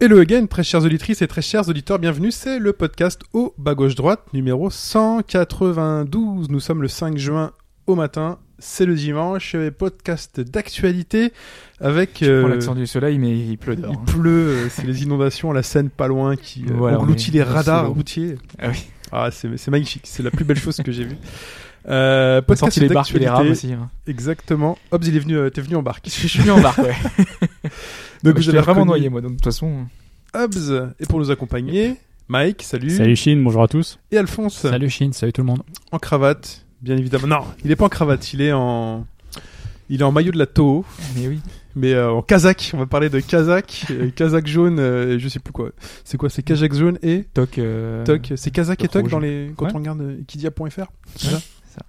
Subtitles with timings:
[0.00, 3.74] Hello again, très chères auditrices et très chers auditeurs, bienvenue, c'est le podcast au bas
[3.74, 6.50] gauche droite numéro 192.
[6.50, 7.50] Nous sommes le 5 juin
[7.88, 11.32] au matin, c'est le dimanche, podcast d'actualité
[11.80, 12.22] avec...
[12.22, 13.92] Euh, l'accent du soleil, mais il pleut dehors.
[13.92, 14.02] il hein.
[14.06, 17.90] pleut, euh, c'est les inondations la Seine pas loin qui euh, Voilà, engloutit les radars
[17.90, 18.36] routiers.
[18.60, 18.86] Ah oui.
[19.10, 21.16] Ah, c'est magnifique, c'est la plus belle chose que j'ai vue.
[21.88, 23.72] Euh, podcast les barques et les rames aussi.
[23.72, 23.90] hein.
[24.06, 24.76] Exactement.
[24.90, 26.04] Hobbs, il est venu, euh, t'es venu en barque.
[26.06, 26.94] Je suis venu en barque, ouais.
[28.22, 29.86] Donc l'ai avez vraiment noyé, moi, donc de toute façon.
[30.34, 31.94] Hobbs, et pour nous accompagner,
[32.28, 32.90] Mike, salut.
[32.90, 33.98] Salut Chine, bonjour à tous.
[34.10, 35.62] Et Alphonse, Salut Chine, salut tout le monde.
[35.92, 37.26] en cravate, bien évidemment.
[37.26, 39.06] Non, il est pas en cravate, il est en,
[39.88, 40.84] il est en maillot de la Toho,
[41.16, 41.40] Mais oui.
[41.76, 42.72] mais euh, en kazakh.
[42.74, 45.70] On va parler de kazakh, euh, kazakh jaune, euh, je sais plus quoi.
[46.04, 47.56] C'est quoi C'est kazakh jaune et Toc.
[47.58, 48.32] euh, toc.
[48.36, 49.10] C'est kazakh et toc rouge.
[49.12, 49.72] dans les quand Ouais.
[49.74, 50.86] on regarde euh, Equidia.fr.
[51.16, 51.80] C'est ça ça.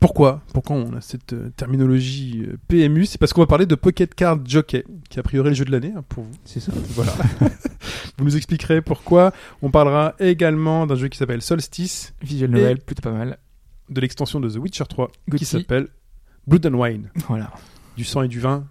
[0.00, 0.42] Pourquoi?
[0.52, 4.14] Pourquoi on a cette euh, terminologie euh, PMU C'est parce qu'on va parler de Pocket
[4.14, 6.32] Card Jockey, qui est a priori le jeu de l'année hein, pour vous.
[6.44, 6.72] C'est ça.
[6.90, 7.12] Voilà.
[8.18, 9.32] vous nous expliquerez pourquoi.
[9.62, 13.38] On parlera également d'un jeu qui s'appelle Solstice, Visual novel, plutôt pas mal.
[13.88, 15.88] de l'extension de The Witcher 3, qui s'appelle
[16.46, 17.10] Blood and Wine.
[17.28, 17.50] Voilà.
[17.96, 18.66] Du sang et du vin.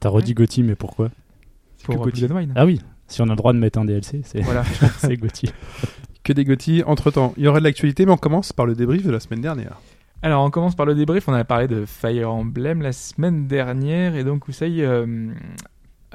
[0.00, 1.10] T'as redit Gotti, mais pourquoi?
[1.84, 2.10] Pour euh.
[2.10, 2.52] Blood and Wine.
[2.54, 4.64] Ah oui, si on a le droit de mettre un DLC, c'est Voilà.
[5.04, 5.50] Gotti.
[6.22, 6.82] que des Gotti.
[6.86, 9.20] Entre temps, il y aura de l'actualité, mais on commence par le débrief de la
[9.20, 9.80] semaine dernière.
[10.24, 11.28] Alors, on commence par le débrief.
[11.28, 14.14] On a parlé de Fire Emblem la semaine dernière.
[14.16, 15.04] Et donc, Ousei euh,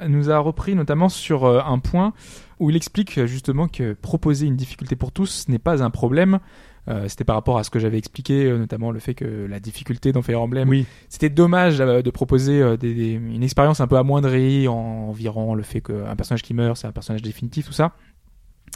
[0.04, 2.12] nous a repris notamment sur euh, un point
[2.58, 6.40] où il explique euh, justement que proposer une difficulté pour tous n'est pas un problème.
[6.88, 10.10] Euh, C'était par rapport à ce que j'avais expliqué, notamment le fait que la difficulté
[10.10, 14.66] dans Fire Emblem, Oui, c'était dommage de proposer des- des- une expérience un peu amoindrie
[14.66, 17.92] en virant le fait qu'un personnage qui meurt, c'est un personnage définitif, tout ça.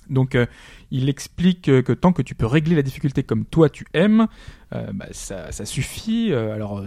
[0.09, 0.47] Donc, euh,
[0.91, 4.27] il explique euh, que tant que tu peux régler la difficulté comme toi tu aimes,
[4.75, 6.33] euh, bah, ça, suffit.
[6.33, 6.85] Alors,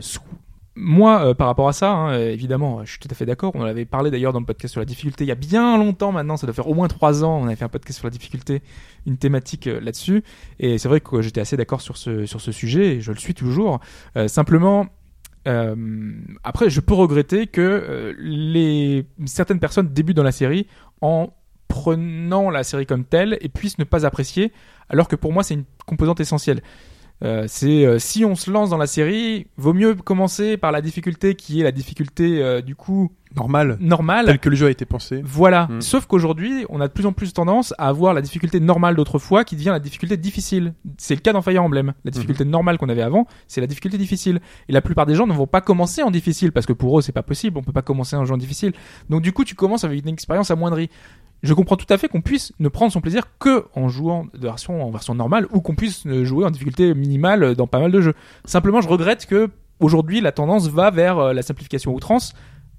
[0.76, 3.52] moi, par rapport à ça, hein, évidemment, je suis tout à fait d'accord.
[3.56, 5.78] On en avait parlé d'ailleurs dans le podcast sur la difficulté il y a bien
[5.78, 6.38] longtemps maintenant.
[6.38, 7.40] Ça doit faire au moins trois ans.
[7.42, 8.62] On avait fait un podcast sur la difficulté,
[9.08, 10.24] une thématique là-dessus.
[10.60, 13.18] Et c'est vrai que j'étais assez d'accord sur ce, sur ce sujet et je le
[13.18, 13.80] suis toujours.
[14.28, 14.88] Simplement,
[15.46, 18.16] après, je peux regretter que
[19.26, 20.68] certaines personnes débutent dans la série
[21.02, 21.34] en
[21.68, 24.52] prenant la série comme telle et puissent ne pas apprécier,
[24.90, 26.62] alors que pour moi c'est une composante essentielle.
[27.24, 30.82] Euh, c'est euh, si on se lance dans la série, vaut mieux commencer par la
[30.82, 33.78] difficulté qui est la difficulté euh, du coup normal.
[33.80, 34.28] normale.
[34.28, 35.22] Tel que le jeu a été pensé.
[35.24, 35.68] Voilà.
[35.68, 35.82] Mm.
[35.82, 39.44] Sauf qu'aujourd'hui, on a de plus en plus tendance à avoir la difficulté normale d'autrefois
[39.44, 40.74] qui devient la difficulté difficile.
[40.98, 41.94] C'est le cas dans Fire Emblem.
[42.06, 44.40] La difficulté normale qu'on avait avant, c'est la difficulté difficile.
[44.70, 47.02] Et la plupart des gens ne vont pas commencer en difficile parce que pour eux,
[47.02, 47.58] c'est pas possible.
[47.58, 48.74] On peut pas commencer un jeu en difficile.
[49.10, 50.90] Donc du coup, tu commences avec une expérience amoindrie.
[51.44, 54.40] Je comprends tout à fait qu'on puisse ne prendre son plaisir que en jouant de
[54.48, 58.02] version en version normale ou qu'on puisse jouer en difficulté minimale dans pas mal de
[58.02, 58.14] jeux.
[58.46, 59.50] Simplement, je regrette que
[59.80, 62.34] aujourd'hui la tendance va vers euh, la simplification outrance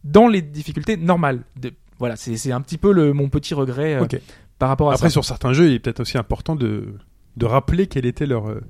[0.05, 1.43] dans les difficultés normales.
[1.57, 4.07] De- voilà, c'est un petit peu le, mon petit regret euh,
[4.59, 5.13] par rapport à Après, ça.
[5.13, 6.95] sur certains jeux, il est peut-être aussi important de,
[7.37, 8.61] de rappeler quel était leur, euh,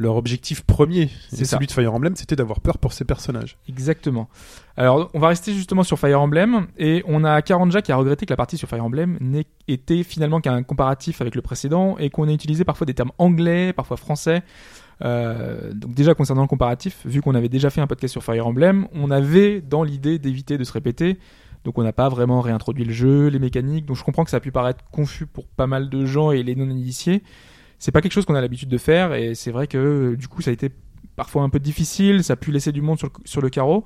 [0.00, 1.10] leur objectif premier.
[1.28, 3.58] C'est celui de Fire Emblem, c'était d'avoir peur pour ses personnages.
[3.68, 4.28] Exactement.
[4.76, 8.26] Alors, on va rester justement sur Fire Emblem et on a Karanja qui a regretté
[8.26, 12.08] que la partie sur Fire Emblem n'ait été finalement qu'un comparatif avec le précédent et
[12.10, 14.42] qu'on ait utilisé parfois des termes anglais, parfois français.
[15.02, 18.46] Euh, donc déjà concernant le comparatif, vu qu'on avait déjà fait un podcast sur Fire
[18.46, 21.18] Emblem, on avait dans l'idée d'éviter de se répéter.
[21.64, 23.84] Donc on n'a pas vraiment réintroduit le jeu, les mécaniques.
[23.84, 26.42] Donc je comprends que ça a pu paraître confus pour pas mal de gens et
[26.42, 27.22] les non-initiés.
[27.80, 30.28] C'est pas quelque chose qu'on a l'habitude de faire et c'est vrai que euh, du
[30.28, 30.70] coup ça a été
[31.16, 33.84] parfois un peu difficile, ça a pu laisser du monde sur le, sur le carreau.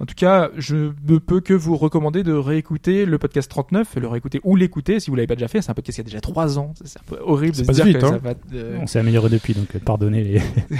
[0.00, 4.08] En tout cas, je ne peux que vous recommander de réécouter le podcast 39, le
[4.08, 5.62] réécouter ou l'écouter si vous l'avez pas déjà fait.
[5.62, 6.74] C'est un podcast qui a déjà 3 ans.
[6.84, 8.10] C'est un peu horrible de se dire vite, que hein.
[8.10, 8.34] ça va.
[8.54, 10.34] euh, On s'est amélioré depuis, donc euh, pardonnez les.
[10.70, 10.78] ouais,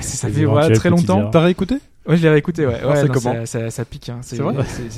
[0.00, 1.30] ça fait voilà, très longtemps.
[1.30, 1.76] T'as réécouté?
[2.06, 2.84] Ouais, je l'ai réécouté, ouais.
[2.84, 4.18] Ouais non, comment ça, ça, ça pique, hein.
[4.22, 4.36] C'est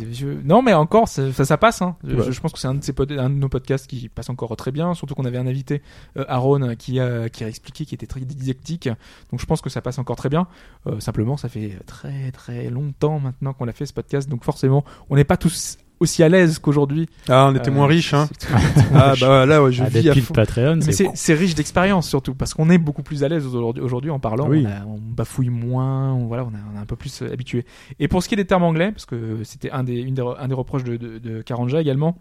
[0.04, 0.40] vieux.
[0.44, 1.96] Non, mais encore, ça, ça, passe, hein.
[2.04, 2.32] Je, Ouais.
[2.32, 4.92] je pense que c'est un de un nos podcasts qui passe encore très bien.
[4.94, 5.82] Surtout qu'on avait un invité,
[6.16, 8.88] euh, Aaron, qui a, qui a expliqué, qui était très didactique.
[9.30, 10.48] Donc je pense que ça passe encore très bien.
[10.88, 14.28] Euh, simplement, ça fait très très longtemps maintenant qu'on a fait ce podcast.
[14.28, 17.08] Donc forcément, on n'est pas tous aussi à l'aise qu'aujourd'hui.
[17.28, 18.28] Ah, on était Euh, moins riche, hein.
[18.94, 20.34] Ah, bah là, ouais, je Ah, vis à fond.
[20.34, 23.46] Patreon, Mais c'est c'est c'est riche d'expérience surtout parce qu'on est beaucoup plus à l'aise
[23.46, 24.48] aujourd'hui aujourd'hui en parlant.
[24.48, 24.64] Oui.
[24.66, 27.32] On, a- on bafouille moins, on, voilà, on, a, on est un peu plus euh,
[27.32, 27.64] habitué.
[27.98, 30.22] Et pour ce qui est des termes anglais, parce que c'était un des, une des,
[30.22, 32.18] re- un des reproches de, de, de Karanja également,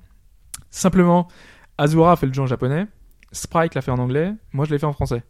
[0.69, 1.27] simplement,
[1.77, 2.87] Azura a fait le jeu en japonais,
[3.31, 5.23] Sprite l'a fait en anglais, moi je l'ai fait en français.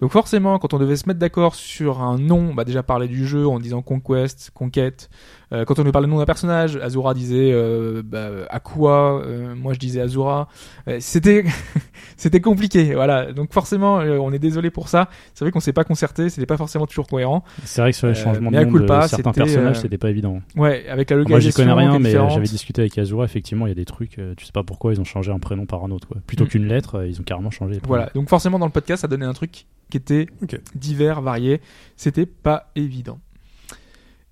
[0.00, 3.26] Donc forcément, quand on devait se mettre d'accord sur un nom, bah déjà parler du
[3.26, 5.10] jeu en disant Conquest, Conquête.
[5.52, 9.54] Euh, quand on devait parler du nom d'un personnage, Azura disait euh, bah, Aqua, euh,
[9.54, 10.48] moi je disais Azura.
[10.88, 11.44] Euh, c'était
[12.16, 13.32] c'était compliqué, voilà.
[13.32, 15.08] Donc forcément, euh, on est désolé pour ça.
[15.34, 17.44] C'est vrai qu'on s'est pas concerté, c'était pas forcément toujours cohérent.
[17.64, 20.40] C'est vrai que sur les changements de nom de certains c'était, personnages, c'était pas évident.
[20.56, 23.24] Ouais, avec la Moi, j'y localisation connais rien, mais j'avais discuté avec Azura.
[23.24, 25.66] Effectivement, il y a des trucs, tu sais pas pourquoi ils ont changé un prénom
[25.66, 26.08] par un autre.
[26.08, 26.18] Quoi.
[26.26, 26.48] Plutôt Mm.
[26.48, 27.80] qu'une lettre, ils ont carrément changé.
[27.86, 30.26] Voilà, donc forcément dans le podcast, ça donnait un truc qui était
[30.74, 31.60] divers, varié.
[31.96, 33.18] C'était pas évident.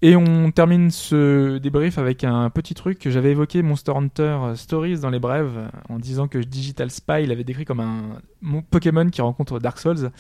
[0.08, 5.00] Et on termine ce débrief avec un petit truc que j'avais évoqué Monster Hunter Stories
[5.00, 9.20] dans les brèves en disant que Digital Spy l'avait décrit comme un mon Pokémon qui
[9.20, 10.12] rencontre Dark Souls.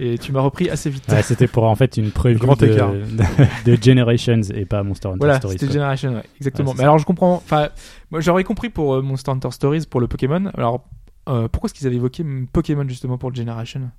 [0.00, 1.04] Et tu m'as repris assez vite.
[1.08, 2.90] Ouais, c'était pour en fait une preview grand de, écart.
[2.92, 3.06] de,
[3.76, 5.52] de Generations et pas Monster Hunter Voilà, Stories.
[5.60, 5.74] c'était quoi.
[5.74, 6.70] Generation, ouais, exactement.
[6.70, 6.86] Ouais, Mais ça.
[6.86, 7.68] alors je comprends, enfin,
[8.10, 10.50] moi j'aurais compris pour euh, Monster Hunter Stories pour le Pokémon.
[10.54, 10.82] Alors
[11.28, 13.92] euh, pourquoi est-ce qu'ils avaient évoqué Pokémon justement pour le Generation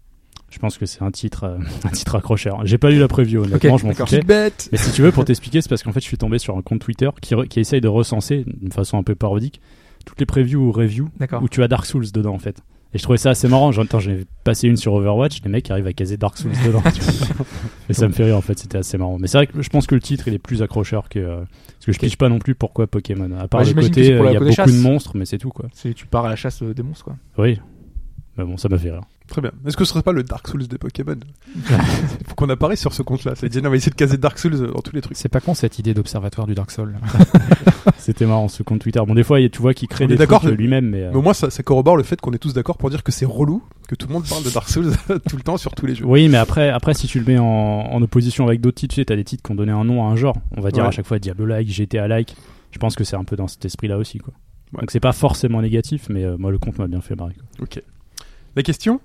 [0.52, 2.60] Je pense que c'est un titre, euh, un titre accrocheur.
[2.66, 4.22] J'ai pas lu la preview, honnêtement, Ok, je m'en foutais.
[4.22, 6.58] bête Mais si tu veux, pour t'expliquer, c'est parce qu'en fait, je suis tombé sur
[6.58, 9.62] un compte Twitter qui, re- qui essaye de recenser, d'une façon un peu parodique,
[10.06, 11.10] toutes les previews ou reviews
[11.42, 12.58] où tu as Dark Souls dedans, en fait.
[12.94, 13.72] Et je trouvais ça assez marrant.
[13.72, 16.82] J'entends, j'ai passé une sur Overwatch, les mecs arrivent à caser Dark Souls dedans.
[16.94, 17.46] tu vois.
[17.90, 19.18] Et ça me fait rire, en fait, c'était assez marrant.
[19.18, 21.20] Mais c'est vrai que je pense que le titre, il est plus accrocheur que.
[21.20, 22.02] euh, parce que je Ok.
[22.04, 23.32] piche pas non plus pourquoi Pokémon.
[23.40, 24.74] À part Bah, le côté, euh, il y a beaucoup de chasse.
[24.82, 25.68] monstres, mais c'est tout, quoi.
[25.96, 27.16] Tu pars à la chasse des monstres quoi.
[27.38, 27.58] Oui.
[28.38, 29.02] Mais bon, ça m'a fait rire.
[29.32, 29.52] Très bien.
[29.66, 31.16] Est-ce que ce serait pas le Dark Souls des Pokémon
[32.28, 33.34] Faut qu'on apparaisse sur ce compte-là.
[33.42, 35.16] Veut dire, on va essayer de caser Dark Souls dans tous les trucs.
[35.18, 36.98] C'est pas con cette idée d'observatoire du Dark Soul.
[37.98, 39.00] C'était marrant, ce compte Twitter.
[39.08, 41.04] Bon, des fois, il tu vois qu'il crée On des trucs euh, lui-même, mais.
[41.04, 43.04] euh, Mais au moins, ça, ça corrobore le fait qu'on est tous d'accord pour dire
[43.04, 44.92] que c'est relou que tout le monde parle de Dark Souls
[45.30, 46.06] tout le temps sur tous les jeux.
[46.06, 49.02] Oui, mais après, après si tu le mets en, en opposition avec d'autres titres, tu
[49.02, 50.36] sais, t'as des titres qui ont donné un nom à un genre.
[50.58, 50.90] On va dire Ouais.
[50.90, 52.36] à chaque fois Diablo-like, GTA-like.
[52.72, 54.34] Je pense que c'est un peu dans cet esprit-là aussi, quoi.
[54.74, 54.82] Ouais.
[54.82, 57.34] Donc c'est pas forcément négatif, mais euh, moi le compte m'a bien fait marrer.
[57.34, 57.64] quoi.
[57.66, 57.82] Ok.
[58.56, 59.00] La question?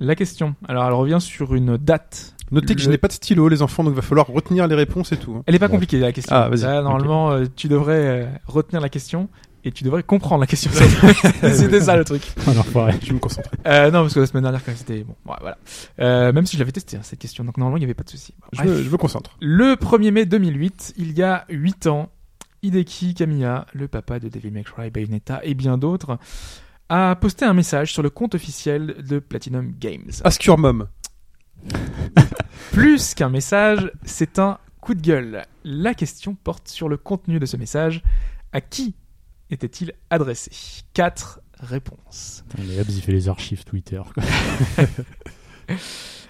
[0.00, 0.54] La question.
[0.68, 2.34] Alors elle revient sur une date.
[2.50, 4.74] Notez que je n'ai pas de stylo, les enfants, donc il va falloir retenir les
[4.74, 5.34] réponses et tout.
[5.36, 5.42] hein.
[5.46, 5.72] Elle est pas Ouais.
[5.72, 6.34] compliquée la question.
[6.36, 6.60] Ah, vas-y.
[6.62, 9.28] Là, normalement, euh, tu devrais euh, retenir la question
[9.64, 10.70] et tu devrais comprendre la question.
[11.42, 12.22] C'était ça le truc.
[12.46, 12.92] Oh, l'enfoiré.
[13.02, 13.56] Je vais me concentrer.
[13.66, 15.14] Euh, non, parce que la semaine dernière, quand même, c'était bon.
[15.26, 15.56] ouais, voilà.
[16.00, 18.04] Euh, même si je l'avais testé hein, cette question, donc normalement il n'y avait pas
[18.04, 18.34] de souci.
[18.40, 18.70] Bon, Je bref.
[18.78, 19.36] me, je me concentre.
[19.40, 22.10] Le 1er mai 2008, il y a 8 ans,
[22.62, 26.18] Hideki Kamiya, le papa de Devil May Cry, Bayonetta et bien d'autres,
[26.96, 30.12] a posté un message sur le compte officiel de Platinum Games.
[30.44, 30.86] Your mom.
[32.72, 35.44] Plus qu'un message, c'est un coup de gueule.
[35.64, 38.00] La question porte sur le contenu de ce message.
[38.52, 38.94] À qui
[39.50, 40.52] était-il adressé?
[40.92, 42.44] Quatre réponses.
[42.48, 44.00] Putain, mais Hobbs, il fait les archives Twitter.
[44.14, 44.22] quoi.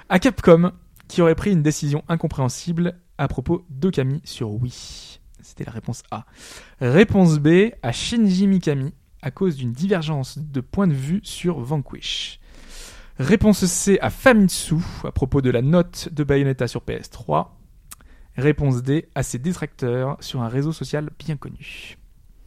[0.08, 0.72] À Capcom,
[1.08, 5.19] qui aurait pris une décision incompréhensible à propos d'Okami sur Wii.
[5.43, 6.25] C'était la réponse A.
[6.81, 8.93] Réponse B, à Shinji Mikami,
[9.25, 12.38] à cause d'une divergence de point de vue sur Vanquish.
[13.19, 14.75] Réponse C, à Famitsu,
[15.05, 17.47] à propos de la note de Bayonetta sur PS3.
[18.37, 21.97] Réponse D, à ses détracteurs sur un réseau social bien connu.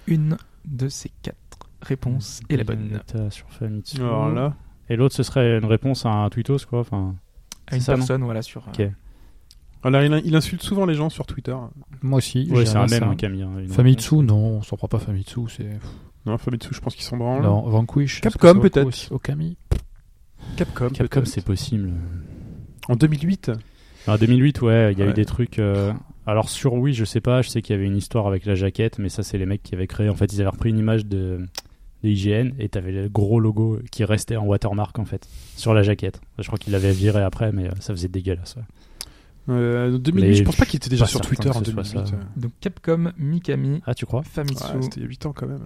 [0.06, 1.38] Une de ces quatre
[1.82, 2.78] réponses est la bonne.
[2.80, 3.98] Bayonetta sur Famitsu.
[4.02, 4.56] Alors là.
[4.90, 6.82] Et l'autre, ce serait une réponse à un tweetos, quoi.
[6.82, 7.16] Enfin,
[7.68, 8.68] À une ça, personne, voilà, sur...
[8.68, 8.92] euh, Ok.
[9.84, 11.56] Alors, il, il insulte souvent les gens sur Twitter.
[12.02, 12.50] Moi aussi.
[12.52, 13.44] ouais, c'est un même, hein, Camille.
[13.44, 15.70] hein, Famitsu, non, on s'en prend pas Famitsu, c'est.
[16.28, 17.42] Non, Famitsu, je pense qu'ils s'en branlent.
[17.44, 18.22] Non, Vanquish.
[18.22, 19.12] Capcom, peut-être.
[19.12, 19.58] Okami.
[20.56, 20.90] Capcom.
[20.90, 21.92] Capcom, c'est possible.
[22.88, 23.52] En 2008.
[24.08, 25.12] En 2008, ouais, il y a Ouais.
[25.12, 25.60] eu des trucs.
[25.60, 25.94] euh,
[26.26, 28.56] Alors sur Wii, je sais pas, je sais qu'il y avait une histoire avec la
[28.56, 30.10] jaquette, mais ça, c'est les mecs qui avaient créé.
[30.10, 31.40] En fait, ils avaient repris une image de,
[32.04, 35.84] de IGN et t'avais le gros logo qui restait en watermark en fait sur la
[35.84, 36.22] jaquette.
[36.40, 38.56] Je crois qu'ils l'avaient viré après, mais euh, ça faisait dégueulasse.
[38.57, 38.64] ouais.
[39.50, 41.84] Euh, en 2008, Mais je pense pas qu'il était déjà sur Twitter en ce soit
[41.84, 42.07] 2008.
[42.10, 42.16] ça.
[42.16, 42.19] euh.
[42.36, 44.24] Donc Capcom, Mikami, Ah, tu crois?
[44.24, 44.64] Famitsu.
[44.76, 45.64] Ouais, c'était il y a 8 ans quand même.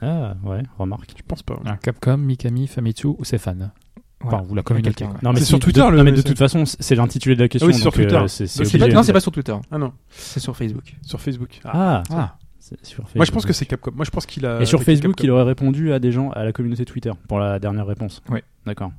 [0.00, 1.10] Ah, ouais, remarque.
[1.16, 1.54] Je pense pas.
[1.54, 1.60] ouais.
[1.66, 4.38] Ah, Capcom, Mikami, Famitsu ou Voilà.
[4.38, 5.04] Enfin, vous la communiquez.
[5.04, 5.10] Ouais.
[5.22, 7.36] Non, mais C'est si- sur Twitter, de, le- non, mais de toute façon, c'est l'intitulé
[7.36, 7.66] de la question.
[7.66, 8.14] Ah oui, c'est sur donc, euh, Twitter.
[8.16, 10.96] pas- non, c'est pas sur Twitter, Ah non, c'est sur Facebook.
[11.02, 11.60] sur Facebook.
[11.64, 12.02] Ah.
[12.10, 13.16] Ah, Ah, c'est sur Facebook.
[13.16, 13.92] Moi, je pense que c'est Capcom.
[13.94, 14.60] Moi, je pense qu'il a.
[14.60, 15.24] Et sur Facebook, Capcom.
[15.24, 18.20] il aurait répondu à des gens, à la communauté Twitter pour la dernière réponse.
[18.28, 18.42] Ouais.
[18.66, 18.90] D'accord.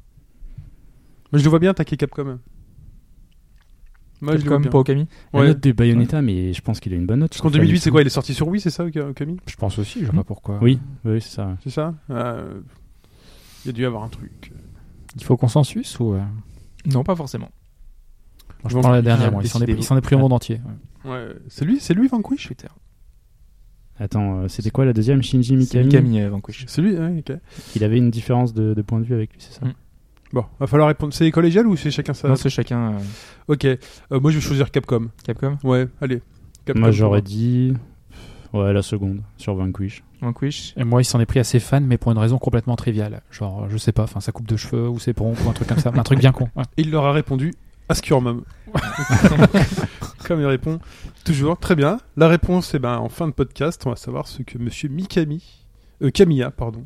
[1.31, 2.39] Moi, je le vois bien attaquer Capcom.
[4.21, 4.69] Moi, je vois bien.
[4.69, 5.07] pour Okami.
[5.33, 5.47] La Ouais.
[5.47, 7.29] note de Bayonetta, mais je pense qu'il a une bonne note.
[7.31, 9.37] Parce qu'en 2008, c'est quoi Il est sorti sur Wii, c'est ça, Ok- Okami?
[9.45, 10.59] Je pense aussi, je sais pas pourquoi.
[10.61, 11.57] Oui, oui, c'est ça.
[11.63, 11.93] C'est ça?
[12.09, 12.59] Euh,
[13.65, 14.51] Il y a dû y avoir un truc.
[15.15, 16.13] Il faut consensus ou.
[16.13, 16.21] euh,
[16.85, 17.49] Non, pas forcément.
[18.67, 19.41] Je Bon, prends la dernière, moi.
[19.43, 19.61] Il s'en
[19.97, 20.59] est, pris au monde entier.
[21.05, 21.11] ouais.
[21.11, 21.27] Ouais.
[21.47, 22.47] C'est lui, c'est lui Vanquish?
[22.47, 22.67] Twitter.
[24.01, 25.21] Attends, euh, c'était quoi la deuxième?
[25.21, 26.65] Shinji C'est Mikami, Mikami, euh, Vanquish.
[26.67, 27.37] C'est lui, ouais, ok.
[27.75, 29.65] Il avait une différence de, de point de vue avec lui, c'est ça?
[29.65, 29.73] Mm.
[30.31, 31.13] Bon, va falloir répondre.
[31.13, 32.93] C'est collégial ou c'est chacun ça Non, c'est chacun.
[32.93, 32.99] euh,
[33.47, 33.65] Ok.
[33.65, 33.77] Euh,
[34.19, 35.09] moi, je vais choisir Capcom.
[35.23, 35.57] Capcom.
[35.63, 36.21] Ouais, allez.
[36.65, 37.73] Capcom Moi, j'aurais dit.
[38.53, 40.03] Ouais, la seconde, sur Vanquish.
[40.21, 40.73] Vanquish.
[40.77, 43.21] Et moi, il s'en est pris à ses fans, mais pour une raison complètement triviale.
[43.31, 45.67] Genre, je sais pas, enfin, sa coupe de cheveux ou ses pompes ou un truc
[45.67, 45.91] comme ça.
[45.95, 46.49] un truc bien con.
[46.55, 46.63] Ouais.
[46.77, 47.53] Il leur a répondu
[47.89, 48.43] Ask your mom.
[50.27, 50.79] Comme il répond
[51.25, 51.97] toujours très bien.
[52.17, 55.43] La réponse, eh ben, en fin de podcast, on va savoir ce que monsieur Mikami,
[56.03, 56.85] euh, Camilla, pardon,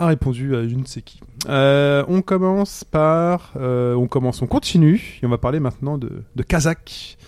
[0.00, 1.20] a répondu à je ne sais qui.
[1.48, 3.52] Euh, on commence par.
[3.56, 5.18] euh, on commence, on continue.
[5.22, 7.18] Et on va parler maintenant de, de Kazakh,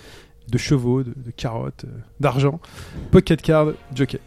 [0.49, 2.61] de chevaux, de, carottes, euh, d'argent.
[3.11, 4.21] Pocket card, jockey.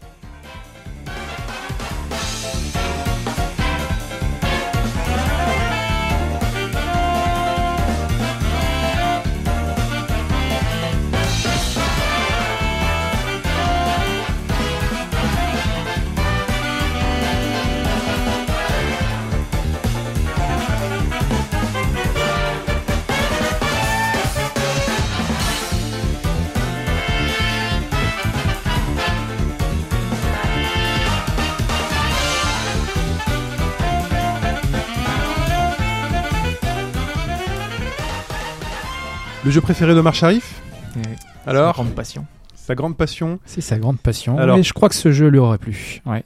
[39.46, 40.60] Le jeu préféré d'Omar Sharif
[40.96, 41.02] oui.
[41.46, 42.26] Alors, Grande passion.
[42.54, 43.38] sa grande passion.
[43.44, 44.36] C'est sa grande passion.
[44.38, 46.00] Alors- Et je crois que ce jeu lui aurait plu.
[46.06, 46.24] Ouais.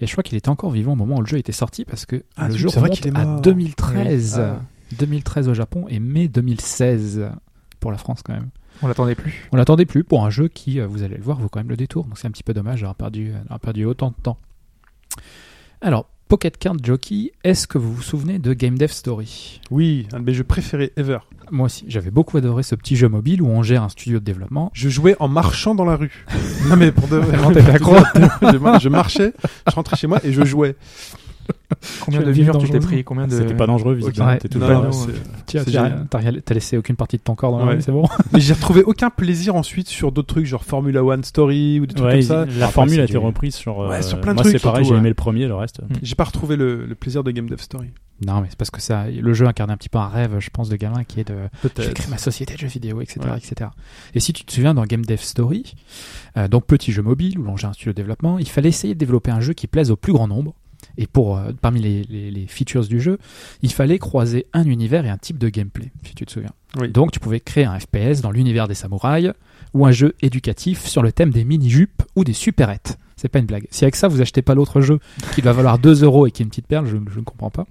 [0.00, 2.06] Et je crois qu'il était encore vivant au moment où le jeu était sorti parce
[2.06, 3.40] que Ah, le jeu remonte est à mort.
[3.42, 4.36] 2013.
[4.38, 4.44] Oui.
[4.44, 4.60] Ah.
[4.98, 7.28] 2013 au Japon et mai 2016
[7.80, 8.48] pour la France quand même.
[8.80, 9.48] On l'attendait plus.
[9.52, 11.68] On l'attendait plus pour un jeu qui, euh, vous allez le voir, vaut quand même
[11.68, 12.04] le détour.
[12.06, 14.38] Donc c'est un petit peu dommage d'avoir perdu, d'avoir perdu autant de temps.
[15.80, 19.60] Alors, Pocket Card Jockey, est-ce que vous vous souvenez de Game Dev Story?
[19.70, 21.18] Oui, un de mes jeux préférés ever.
[21.52, 24.24] Moi aussi, j'avais beaucoup adoré ce petit jeu mobile où on gère un studio de
[24.24, 24.70] développement.
[24.72, 26.24] Je jouais en marchant dans la rue.
[26.68, 27.36] non mais pour de vrai.
[28.80, 29.34] Je marchais,
[29.68, 30.76] je rentrais chez moi et je jouais.
[32.00, 33.36] Combien de murs tu t'es pris Combien de...
[33.36, 34.28] C'était pas dangereux, visiblement.
[34.28, 34.38] Ouais.
[34.38, 34.58] T'es tout
[36.10, 37.80] t'as laissé aucune partie de ton corps dans la Ouais.
[37.80, 41.80] c'est bon Mais j'ai retrouvé aucun plaisir ensuite sur d'autres trucs genre Formula One Story
[41.80, 42.44] ou des trucs Ouais, comme ça.
[42.44, 43.78] la Après, formule a été du- reprise sur.
[43.78, 44.98] Ouais, euh, sur plein de moi, trucs, c'est pareil, j'ai ouais.
[44.98, 45.80] aimé le premier, le reste.
[46.02, 47.90] J'ai pas retrouvé le, le plaisir de Game Dev Story.
[48.24, 50.48] Non, mais c'est parce que ça, le jeu incarne un petit peu un rêve, je
[50.50, 51.38] pense, de gamin qui est de je
[51.68, 51.94] vais Peut-être.
[51.94, 53.38] créer ma société de jeux vidéo, etc., Ouais.
[53.38, 53.70] etc.
[54.14, 55.74] Et si tu te souviens dans Game Dev Story,
[56.36, 58.94] euh, donc petit jeu mobile où l'on gère un studio de développement, il fallait essayer
[58.94, 60.54] de développer un jeu qui plaise au plus grand nombre.
[60.98, 63.18] Et pour euh, parmi les, les- les features du jeu,
[63.62, 66.50] il fallait croiser un univers et un type de gameplay, si tu te souviens.
[66.78, 66.90] Oui.
[66.90, 69.32] Donc tu pouvais créer un FPS dans l'univers des samouraïs
[69.74, 72.98] ou un jeu éducatif sur le thème des mini-jupes ou des supérettes.
[73.16, 73.66] C'est pas une blague.
[73.70, 74.98] Si avec ça vous achetez pas l'autre jeu
[75.34, 77.50] qui doit valoir 2 euros et qui est une petite perle, je, je ne comprends
[77.50, 77.66] pas.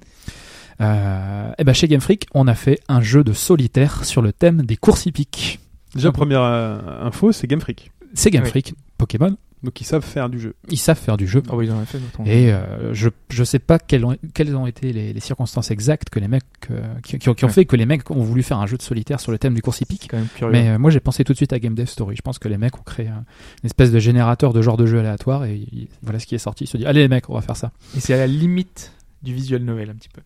[0.80, 4.34] Euh, et ben chez Game Freak, on a fait un jeu de solitaire sur le
[4.34, 5.60] thème des courses hippiques.
[5.94, 7.92] Déjà, première euh, info, c'est Game Freak.
[8.14, 8.50] C'est Game Oui.
[8.50, 9.36] Freak, Pokémon.
[9.64, 10.56] Donc ils savent faire du jeu.
[10.70, 11.44] Ils savent faire du jeu.
[11.50, 12.22] Ah oui, ils en ont fait d'autres.
[12.26, 16.10] Et euh, je je sais pas quelles ont, quelles ont été les, les circonstances exactes
[16.10, 18.42] que les mecs euh, qui, qui ont, qui ont fait que les mecs ont voulu
[18.42, 20.08] faire un jeu de solitaire sur le thème des courses C'est hippiques.
[20.10, 20.52] quand même curieux.
[20.52, 22.16] Mais euh, moi j'ai pensé tout de suite à Game Dev Story.
[22.16, 23.24] Je pense que les mecs ont créé un-
[23.62, 26.40] une espèce de générateur de genre de jeu aléatoire et il- voilà ce qui est
[26.40, 26.64] sorti.
[26.64, 27.72] Ils se sont dit allez les mecs on va faire ça.
[27.96, 30.22] Et c'est à la limite du visual novel un petit peu.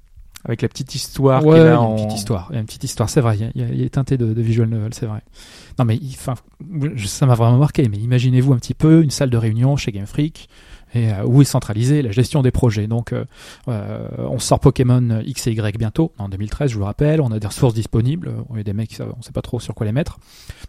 [0.46, 1.96] Avec la petite histoire ouais, là une en...
[1.96, 2.52] petite histoire.
[2.54, 3.38] Une petite histoire, c'est vrai.
[3.56, 5.22] Il y a- est teinté de, de visual novel, c'est vrai.
[5.80, 6.36] Non mais enfin,
[7.06, 7.90] ça m'a vraiment marqué.
[7.90, 10.48] Mais imaginez-vous un petit peu une salle de réunion chez Game Freak
[10.96, 12.88] et euh, où est centralisée la gestion des projets.
[12.88, 13.26] Donc, euh,
[13.68, 17.22] euh, on sort Pokémon X et Y bientôt, en 2013, je vous le rappelle.
[17.22, 18.34] On a des ressources disponibles.
[18.56, 20.18] Y a des mecs, on sait pas trop sur quoi les mettre.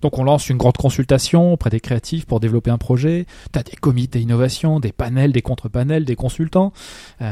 [0.02, 3.26] Donc, on lance une grande consultation auprès des créatifs pour développer un projet.
[3.52, 6.72] T'as des comités innovation, des panels, des contre-panels, des consultants,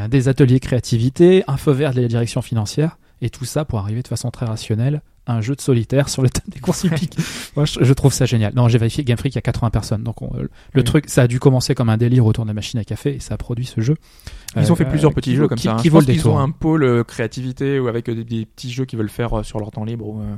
[0.08, 2.98] des ateliers créativité, un feu vert de la direction financière.
[3.20, 6.28] Et tout ça pour arriver de façon très rationnelle un jeu de solitaire sur le
[6.28, 7.16] thème des courses hippiques.
[7.56, 8.52] Moi, je, je trouve ça génial.
[8.54, 10.02] Non, j'ai vérifié Game Freak, il y a 80 personnes.
[10.02, 10.84] Donc, on- le Oui.
[10.84, 13.20] truc, ça a dû commencer comme un délire autour de la machine à café et
[13.20, 13.96] ça a produit ce jeu.
[14.56, 15.72] Ils ont fait Euh, plusieurs petits qui jeux comme qui- ça.
[15.74, 15.76] hein.
[15.76, 16.34] Qui Je vaut pense le qu'ils détour.
[16.34, 19.38] ont un pôle euh, créativité ou avec euh, des, des petits jeux qu'ils veulent faire
[19.38, 20.34] euh, sur leur temps libre ou euh,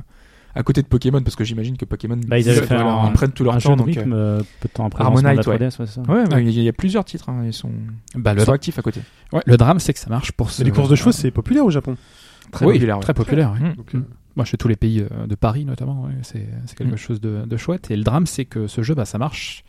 [0.55, 3.53] à côté de Pokémon parce que j'imagine que Pokémon Bah, ils un- prennent tout leur
[3.55, 5.53] un temps jeu de donc rythme euh, euh, peu de temps après Harmonite, le lancement
[5.53, 5.69] de la ouais.
[5.69, 6.01] 3DS, ouais, c'est ça.
[6.01, 7.69] ouais, ouais, il y, a- il y a plusieurs titres hein, ils sont,
[8.15, 9.01] Bah, ils le, sont actifs à côté
[9.33, 11.65] ouais, le drame, c'est que ça marche pour ce- les courses de chevaux, c'est populaire
[11.65, 11.95] au Japon.
[12.51, 12.99] très oui, populaire.
[13.01, 13.69] Très populaire, oui.
[13.69, 13.73] Mm.
[13.75, 13.99] Donc, euh,
[14.37, 16.97] Moi, chez tous les pays euh, de Paris, notamment, ouais, c'est quelque Mm.
[16.97, 17.91] chose de, de chouette.
[17.91, 19.65] Et le drame, c'est que ce jeu, bah, ça marche.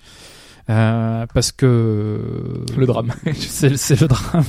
[0.71, 2.63] Euh, parce que.
[2.77, 3.71] le drame C'est
[4.01, 4.45] le drame.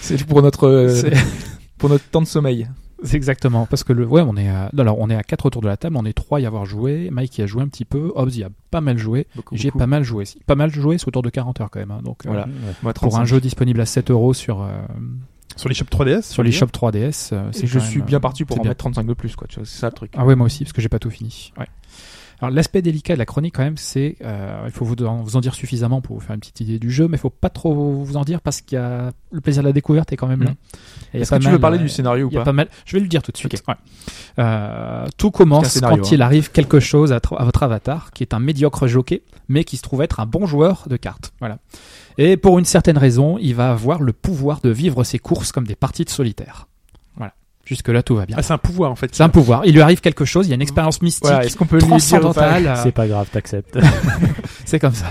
[0.00, 1.10] c'est pour notre euh,
[1.78, 2.66] pour notre temps de sommeil
[3.12, 5.68] exactement parce que le ouais on est à, alors on est à quatre autour de
[5.68, 7.84] la table on est trois à y avoir joué Mike y a joué un petit
[7.84, 10.40] peu Hobbs y a pas mal joué j'ai pas mal joué si.
[10.46, 12.00] pas mal joué c'est autour de 40 heures quand même hein.
[12.02, 12.46] donc Voilà.
[12.46, 12.72] Ouais.
[12.82, 13.20] Pour 35.
[13.20, 14.68] un jeu disponible à 7 euros sur euh,
[15.56, 18.44] Sur les shops 3DS sur les shops 3DS euh, c'est je suis bien euh, parti
[18.44, 18.70] pour en bien.
[18.70, 20.64] mettre 35 de plus quoi tu vois c'est ça le truc ah ouais moi aussi
[20.64, 21.66] parce que j'ai pas tout fini ouais
[22.40, 25.34] Alors l'aspect délicat de la chronique quand même, c'est euh, il faut vous en, vous
[25.34, 27.50] en dire suffisamment pour vous faire une petite idée du jeu, mais il faut pas
[27.50, 27.74] trop
[28.04, 30.44] vous en dire parce qu'il y a le plaisir de la découverte est quand même
[30.44, 30.52] là.
[31.12, 32.52] A Est-ce que tu veux parler euh, du scénario ou il y a pas pas
[32.52, 32.68] mal.
[32.86, 33.60] Je vais le dire tout de suite.
[33.66, 33.74] Ouais.
[34.38, 36.10] Euh, tout commence scénario, quand hein.
[36.12, 39.76] il arrive quelque chose à, à votre avatar, qui est un médiocre jockey, mais qui
[39.76, 41.32] se trouve être un bon joueur de cartes.
[41.40, 41.58] Voilà.
[42.18, 45.66] Et pour une certaine raison, il va avoir le pouvoir de vivre ses courses comme
[45.66, 46.66] des parties de solitaire.
[47.16, 47.32] Voilà.
[47.64, 48.34] Jusque là, tout va bien.
[48.38, 49.14] Ah, c'est un pouvoir en fait.
[49.14, 49.64] C'est un pouvoir.
[49.66, 50.46] Il lui arrive quelque chose.
[50.46, 52.66] Il y a une expérience mystique Voilà, est-ce qu'on peut lui dire ou pas transcendantale.
[52.66, 53.78] euh, C'est pas grave, t'acceptes.
[54.64, 55.06] C'est comme ça.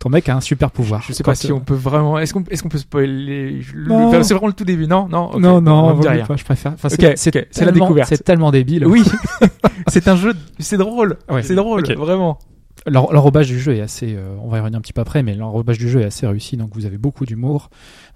[0.00, 1.02] Ton mec a un super pouvoir.
[1.06, 2.18] Je sais pas si on peut vraiment.
[2.18, 5.38] Est-ce qu'on est-ce qu'on peut spoiler le- enfin, C'est vraiment le tout début, non Non.
[5.38, 6.26] Non, on non, dit mieux rien.
[6.26, 6.72] pas, je préfère.
[6.72, 8.08] Enfin, Ok, c'est c'est ok, c'est la découverte.
[8.08, 8.86] C'est tellement débile.
[8.86, 9.04] Oui,
[9.88, 10.32] c'est un jeu.
[10.58, 11.18] C'est drôle.
[11.28, 11.42] Ouais.
[11.42, 12.38] C'est drôle, vraiment.
[12.86, 15.22] L'en- L'enrobage du jeu est assez, euh, on va y revenir un petit peu après,
[15.22, 16.56] mais l'enrobage du jeu est assez réussi.
[16.56, 17.68] Donc vous avez beaucoup d'humour,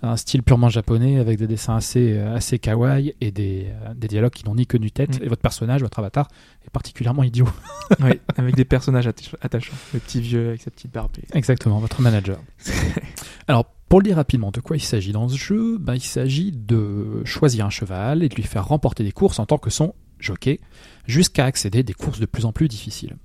[0.02, 4.09] un style purement japonais avec des dessins assez, euh, assez kawaii et des, euh, des
[4.09, 5.21] dialogues qui n'ont ni queue ni tête.
[5.21, 5.25] Mm.
[5.25, 6.28] Et votre personnage, votre avatar,
[6.66, 7.49] est particulièrement idiot.
[8.00, 9.75] Oui, avec des personnages atta- attachants.
[9.92, 11.11] Le petit vieux avec sa petite barbe.
[11.35, 12.38] Exactement, votre manager.
[13.49, 15.76] Alors, pour le dire rapidement, de quoi il s'agit dans ce jeu?
[15.78, 19.44] Ben, Il s'agit de choisir un cheval et de lui faire remporter des courses en
[19.47, 20.61] tant que son jockey,
[21.06, 23.16] jusqu'à accéder à des courses de plus en plus difficiles.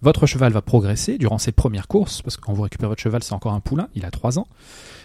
[0.00, 3.22] Votre cheval va progresser durant ses premières courses, parce que quand vous récupérez votre cheval,
[3.22, 4.46] c'est encore un poulain, il a 3 ans.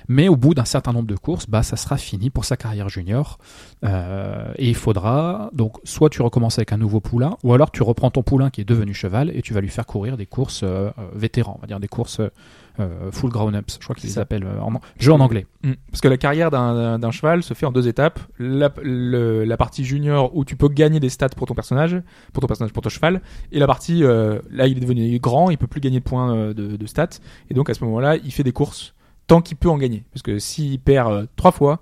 [0.08, 2.90] Mais au bout d'un certain nombre de courses, bah, ça sera fini pour sa carrière
[2.90, 3.40] junior.
[3.84, 7.82] Euh, et il faudra, donc, soit tu recommences avec un nouveau poulain, ou alors tu
[7.82, 10.62] reprends ton poulain qui est devenu cheval et tu vas lui faire courir des courses
[10.64, 12.22] euh, euh, vétérans, on va dire des courses
[12.80, 15.46] euh, full grown-ups, je crois qu'ils s'appellent euh, en jeu en anglais.
[15.64, 15.74] Mm.
[15.92, 18.20] Parce que la carrière d'un d'un cheval se fait en deux étapes.
[18.40, 22.02] La, le- la partie junior où tu peux gagner des stats pour ton personnage,
[22.34, 25.50] pour ton personnage, pour ton cheval, et la partie euh, là il est devenu grand,
[25.52, 28.32] il peut plus gagner de points de, de stats, et donc à ce moment-là il
[28.32, 28.94] fait des courses
[29.28, 30.04] tant qu'il peut en gagner.
[30.12, 31.80] Parce que s'il perd euh, trois fois,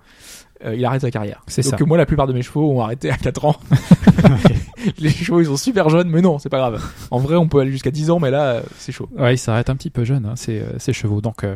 [0.65, 1.41] euh, il arrête sa carrière.
[1.47, 1.85] C'est donc ça.
[1.85, 3.55] moi la plupart de mes chevaux ont arrêté à 4 ans.
[4.99, 6.83] Les chevaux ils sont super jeunes, mais non c'est pas grave.
[7.11, 9.09] En vrai on peut aller jusqu'à 10 ans, mais là euh, c'est chaud.
[9.17, 11.21] Ouais, il s'arrête un petit peu jeune, hein, ces, euh, ces chevaux.
[11.21, 11.55] Donc, euh,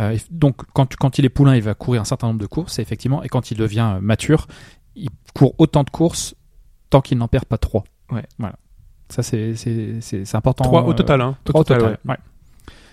[0.00, 2.78] euh, donc quand, quand il est poulain, il va courir un certain nombre de courses,
[2.78, 4.46] effectivement, et quand il devient mature,
[4.96, 6.34] il court autant de courses
[6.90, 7.84] tant qu'il n'en perd pas trois.
[8.10, 8.24] Ouais.
[8.38, 8.56] Voilà.
[9.08, 10.64] Ça, c'est c'est- c'est- c'est important.
[10.64, 11.36] Trois au total, hein.
[11.44, 11.98] Trois au total, total.
[12.08, 12.16] ouais.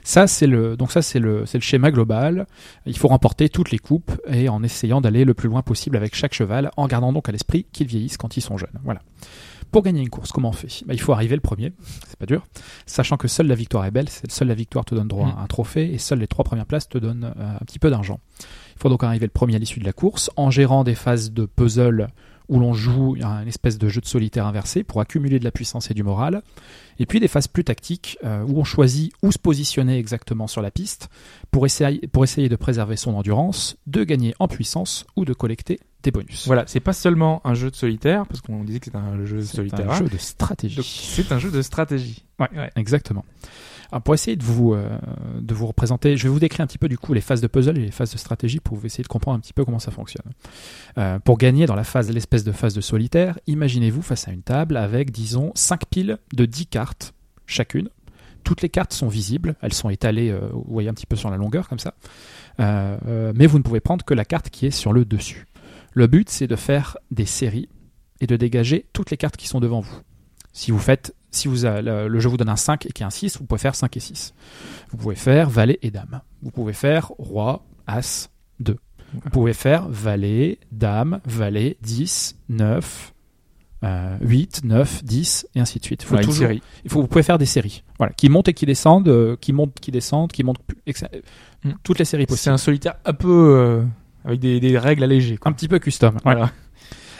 [0.03, 2.47] Ça c'est le donc ça c'est le c'est le schéma global.
[2.85, 6.15] Il faut remporter toutes les coupes et en essayant d'aller le plus loin possible avec
[6.15, 8.79] chaque cheval, en gardant donc à l'esprit qu'ils vieillissent quand ils sont jeunes.
[8.83, 9.01] Voilà.
[9.71, 10.83] Pour gagner une course, comment on fait?
[10.87, 11.73] Bah, Il faut arriver le premier,
[12.07, 12.43] c'est pas dur,
[12.87, 15.37] sachant que seule la victoire est belle, seule la victoire te donne droit Mm.
[15.37, 17.91] à un trophée et seules les trois premières places te donnent euh, un petit peu
[17.91, 18.19] d'argent.
[18.75, 21.31] Il faut donc arriver le premier à l'issue de la course en gérant des phases
[21.31, 22.07] de puzzle
[22.49, 25.89] où l'on joue un espèce de jeu de solitaire inversé pour accumuler de la puissance
[25.91, 26.41] et du moral,
[26.97, 30.61] et puis des phases plus tactiques euh, où on choisit où se positionner exactement sur
[30.61, 31.09] la piste
[31.51, 35.79] pour essayer, pour essayer de préserver son endurance, de gagner en puissance ou de collecter
[36.03, 36.45] des bonus.
[36.47, 39.37] Voilà, c'est pas seulement un jeu de solitaire, parce qu'on disait que c'était un jeu
[39.37, 39.91] de C'est solitaire.
[39.91, 40.81] un jeu de stratégie.
[40.83, 42.23] C'est un jeu de stratégie.
[42.39, 43.25] Ouais, exactement.
[43.91, 44.87] Alors, pour essayer de vous, euh,
[45.39, 47.47] de vous représenter, je vais vous décrire un petit peu du coup les phases de
[47.47, 49.79] puzzle et les phases de stratégie pour vous essayer de comprendre un petit peu comment
[49.79, 50.31] ça fonctionne.
[50.97, 54.43] Euh, pour gagner dans la phase, l'espèce de phase de solitaire, imaginez-vous face à une
[54.43, 57.13] table avec, disons, 5 piles de 10 cartes
[57.47, 57.89] chacune.
[58.43, 61.31] Toutes les cartes sont visibles, elles sont étalées, euh, vous voyez un petit peu sur
[61.31, 61.95] la longueur comme ça.
[62.59, 65.45] Mais vous ne pouvez prendre que la carte qui est sur le dessus.
[65.93, 67.69] Le but, c'est de faire des séries
[68.21, 70.01] et de dégager toutes les cartes qui sont devant vous.
[70.53, 73.01] Si vous faites, si vous a- le, le jeu vous donne un 5 et qu'il
[73.01, 74.33] y a un 6, vous pouvez faire 5 et 6.
[74.91, 76.21] Vous pouvez faire valet et dame.
[76.41, 78.75] Vous pouvez faire roi, as, 2.
[79.13, 83.13] Vous pouvez faire valet, dame, valet, 10, 9,
[83.83, 86.03] euh, 8, 9, 10 et ainsi de suite.
[86.03, 86.61] Faut Voilà, une toujours- série.
[86.83, 89.51] il faut, vous pouvez faire des séries, voilà, qui montent et qui descendent, euh, qui
[89.53, 90.59] montent, qui descendent, qui montent,
[91.63, 91.71] Mm.
[91.83, 92.53] toutes les séries C'est possibles.
[92.53, 93.83] un solitaire un peu euh,
[94.25, 95.37] avec des, des règles allégées.
[95.37, 95.49] Quoi.
[95.51, 96.17] Un petit peu custom.
[96.23, 96.51] Voilà.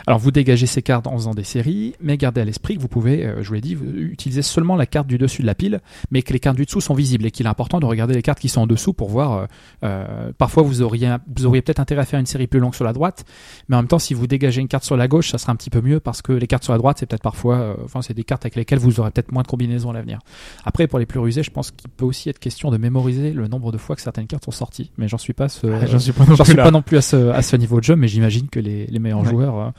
[0.09, 2.87] Alors vous dégagez ces cartes en faisant des séries, mais gardez à l'esprit que vous
[2.87, 5.81] pouvez, euh, je vous l'ai dit, utiliser seulement la carte du dessus de la pile,
[6.09, 8.23] mais que les cartes du dessous sont visibles et qu'il est important de regarder les
[8.23, 9.33] cartes qui sont en dessous pour voir.
[9.33, 9.45] euh,
[9.83, 12.85] euh, parfois vous auriez, vous auriez peut-être intérêt à faire une série plus longue sur
[12.85, 13.23] la droite,
[13.67, 15.55] mais en même temps si vous dégagez une carte sur la gauche, ça sera un
[15.55, 18.01] petit peu mieux parce que les cartes sur la droite c'est peut-être parfois, euh, enfin
[18.01, 20.17] c'est des cartes avec lesquelles vous aurez peut-être moins de combinaisons à l'avenir.
[20.65, 23.47] Après pour les plus rusés, je pense qu'il peut aussi être question de mémoriser le
[23.47, 25.99] nombre de fois que certaines cartes sont sorties, mais j'en suis pas ce, Ah, J'en
[25.99, 27.95] suis pas non plus suis pas non plus à ce, à ce niveau de jeu,
[27.95, 29.29] mais j'imagine que les, les meilleurs Ouais.
[29.29, 29.71] joueurs,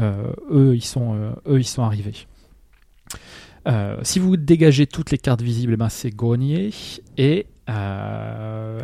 [0.00, 2.26] eux, ils sont, euh, eux, ils sont arrivés.
[3.66, 6.70] Euh, si vous dégagez toutes les cartes visibles, eh ben c'est gagné.
[7.18, 8.80] Et euh,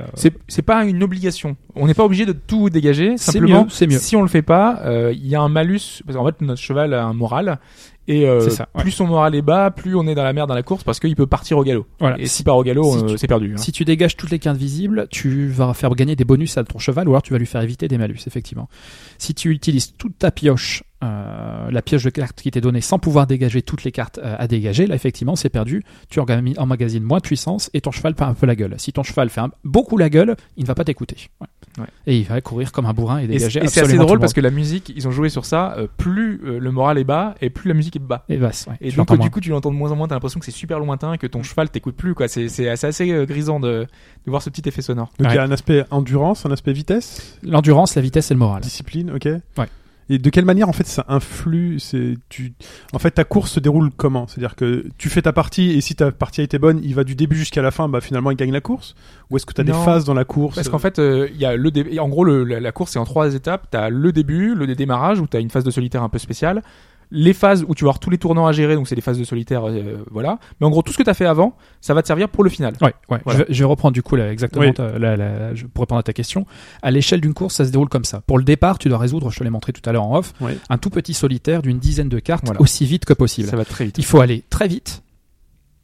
[0.49, 1.57] C'est pas une obligation.
[1.77, 3.17] On n'est pas obligé de tout dégager.
[3.17, 3.99] Simplement, mieux, c'est mieux.
[3.99, 6.03] si on le fait pas, euh, il y a un malus.
[6.05, 7.61] Parce qu'en fait, notre cheval a un moral.
[8.09, 8.83] Et euh, C'est ça, ouais.
[8.83, 10.99] plus son moral est bas, plus on est dans la merde dans la course parce
[10.99, 11.87] qu'il peut partir au galop.
[12.01, 12.19] voilà.
[12.19, 13.53] Et si part au galop, si euh, tu- c'est perdu.
[13.55, 13.59] hein.
[13.59, 16.79] Si tu dégages toutes les cartes visibles, tu vas faire gagner des bonus à ton
[16.81, 18.69] cheval ou alors tu vas lui faire éviter des malus, effectivement.
[19.19, 22.99] Si tu utilises toute ta pioche euh, la pioche de cartes qui t'est donnée sans
[22.99, 25.83] pouvoir dégager toutes les cartes euh, à dégager, là effectivement c'est perdu.
[26.09, 28.75] Tu emmagasines moins de puissance et ton cheval fait un peu la gueule.
[28.79, 31.29] Si ton cheval fait un- beaucoup la gueule, il ne va pas t'écouter.
[31.41, 31.47] Ouais.
[31.79, 31.87] Ouais.
[32.07, 34.21] Et il va courir comme un bourrin et dégager c'est et c'est assez drôle le
[34.21, 35.75] parce que la musique, ils ont joué sur ça.
[35.79, 38.25] euh, plus euh, le moral est bas et plus la musique est bas.
[38.29, 38.77] Et basse, ouais.
[38.83, 39.29] Et Tu donc du moins.
[39.31, 41.43] coup tu l'entends de moins en moins, t'as l'impression que c'est super lointain, que ton
[41.43, 42.29] cheval t'écoute plus quoi.
[42.29, 43.87] C'est c'est assez, assez grisant de,
[44.27, 45.07] de voir ce petit effet sonore.
[45.19, 45.35] Donc il Ouais.
[45.37, 48.61] y a un aspect endurance, un aspect vitesse, l'endurance, la vitesse et le moral.
[48.61, 49.25] discipline, ok
[49.57, 49.67] Ouais.
[50.11, 52.53] Et de quelle manière en fait ça influe c'est tu
[52.93, 54.27] en fait ta course se déroule comment?
[54.27, 57.05] C'est-à-dire que tu fais ta partie et si ta partie a été bonne, il va
[57.05, 58.95] du début jusqu'à la fin, bah finalement il gagne la course?
[59.31, 60.57] Ou est-ce que tu as des phases dans la course?
[60.57, 62.99] Parce qu'en fait, euh, il y a le dé- en gros le- la, course c'est
[62.99, 63.69] en trois étapes.
[63.71, 66.62] T'as le début, le dé- démarrage où t'as une phase de solitaire un peu spéciale,
[67.14, 69.18] les phases où tu vas avoir tous les tournants à gérer, donc c'est des phases
[69.18, 70.38] de solitaire, euh, voilà.
[70.61, 72.51] Mais en gros tout ce que t'as fait avant, ça va te servir pour le
[72.51, 72.75] final.
[72.81, 73.20] Ouais, ouais.
[73.25, 73.40] Voilà.
[73.40, 74.72] Je, vais, je vais reprendre du coup là, exactement Oui.
[74.75, 76.46] ta- la- la- je- pour répondre à ta question.
[76.83, 78.22] À l'échelle d'une course, ça se déroule comme ça.
[78.27, 80.33] Pour le départ, tu dois résoudre, je te l'ai montré tout à l'heure en off,
[80.68, 82.61] un tout petit solitaire d'une dizaine de cartes Voilà.
[82.61, 83.48] aussi vite que possible.
[83.48, 83.98] Ça va très vite.
[83.98, 85.02] Il faut aller très vite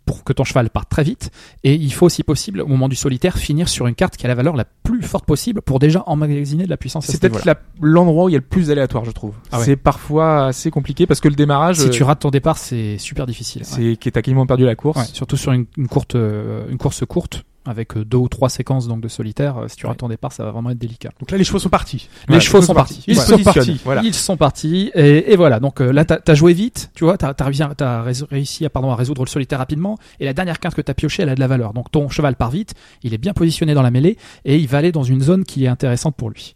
[0.09, 1.31] pour que ton cheval parte très vite
[1.65, 4.29] et il faut si possible au moment du solitaire finir sur une carte qui a
[4.29, 7.61] la valeur la plus forte possible pour déjà emmagasiner de la puissance C'est ce peut-être
[7.79, 9.35] l'endroit où il y a le plus aléatoire, je trouve.
[9.53, 9.67] Ah ouais.
[9.67, 12.97] C'est parfois assez compliqué parce que le démarrage, Si euh, tu rates ton départ, c'est
[12.97, 13.63] super difficile.
[13.63, 13.69] Ouais.
[13.69, 14.99] c'est que t'as quasiment perdu la course.
[14.99, 18.49] Ouais, surtout sur une, une courte, euh, une course courte avec euh, deux ou trois
[18.49, 19.59] séquences donc de solitaire.
[19.59, 19.99] euh, Si tu rates Ouais.
[19.99, 21.11] ton départ, ça va vraiment être délicat.
[21.21, 22.09] Donc là les chevaux sont partis.
[22.23, 23.05] Les Voilà, chevaux sont partis.
[23.07, 23.81] Ils sont partis.
[23.85, 24.03] Voilà.
[24.05, 25.61] Ils sont partis et, et voilà.
[25.61, 28.91] Donc euh, là, t'as as joué vite, tu vois, t'as as, as réussi à, pardon,
[28.91, 29.99] à résoudre le solitaire rapidement.
[30.21, 31.73] Et la dernière carte que t'as piochée, elle a de la valeur.
[31.73, 34.79] Donc ton cheval part vite, il est bien positionné dans la mêlée et il va
[34.79, 36.55] aller dans une zone qui est intéressante pour lui.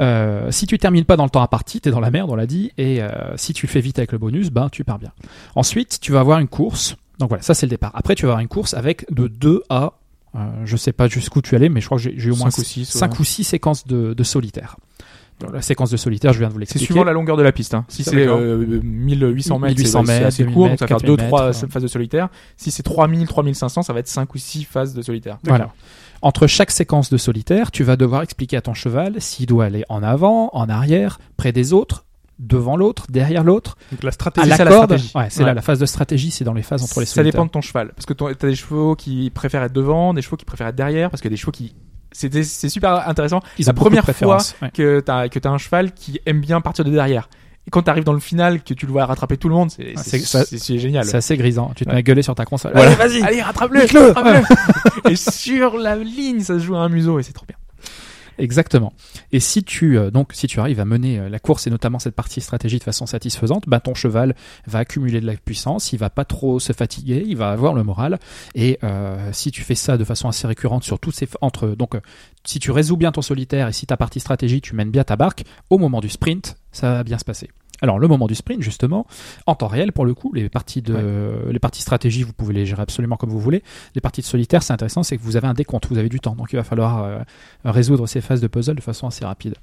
[0.00, 2.34] Euh, si tu termines pas dans le temps à partie, t'es dans la merde, on
[2.36, 2.72] l'a dit.
[2.78, 5.12] Et euh, si tu fais vite avec le bonus, ben tu pars bien.
[5.54, 6.96] Ensuite, tu vas avoir une course.
[7.18, 7.90] Donc voilà, ça c'est le départ.
[7.94, 9.94] Après, tu vas avoir une course avec de 2 à
[10.64, 12.58] je sais pas jusqu'où tu allais, mais je crois que j'ai eu au moins Cinq
[12.62, 13.20] ou six, 5 ouais.
[13.20, 14.76] ou 6 séquences de, de solitaire.
[15.52, 16.86] La séquence de solitaire, je viens de vous C'est l'expliquer.
[16.86, 17.72] suivant la longueur de la piste.
[17.72, 17.84] Hein.
[17.86, 20.96] Si c'est euh, 1800 mètres, 1800 c'est- c'est assez court, 2000 donc ça va faire
[20.96, 22.28] mètres, 2 3 4000 mètres, phases de solitaire.
[22.56, 25.38] Si c'est 3000 3500, ça va être 5 ou 6 phases de solitaire.
[25.44, 25.70] Voilà.
[26.22, 29.84] Entre chaque séquence de solitaire, tu vas devoir expliquer à ton cheval s'il doit aller
[29.88, 32.04] en avant, en arrière, près des autres,
[32.38, 34.84] devant l'autre, derrière l'autre, Donc la stratégie la ça, la corde.
[34.96, 35.12] stratégie.
[35.16, 35.46] Ouais, c'est Ouais.
[35.46, 37.60] là la phase de stratégie, c'est dans les phases entre les Ça dépend de ton
[37.60, 37.92] cheval.
[37.96, 41.10] Parce que t'as des chevaux qui préfèrent être devant, des chevaux qui préfèrent être derrière,
[41.10, 41.74] parce qu'il y a des chevaux qui...
[42.12, 44.38] C'est des- c'est super intéressant Ils la première fois.
[44.62, 44.70] Ouais.
[44.72, 47.28] que t'as que un cheval qui aime bien partir de derrière.
[47.66, 49.92] Et quand t'arrives dans le final, que tu le vois rattraper tout le monde, c'est
[49.94, 51.04] Ah, c'est- c'est- c'est c'est génial.
[51.04, 51.72] C'est assez grisant.
[51.76, 51.96] Tu te Ouais.
[51.96, 52.72] mets à gueuler sur ta console.
[52.74, 52.92] Voilà.
[52.92, 53.22] Allez, vas-y.
[53.22, 55.10] Allez, rattrape-le, rattrape-le.
[55.12, 57.57] Et sur la ligne, ça se joue à un museau et c'est trop bien.
[58.38, 58.92] Exactement.
[59.32, 61.98] Et si tu euh, donc si tu arrives à mener euh, la course et notamment
[61.98, 64.34] cette partie stratégie de façon satisfaisante, bah ton cheval
[64.66, 67.82] va accumuler de la puissance, il va pas trop se fatiguer, il va avoir le
[67.82, 68.18] moral.
[68.54, 71.98] Et euh, si tu fais ça de façon assez récurrente sur toutes ces entre donc
[72.44, 75.16] si tu résous bien ton solitaire et si ta partie stratégie tu mènes bien ta
[75.16, 77.50] barque, au moment du sprint, ça va bien se passer.
[77.82, 79.06] Alors le moment du sprint justement,
[79.46, 80.96] en temps réel pour le coup, les parties de
[81.50, 83.62] les parties stratégie vous pouvez les gérer absolument comme vous voulez.
[83.94, 86.20] Les parties de solitaire, c'est intéressant, c'est que vous avez un décompte, vous avez du
[86.20, 87.18] temps, donc il va falloir euh,
[87.64, 89.54] résoudre ces phases de puzzle de façon assez rapide.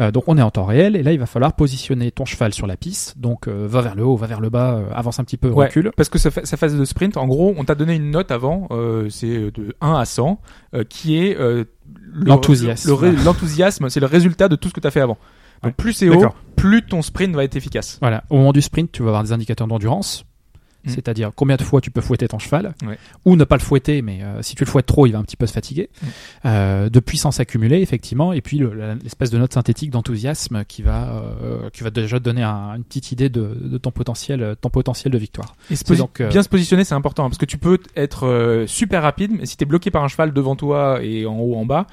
[0.00, 2.54] Euh, donc on est en temps réel et là il va falloir positionner ton cheval
[2.54, 3.18] sur la piste.
[3.18, 5.66] Donc euh, va vers le haut, va vers le bas, avance un petit peu, Ouais.
[5.66, 5.90] recule.
[5.96, 9.08] Parce que sa, phase de sprint, en gros, on t'a donné une note avant, euh,
[9.10, 10.40] c'est de 1 à 100,
[10.74, 11.64] euh, qui est euh,
[12.12, 12.90] le- L'enthousiasme.
[13.00, 15.18] le- L'enthousiasme, c'est le résultat de tout ce que t'as fait avant.
[15.62, 15.72] Donc Ouais.
[15.76, 16.24] plus c'est haut,
[16.56, 17.98] plus ton sprint va être efficace.
[18.00, 18.24] Voilà.
[18.30, 20.24] Au moment du sprint, tu vas avoir des indicateurs d'endurance.
[20.82, 20.88] Mm.
[20.88, 22.96] C'est-à-dire combien de fois tu peux fouetter ton cheval, Ouais.
[23.26, 25.22] ou ne pas le fouetter, mais euh, si tu le fouettes trop, il va un
[25.24, 25.90] petit peu se fatiguer.
[26.02, 26.06] Mm.
[26.46, 31.10] Euh, de puissance accumulée, effectivement, et puis le- l'espèce de note synthétique d'enthousiasme qui va,
[31.42, 34.70] euh, qui va déjà te donner un- une petite idée de, de ton potentiel, ton
[34.70, 35.54] potentiel de victoire.
[35.70, 38.26] Et se donc, euh, bien se positionner, c'est important, hein, parce que tu peux être
[38.26, 41.56] euh, super rapide, mais si t'es bloqué par un cheval devant toi et en haut,
[41.56, 41.86] en bas,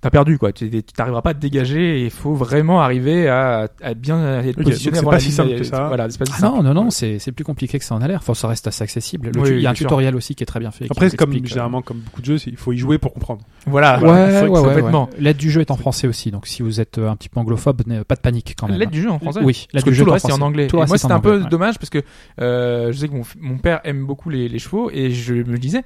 [0.00, 0.52] t'as perdu quoi.
[0.52, 4.64] Tu pas à te dégager et il faut vraiment arriver à, à bien être Ok,
[4.64, 5.88] positionné c'est pas si simple que ça.
[5.88, 6.56] Voilà, c'est pas si Ah simple.
[6.56, 8.18] non, non, non, c'est c'est plus compliqué que ça en a l'air.
[8.20, 9.30] Enfin, ça reste assez accessible.
[9.34, 9.86] Le Oui, il y a un sûr.
[9.86, 10.86] tutoriel aussi qui est très bien fait.
[10.90, 13.42] Après, comme euh, généralement comme beaucoup de jeux, c'est- il faut y jouer pour comprendre.
[13.66, 14.00] Voilà, Ouais,
[14.40, 15.04] faut- ouais, ouais, complètement.
[15.12, 15.16] ouais.
[15.20, 17.40] L'aide du jeu est en français aussi, donc si vous êtes euh, un petit peu
[17.40, 18.78] anglophone, n'a- pas de panique quand même.
[18.78, 19.40] L'aide du jeu en français.
[19.42, 20.68] Oui, Parce l'aide que du tout jeu le est reste est en anglais.
[20.72, 22.02] Moi, c'était un peu dommage parce que
[22.40, 25.82] euh, je sais que mon, père aime beaucoup les chevaux et je me disais,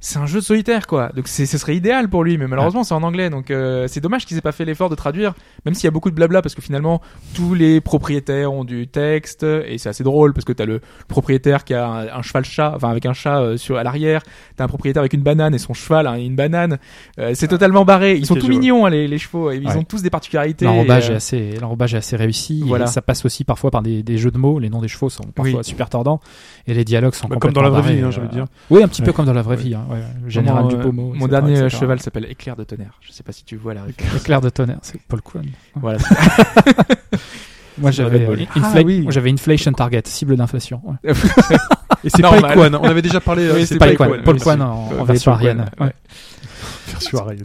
[0.00, 1.10] c'est un jeu de solitaire quoi.
[1.14, 3.28] Donc ce serait idéal pour lui, mais malheureusement c'est en anglais.
[3.30, 5.34] Donc euh, c'est dommage qu'ils aient pas fait l'effort de traduire,
[5.66, 7.00] même s'il y a beaucoup de blabla parce que finalement
[7.34, 11.64] tous les propriétaires ont du texte et c'est assez drôle parce que t'as le propriétaire
[11.64, 14.22] qui a un, un cheval chat, enfin avec un chat euh, sur à l'arrière.
[14.56, 16.78] T'as un propriétaire avec une banane et son cheval a une banane.
[17.18, 18.16] Euh, c'est totalement barré.
[18.16, 18.48] Ils sont tout vois.
[18.50, 19.50] mignons hein, les, les chevaux.
[19.52, 19.76] Ils Ouais.
[19.76, 20.64] ont tous des particularités.
[20.64, 22.62] L'enrobage est assez, l'enrobage est assez réussi.
[22.66, 22.86] Voilà.
[22.86, 24.58] Et ça passe aussi parfois par des, des jeux de mots.
[24.58, 25.64] Les noms des chevaux sont parfois Oui.
[25.64, 26.20] super tordants
[26.66, 28.46] et les dialogues sont Bah, comme dans la vraie vie, hein, de dire.
[28.70, 29.74] Oui, un petit peu comme dans la vraie vie.
[29.74, 30.00] Hein, ouais.
[30.24, 31.12] Le Général du euh, pommeau.
[31.14, 31.78] Mon dernier etc.
[31.80, 32.98] cheval s'appelle Éclair de tonnerre.
[33.00, 34.20] Je sais pas si tu vois la référence.
[34.20, 35.44] Éclair de tonnerre, c'est Paul Kwan.
[35.76, 35.98] Voilà.
[37.78, 39.06] Moi j'avais euh, Ah oui.
[39.08, 40.82] j'avais inflation target, cible d'inflation.
[40.84, 41.12] ouais.
[42.04, 42.74] Et c'est pas Equan.
[42.80, 43.44] On avait déjà parlé.
[43.44, 43.90] euh, Oui, c'est pas.
[43.92, 44.08] Equan.
[44.24, 45.70] Paul oui, Kwan en, Euh, en version Ariane.
[45.76, 45.94] Kwan, Ouais.
[46.88, 47.44] Version Ariane.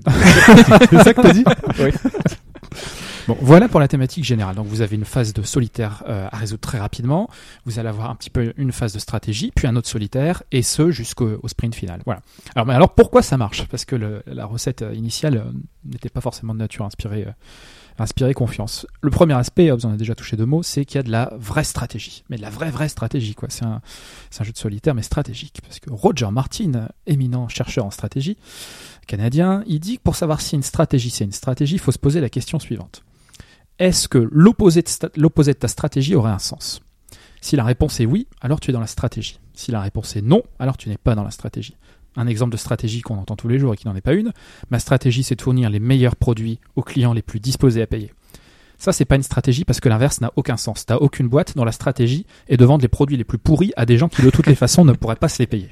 [0.90, 1.44] c'est ça que t'as dit
[3.28, 4.56] Bon, voilà pour la thématique générale.
[4.56, 7.30] Donc vous avez une phase de solitaire euh, à résoudre très rapidement.
[7.66, 10.62] Vous allez avoir un petit peu une phase de stratégie, puis un autre solitaire, et
[10.62, 12.02] ce jusqu'au au sprint final.
[12.06, 12.22] Voilà.
[12.56, 13.66] Alors, mais alors pourquoi ça marche?
[13.66, 15.52] Parce que la recette euh, initiale euh,
[15.86, 16.90] n'était pas forcément de nature à
[17.98, 18.86] inspirer, confiance.
[19.02, 21.12] Le premier aspect, vous en avez déjà touché deux mots, c'est qu'il y a de
[21.12, 23.36] la vraie stratégie, mais de la vraie vraie stratégie.
[23.36, 23.48] quoi.
[23.50, 23.82] C'est un,
[24.40, 28.38] un jeu de solitaire, mais stratégique, parce que Roger Martin, éminent chercheur en stratégie
[29.06, 32.00] canadien, il dit que pour savoir si une stratégie c'est une stratégie, il faut se
[32.00, 33.04] poser la question suivante
[33.80, 36.82] est-ce que l'opposé de, ta stratégie aurait un sens?
[37.42, 39.40] Si la réponse est oui, alors tu es dans la stratégie.
[39.54, 41.76] Si la réponse est non, alors tu n'es pas dans la stratégie.
[42.16, 44.32] Un exemple de stratégie qu'on entend tous les jours et qui n'en est pas une,
[44.70, 48.14] ma stratégie c'est de fournir les meilleurs produits aux clients les plus disposés à payer.
[48.86, 50.86] Ça, c'est pas une stratégie parce que l'inverse n'a aucun sens.
[50.86, 53.88] T'as aucune boîte dont la stratégie est de vendre les produits les plus pourris à
[53.88, 55.72] des gens qui de toutes les façons ne pourraient pas se les payer.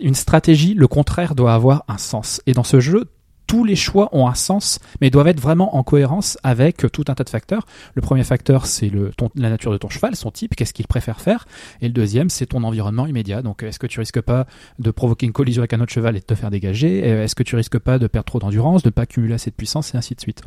[0.00, 2.40] Une stratégie, le contraire, doit avoir un sens.
[2.46, 3.06] Et dans ce jeu,
[3.48, 7.14] tous les choix ont un sens, mais doivent être vraiment en cohérence avec tout un
[7.14, 7.66] tas de facteurs.
[7.94, 8.92] Le premier facteur, c'est
[9.34, 11.46] la nature de ton cheval, son type, qu'est-ce qu'il préfère faire.
[11.80, 13.40] Et le deuxième, c'est ton environnement immédiat.
[13.40, 14.46] Donc, est-ce que tu risques pas
[14.78, 17.02] de provoquer une collision avec un autre cheval et de te faire dégager?
[17.04, 19.50] Euh, Est-ce que tu risques pas de perdre trop d'endurance, de ne pas accumuler assez
[19.50, 20.42] de puissance, et ainsi de suite.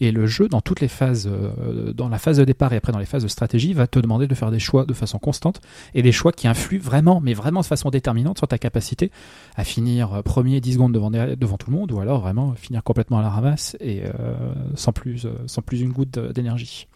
[0.00, 2.92] Et le jeu, dans toutes les phases, euh, dans la phase de départ et après
[2.92, 5.62] dans les phases de stratégie, va te demander de faire des choix de façon constante
[5.94, 9.10] et des choix qui influent vraiment, mais vraiment de façon déterminante sur ta capacité
[9.56, 13.18] à finir euh, premier 10 secondes devant tout le monde ou alors vraiment finir complètement
[13.18, 14.34] à la ramasse et euh,
[14.74, 16.86] sans, plus, euh, sans plus une goutte d'énergie.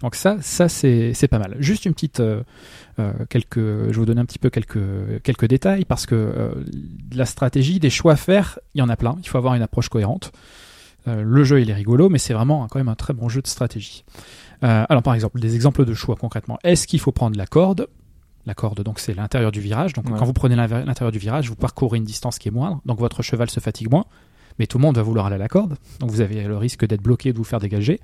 [0.00, 1.56] Donc ça, ça c'est pas mal.
[1.58, 2.42] Juste une petite, euh,
[2.98, 6.50] euh, quelques, je vais vous donner un petit peu quelques quelques détails parce que euh,
[7.12, 9.16] la stratégie, des choix à faire, il y en a plein.
[9.22, 10.32] Il faut avoir une approche cohérente.
[11.08, 13.42] Euh, le jeu il est rigolo, mais c'est vraiment quand même un très bon jeu
[13.42, 14.04] de stratégie.
[14.64, 16.58] Euh, alors par exemple, des exemples de choix concrètement.
[16.64, 17.86] Est-ce qu'il faut prendre la corde?
[18.46, 19.92] La corde, donc c'est l'intérieur du virage.
[19.92, 20.14] Donc Ouais.
[20.18, 23.22] quand vous prenez l'intérieur du virage, vous parcourez une distance qui est moindre, donc votre
[23.22, 24.04] cheval se fatigue moins.
[24.58, 26.84] Mais tout le monde va vouloir aller à la corde, donc vous avez le risque
[26.86, 27.98] d'être bloqué, de vous faire dégager.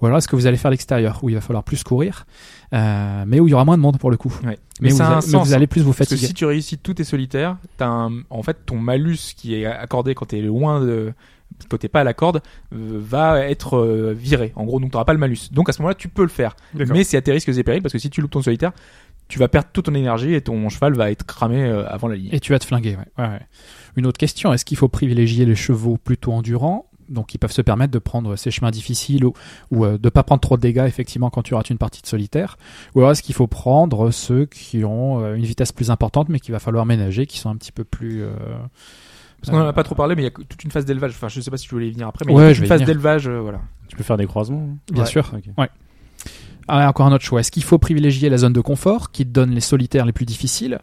[0.00, 2.24] Ou alors est-ce que vous allez faire l'extérieur, où il va falloir plus courir,
[2.72, 4.32] euh, mais où il y aura moins de monde pour le coup.
[4.42, 4.58] Ouais.
[4.80, 6.26] Mais, Mais vous, a un a- mais vous allez plus vous Parce que fatiguer.
[6.28, 10.40] si tu réussis solitaires, t'as un, en fait ton malus qui est accordé quand t'es
[10.40, 11.12] loin de,
[11.68, 12.42] quand t'es pas à la corde,
[12.74, 14.52] euh, va être euh, viré.
[14.56, 15.50] En gros, donc t'auras pas le malus.
[15.52, 16.56] Donc à ce moment-là, tu peux le faire.
[16.74, 18.72] Mais c'est à tes risques et périls parce que si tu loupes ton solitaire,
[19.30, 22.16] tu vas perdre toute ton énergie et ton cheval va être cramé euh, avant la
[22.16, 22.28] ligne.
[22.32, 23.24] Et tu vas te flinguer, ouais.
[23.24, 23.40] Ouais, ouais.
[23.96, 26.86] Une autre question, est-ce qu'il faut privilégier les chevaux plutôt endurants?
[27.08, 29.32] Donc qui peuvent se permettre de prendre ces chemins difficiles ou,
[29.72, 32.06] ou euh, de pas prendre trop de dégâts effectivement quand tu rates une partie de
[32.06, 32.56] solitaire?
[32.94, 36.38] Ou alors est-ce qu'il faut prendre ceux qui ont euh, une vitesse plus importante mais
[36.38, 38.30] qu'il va falloir ménager qui sont un petit peu plus euh,
[39.40, 40.84] Parce qu'on en euh, a pas trop parlé, mais il y a toute une phase
[40.84, 41.10] d'élevage.
[41.10, 42.54] Enfin, je sais pas si tu voulais y venir après, mais Ouais, il y a
[42.54, 43.60] toute une phase d'élevage, euh, voilà.
[43.88, 44.68] Tu peux faire des croisements.
[44.72, 44.76] hein?
[44.92, 45.08] bien Ouais.
[45.08, 45.66] sûr Ok.
[46.68, 47.40] Ah, encore un autre choix.
[47.40, 50.78] Est-ce qu'il faut privilégier la zone de confort qui donne les solitaires les plus difficiles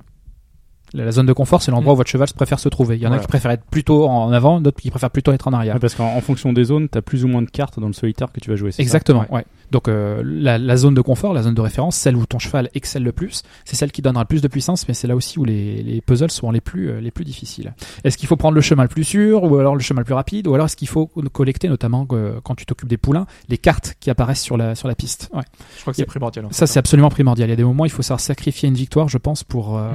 [0.93, 1.95] La zone de confort, c'est l'endroit Mm.
[1.95, 2.95] où votre cheval se préfère se trouver.
[2.95, 3.21] Il y en a Voilà.
[3.23, 5.73] qui préfèrent être plutôt en avant, d'autres qui préfèrent plutôt être en arrière.
[5.75, 7.93] Ouais, parce qu'en en fonction des zones, t'as plus ou moins de cartes dans le
[7.93, 8.71] solitaire que tu vas jouer.
[8.77, 9.43] Exactement, ouais.
[9.69, 12.69] Donc euh, la, la zone de confort, la zone de référence, celle où ton cheval
[12.73, 15.39] excelle le plus, c'est celle qui donnera le plus de puissance, mais c'est là aussi
[15.39, 17.73] où les, les puzzles seront les plus euh, les plus difficiles.
[18.05, 20.13] Est-ce qu'il faut prendre le chemin le plus sûr, ou alors le chemin le plus
[20.13, 23.57] rapide, ou alors est-ce qu'il faut collecter, notamment euh, quand tu t'occupes des poulains, les
[23.57, 25.29] cartes qui apparaissent sur la sur la piste?
[25.33, 25.41] Ouais.
[25.75, 26.45] Je crois que c'est primordial.
[26.45, 26.55] en fait.
[26.55, 27.49] Ça c'est absolument primordial.
[27.49, 29.77] Il y a des moments où il faut savoir sacrifier une victoire, je pense, pour
[29.77, 29.89] euh,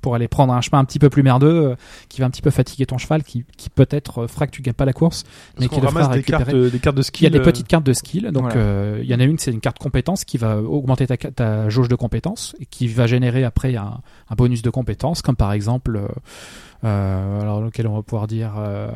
[0.00, 1.76] pour aller prendre un chemin un petit peu plus merdeux, euh,
[2.08, 4.62] qui va un petit peu fatiguer ton cheval, qui, qui peut-être euh, fera que tu
[4.62, 5.24] gagnes pas la course,
[5.58, 6.44] mais qui le fera ramasse des récupérer.
[6.44, 7.22] cartes, des cartes de skill.
[7.22, 8.30] Il y a des euh, petites cartes de skill.
[8.32, 8.60] Donc, Voilà.
[8.60, 11.88] euh, il y en a une, c'est une carte compétence qui va augmenter ta, jauge
[11.88, 16.00] de compétences et qui va générer après un, un bonus de compétences, comme par exemple,
[16.84, 18.88] euh, alors lequel on va pouvoir dire euh,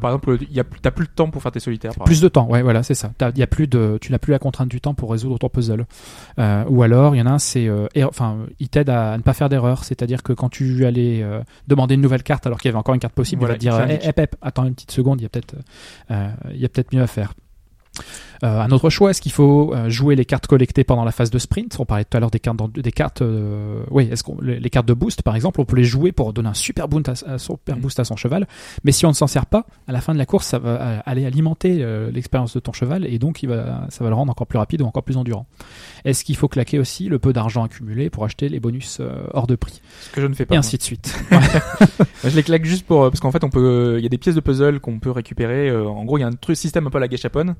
[0.00, 1.94] par exemple, il y a, plus- t'as plus le temps pour faire tes solitaires.
[1.94, 2.46] par plus de temps.
[2.48, 3.12] Ouais, voilà, c'est ça.
[3.16, 5.38] T'as- Il y a plus de, tu n'as plus la contrainte du temps pour résoudre
[5.38, 5.86] ton puzzle.
[6.38, 9.16] Euh, ou alors, il y en a un, c'est, euh, er- enfin, il t'aide à
[9.16, 9.84] ne pas faire d'erreur.
[9.84, 12.94] C'est-à-dire que quand tu allais euh, demander une nouvelle carte alors qu'il y avait encore
[12.94, 15.20] une carte possible, Voilà, il va te dire, eh, hep, hep, attends une petite seconde,
[15.20, 15.54] il y a peut-être,
[16.10, 17.32] euh, il y a peut-être mieux à faire.
[18.44, 21.30] Euh, un autre choix, est-ce qu'il faut euh, jouer les cartes collectées pendant la phase
[21.30, 21.76] de sprint?
[21.78, 24.58] On parlait tout à l'heure des cartes, dans- des cartes, euh, oui, est-ce qu'on les,
[24.58, 27.08] les cartes de boost par exemple, on peut les jouer pour donner un super boost
[27.08, 27.80] à, un super Mm.
[27.80, 28.48] boost à son cheval.
[28.84, 31.00] Mais si on ne s'en sert pas, à la fin de la course, ça va
[31.06, 34.46] aller alimenter l'expérience de ton cheval et donc il va, ça va le rendre encore
[34.46, 35.46] plus rapide ou encore plus endurant.
[36.04, 39.00] Est-ce qu'il faut claquer aussi le peu d'argent accumulé pour acheter les bonus
[39.32, 39.80] hors de prix?
[40.02, 40.54] Ce que je ne fais pas.
[40.54, 40.60] Et moi.
[40.60, 41.16] ainsi de suite.
[41.30, 41.40] Moi,
[42.30, 44.34] je les claque juste pour parce qu'en fait on peut il y a des pièces
[44.36, 46.98] de puzzle qu'on peut récupérer en gros il y a un truc système un peu
[46.98, 47.54] à la gachapon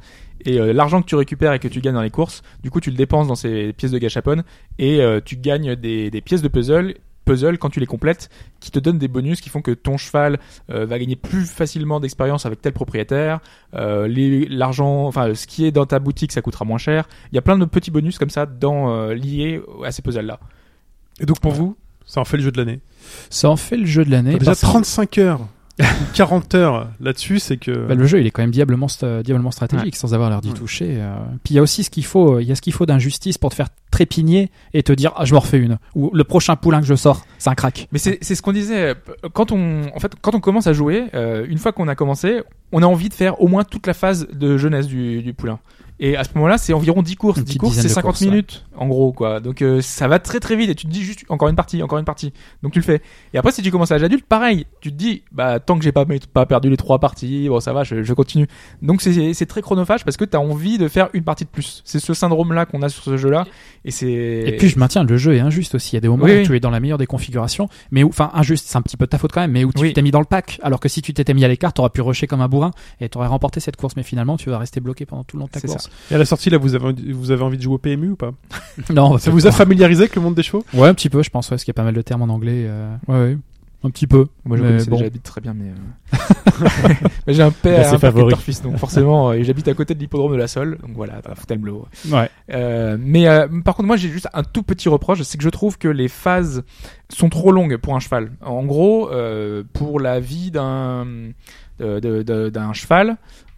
[0.45, 2.91] et l'argent que tu récupères et que tu gagnes dans les courses du coup tu
[2.91, 4.43] le dépenses dans ces pièces de gachapon
[4.79, 8.73] et euh, tu gagnes des, des pièces de puzzle puzzles quand tu les complètes qui
[8.73, 12.47] te donnent des bonus qui font que ton cheval euh, va gagner plus facilement d'expérience
[12.47, 13.39] avec tel propriétaire.
[13.75, 14.09] Euh,
[14.51, 17.09] L'argent, enfin ce qui est dans ta boutique, ça coûtera moins cher.
[17.31, 20.27] Il y a plein de petits bonus comme ça dans, euh, liés à ces puzzles
[20.27, 20.41] là.
[21.21, 22.81] Et donc pour vous, ça en fait le jeu de l'année?
[23.31, 24.33] Ça en fait le jeu de l'année.
[24.39, 25.41] Déjà parce que- 35 heures
[26.15, 27.71] 40 heures là-dessus, c'est que.
[27.87, 28.87] Bah, le jeu, il est quand même diablement,
[29.25, 30.55] diablement stratégique, sans avoir l'air d'y Ouais.
[30.55, 30.97] toucher.
[30.99, 31.15] euh.
[31.45, 33.39] Puis il y a aussi ce qu'il faut, il y a ce qu'il faut d'injustice
[33.39, 35.79] pour te faire trépigner et te dire, ah, je m'en refais une.
[35.95, 37.89] Ou le prochain poulain que je sors, c'est un crack.
[37.93, 38.95] Mais c'est c'est ce qu'on disait euh,
[39.33, 42.43] quand on en fait quand on commence à jouer euh, une fois qu'on a commencé
[42.73, 45.59] on a envie de faire au moins toute la phase de jeunesse du, du poulain
[46.01, 47.39] et à ce moment-là c'est environ 10 courses.
[47.39, 48.27] Une 10 petite courses c'est de 50 courses, ouais.
[48.29, 49.41] minutes en gros quoi.
[49.41, 51.83] Donc euh, ça va très très vite et tu te dis juste encore une partie
[51.83, 52.33] encore une partie.
[52.63, 53.03] Donc tu le fais.
[53.35, 55.85] Et après si tu commences à l'âge adulte pareil tu te dis bah tant que
[55.85, 58.47] j'ai pas pas perdu les trois parties bon ça va je, je continue.
[58.81, 61.83] Donc c'est très chronophage parce que t'as envie de faire une partie de plus.
[61.85, 63.45] C'est ce syndrome là qu'on a sur ce jeu là
[63.85, 65.91] et c'est Et puis je maintiens, le jeu est injuste aussi.
[65.93, 66.47] Il y a des moments Oui, où oui.
[66.47, 69.11] tu es dans la meilleure des configurations, mais enfin injuste, c'est un petit peu de
[69.11, 69.93] ta faute quand même, mais où tu Oui.
[69.93, 72.01] t'es mis dans le pack, alors que si tu t'étais mis à l'écart, t'aurais pu
[72.01, 75.05] rusher comme un bourrin et t'aurais remporté cette course, mais finalement tu vas rester bloqué
[75.07, 75.67] pendant tout le long de ta C'est
[76.11, 78.17] Et à la sortie, là, vous avez, vous avez envie de jouer au PMU ou
[78.17, 78.33] pas?
[78.93, 80.65] Non, Ça vous a familiarisé avec le monde des chevaux?
[80.75, 82.23] Ouais, un petit peu, je pense, ouais, parce qu'il y a pas mal de termes
[82.23, 82.65] en anglais.
[82.67, 83.39] euh, Ouais, ouais.
[83.85, 84.29] Un petit peu.
[84.45, 84.97] Moi, je Mais connaissais bon.
[84.97, 86.69] déjà habite très bien, mais, euh,
[87.27, 89.95] mais j'ai un père, c'est un père turfiste, donc forcément, euh, et j'habite à côté
[89.97, 91.87] de l'hippodrome de la Sole, donc voilà, bah, Fontainebleau.
[92.09, 92.31] Ouais.
[92.53, 95.49] Euh, mais euh, par contre, moi, j'ai juste un tout petit reproche, c'est que je
[95.49, 96.63] trouve que les phases
[97.09, 98.31] sont trop longues pour un cheval.
[98.41, 101.05] En gros, euh, pour la vie d'un
[101.81, 103.17] d'un cheval,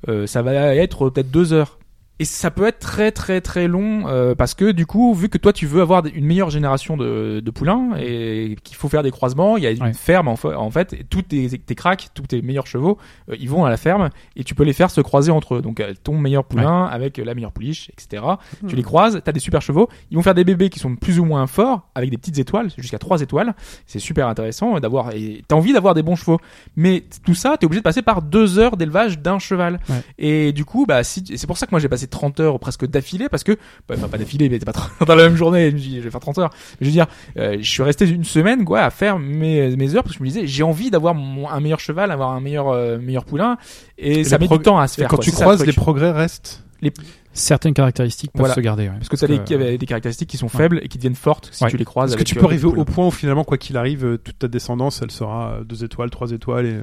[0.09, 1.79] euh, ça va être peut-être deux heures.
[2.21, 5.37] Et ça peut être très très très long euh, parce que du coup, vu que
[5.37, 9.11] toi tu veux avoir une meilleure génération de, de poulains et qu'il faut faire des
[9.11, 9.93] croisements, il y a une Ouais.
[9.93, 12.99] ferme en, fa- en fait, et tous tes, tes cracks, tous tes meilleurs chevaux,
[13.31, 15.61] euh, ils vont à la ferme et tu peux les faire se croiser entre eux.
[15.63, 18.23] Donc euh, ton meilleur poulain avec la meilleure pouliche, etc.
[18.69, 21.19] Tu les croises, t'as des super chevaux, ils vont faire des bébés qui sont plus
[21.19, 23.55] ou moins forts avec des petites étoiles, jusqu'à trois étoiles.
[23.87, 26.39] C'est super intéressant d'avoir et t'as envie d'avoir des bons chevaux.
[26.77, 29.81] Mais tout ça, t'es obligé de passer par deux heures d'élevage d'un cheval.
[29.89, 30.03] Ouais.
[30.19, 32.87] Et du coup, bah si, c'est pour ça que moi j'ai passé 30 heures presque
[32.87, 33.53] d'affilée parce que,
[33.89, 35.71] bah, enfin pas d'affilée, mais t'es pas 30 dans la même journée.
[35.71, 36.51] Je me dis, je vais faire 30 heures.
[36.81, 37.07] Mais je veux dire,
[37.39, 40.25] euh, je suis resté une semaine quoi à faire mes, mes heures parce que je
[40.25, 43.57] me disais, j'ai envie d'avoir un meilleur cheval, avoir un meilleur euh, meilleur poulain,
[43.99, 45.09] et, Et ça met du temps à se Et faire.
[45.09, 45.25] quand quoi.
[45.25, 46.63] tu ça, croises, les progrès restent.
[47.33, 48.55] Certaines caractéristiques peuvent Voilà.
[48.55, 48.85] se garder.
[48.85, 48.95] ouais.
[48.97, 50.53] Parce que t'as des, qui avaient des caractéristiques qui sont Ouais.
[50.57, 51.71] faibles et qui deviennent fortes si Ouais.
[51.71, 52.11] tu les croises.
[52.13, 54.39] Est-ce que tu euh, peux arriver au point où finalement, quoi qu'il arrive, euh, toute
[54.39, 56.77] ta descendance, elle sera euh, deux étoiles, trois étoiles et.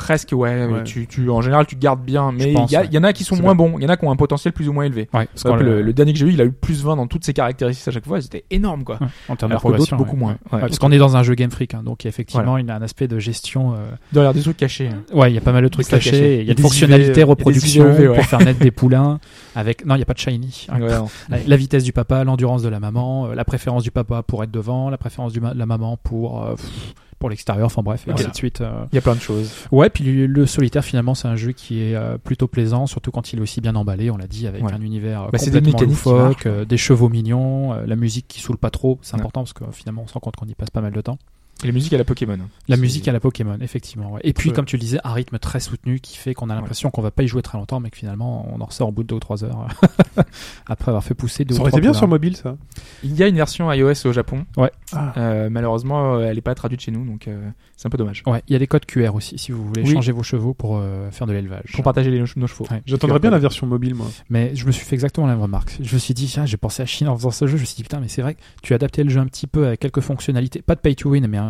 [0.00, 0.66] Presque, ouais.
[0.84, 2.32] Tu, tu, en général, tu gardes bien.
[2.32, 2.98] Mais il y, ouais.
[2.98, 3.74] en a qui sont moins bons.
[3.78, 5.08] Il y en a qui ont un potentiel plus ou moins élevé.
[5.12, 7.06] Ouais, Parce que le, le dernier que j'ai eu, il a eu plus 20 dans
[7.06, 8.20] toutes ses caractéristiques à chaque fois.
[8.20, 8.98] C'était énorme, quoi.
[9.28, 10.36] En termes Alors de progression, beaucoup moins.
[10.50, 12.82] Parce qu'on est dans un jeu Game Freak, hein, donc effectivement, il y a un
[12.82, 13.74] aspect de gestion.
[13.74, 14.88] euh, Derrière des trucs cachés.
[14.88, 15.02] hein.
[15.12, 16.40] Ouais, il y a pas mal de trucs cachés.
[16.40, 18.06] Il y a des une fonctionnalité IV, reproduction ouais.
[18.14, 19.20] pour faire naître des poulains.
[19.54, 20.66] Avec non, il y a pas de shiny.
[21.46, 24.50] La- vitesse du papa, l'endurance de la maman, euh, la préférence du papa pour être
[24.50, 27.66] devant, la préférence de la maman pour euh, pff, pour l'extérieur.
[27.66, 28.60] Enfin bref, et ainsi de suite.
[28.62, 28.84] euh.
[28.90, 29.52] Il y a plein de choses.
[29.70, 33.32] Ouais, puis le, solitaire finalement, c'est un jeu qui est euh, plutôt plaisant, surtout quand
[33.32, 34.10] il est aussi bien emballé.
[34.10, 34.72] On l'a dit avec Ouais.
[34.72, 38.40] un univers Bah, c'est des complètement qui loufoque, euh, des chevaux mignons, la musique qui
[38.40, 38.98] saoule pas trop.
[39.02, 39.20] C'est Ouais.
[39.20, 41.18] important parce que finalement, on se rend compte qu'on y passe pas mal de temps.
[41.62, 42.38] Et les musiques à la Pokémon.
[42.68, 44.12] La musique à la Pokémon, effectivement.
[44.12, 44.20] ouais.
[44.24, 44.54] Et puis, Ouais.
[44.54, 47.10] comme tu le disais, un rythme très soutenu qui fait qu'on a l'impression qu'on va
[47.10, 49.16] pas y jouer très longtemps, mais que finalement, on en ressort au bout de deux
[49.16, 49.66] ou trois heures
[50.66, 52.56] après avoir fait pousser deux Ça ou aurait trois été bien sur mobile, ça.
[53.02, 54.44] Il y a une version iOS au Japon.
[54.92, 55.12] Ah.
[55.16, 58.22] Euh, malheureusement, elle est pas traduite chez nous, donc euh, c'est un peu dommage.
[58.26, 59.92] Ouais, il y a des codes QR aussi si vous voulez Oui.
[59.92, 61.72] changer vos chevaux pour euh, faire de l'élevage.
[61.74, 62.66] Pour partager les, nos chevaux.
[62.70, 62.82] Ouais.
[62.86, 64.06] J'attendrais bien la version mobile, moi.
[64.28, 65.76] Mais je me suis fait exactement la même remarque.
[65.80, 67.56] Je me suis dit, tiens, j'ai pensé à Chine en faisant ce jeu.
[67.56, 69.26] Je me suis dit, putain, mais c'est vrai que tu as adapté le jeu un
[69.26, 70.62] petit peu avec quelques fonctionnalités.
[70.62, 71.49] Pas de pay to win, mais un,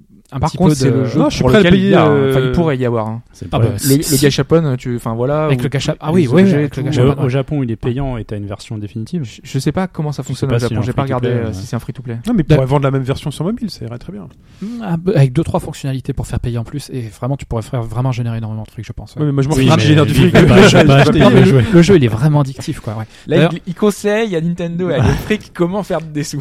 [0.31, 0.95] un Par petit contre, c'est de...
[0.95, 2.45] le jeu Non, je suis pour prêt à lequel le il y a, enfin, euh,
[2.47, 3.11] il pourrait y avoir.
[3.11, 5.45] le Ah bah, Le, le gachapon, tu, enfin voilà.
[5.45, 8.23] Avec où- le gacha- Ah oui, oui, avec le Au, Japon, il est payant et
[8.25, 9.23] t'as une version définitive.
[9.23, 10.81] Je, je sais pas comment ça fonctionne au Japon.
[10.81, 11.53] J'ai pas regardé euh, ouais.
[11.53, 12.17] si c'est un free to play.
[12.27, 14.27] Non, mais ils pourraient vendre la même version sur mobile, ça irait très bien.
[14.81, 17.61] Ah, bah, avec deux trois fonctionnalités pour faire payer en plus et vraiment tu pourrais
[17.61, 19.21] faire vraiment générer énormément de fric je pense ouais.
[19.21, 20.33] Ouais, mais moi, je m'en Oui, mais génère du fric.
[20.33, 22.95] le, le jeu il est vraiment addictif quoi.
[23.27, 26.39] Là, il, il conseille à Nintendo et à Game Freak comment faire des sous.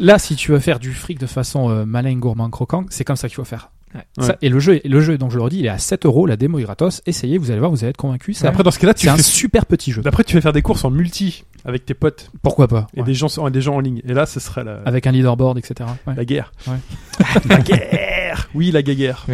[0.00, 3.16] Là, si tu veux faire du fric de façon euh, malin, gourmand, croquant, c'est comme
[3.16, 3.70] ça qu'il faut faire.
[3.94, 4.02] Ouais.
[4.24, 6.26] Ça- et le jeu, le jeu, donc je le redis, il est à 7 euros,
[6.26, 7.00] la démo est gratos.
[7.06, 8.38] Essayez, vous allez voir, vous allez être convaincus.
[8.38, 10.02] C'est Après, dans ce cas-là, tu c'est un super petit jeu.
[10.04, 13.06] Après, tu vas faire des courses en multi avec tes potes Pourquoi pas et ouais.
[13.06, 14.02] des gens, des gens en ligne.
[14.06, 15.88] Et là, ce serait la, Avec un leaderboard, etc.
[16.06, 16.14] Ouais.
[16.16, 16.52] la guerre.
[16.66, 16.76] Ouais.
[17.48, 18.48] la guerre.
[18.54, 19.26] Oui, la guerre.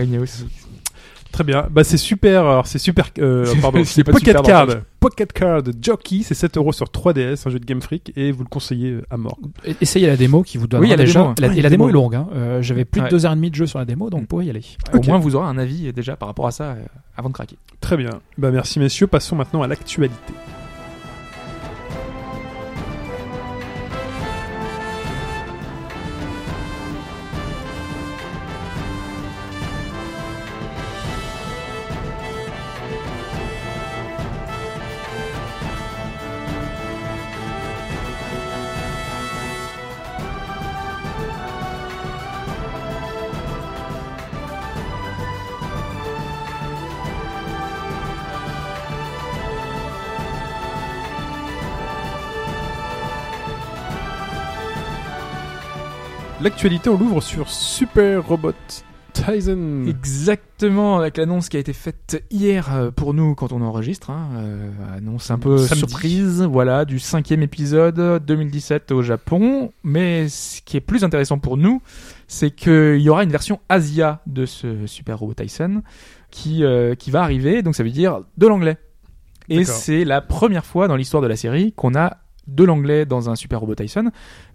[1.33, 1.67] Très bien.
[1.71, 2.41] Bah, c'est super.
[2.43, 3.11] Alors, c'est super.
[3.19, 3.83] Euh, pardon.
[3.85, 4.67] C'est Pocket super Card.
[4.99, 6.21] Pocket Card Jockey.
[6.25, 9.03] C'est 7 euros sur 3DS, un jeu de Game Freak, et vous le conseillez euh,
[9.11, 9.39] à mort.
[9.65, 11.21] Et- Essayez la démo qui vous donne Oui, il y a déjà.
[11.21, 11.35] démo.
[11.39, 11.89] la- Ah, et a la la démo démo.
[11.89, 12.15] est longue.
[12.17, 12.29] Hein.
[12.35, 13.07] Euh, J'avais plus Ouais.
[13.07, 14.63] de deux heures et demie de jeu sur la démo, donc vous pouvez y aller.
[14.93, 16.83] Au moins, vous aurez un avis déjà par rapport à ça euh,
[17.17, 17.57] avant de craquer.
[17.81, 18.11] Très bien.
[18.37, 19.07] Bah, merci, messieurs.
[19.07, 20.15] Passons maintenant à l'actualité.
[56.43, 58.55] L'actualité, on l'ouvre sur Super Robot
[59.13, 59.85] Tyson.
[59.87, 64.11] Exactement, avec l'annonce qui a été faite hier euh, pour nous quand on enregistre.
[64.11, 65.81] Hein, euh, annonce un peu Samedi.
[65.81, 69.73] surprise, voilà, du cinquième épisode 2017 au Japon.
[69.85, 71.83] Mais ce qui est plus intéressant pour nous,
[72.27, 75.83] c'est qu'il y aura une version Asia de ce Super Robot Tyson
[76.31, 78.79] qui, euh, qui va arriver, donc ça veut dire de l'anglais.
[79.49, 83.31] Et c'est la première fois dans l'histoire de la série qu'on a de l'anglais dans
[83.31, 84.11] un Super Robot Tyson.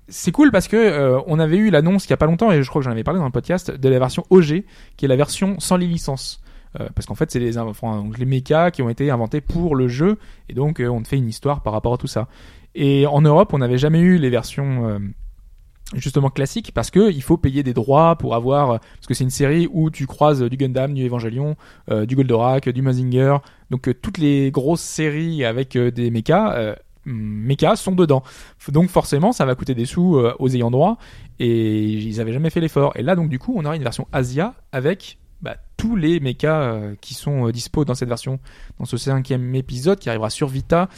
[0.08, 2.62] C'est cool parce que euh, on avait eu l'annonce il y a pas longtemps et
[2.62, 4.64] je crois que j'en avais parlé dans le podcast de la version OG
[4.97, 6.41] qui est la version sans les licences.
[6.80, 9.88] Euh, parce qu'en fait, c'est les, enfin, donc les qui ont été inventés pour le
[9.88, 10.18] jeu
[10.49, 12.28] et donc euh, on te fait une histoire par rapport à tout ça.
[12.76, 14.99] Et en Europe, on n'avait jamais eu les versions euh,
[15.93, 19.30] justement classiques parce que il faut payer des droits pour avoir parce que c'est une
[19.30, 21.56] série où tu croises du Gundam, du Evangelion,
[21.91, 23.38] euh, du Goldorak, du Mazinger,
[23.70, 26.76] donc euh, toutes les grosses séries avec euh, des mechas.
[27.06, 28.24] Mechas sont dedans.
[28.70, 30.97] Donc forcément, ça va coûter des sous euh, aux ayants droit
[31.39, 32.93] et ils avaient jamais fait l'effort.
[32.95, 36.62] Et là, donc du coup, on aura une version Asia avec bah, tous les mechas
[36.62, 38.39] euh, qui sont euh, dispo dans cette version,
[38.80, 40.89] dans ce cinquième épisode qui arrivera sur Vita.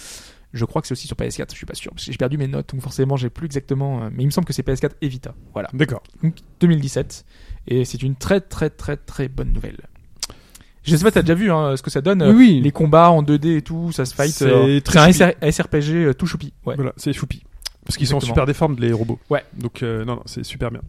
[0.53, 2.37] Je crois que c'est aussi sur PS4, je suis pas sûr, parce que j'ai perdu
[2.37, 5.09] mes notes, donc forcément j'ai plus exactement, mais il me semble que c'est PS4 et
[5.09, 5.35] Vita.
[5.51, 5.69] Voilà.
[5.73, 6.01] D'accord.
[6.23, 7.25] Donc 2017,
[7.67, 9.77] et c'est une très très très très bonne nouvelle.
[10.87, 12.61] Je sais pas, t'as déjà vu hein, ce que ça donne, Oui, euh, oui.
[12.61, 14.31] les combats en 2D et tout, ça se fight.
[14.31, 16.53] C'est euh, très c'est un SR- SRPG euh, tout choupi.
[16.65, 16.75] Ouais.
[16.75, 17.43] Voilà, c'est choupi.
[17.85, 19.17] Parce qu'ils sont super déformes, les robots.
[19.29, 19.43] Ouais.
[19.57, 20.81] Donc, euh, non, non, c'est super bien.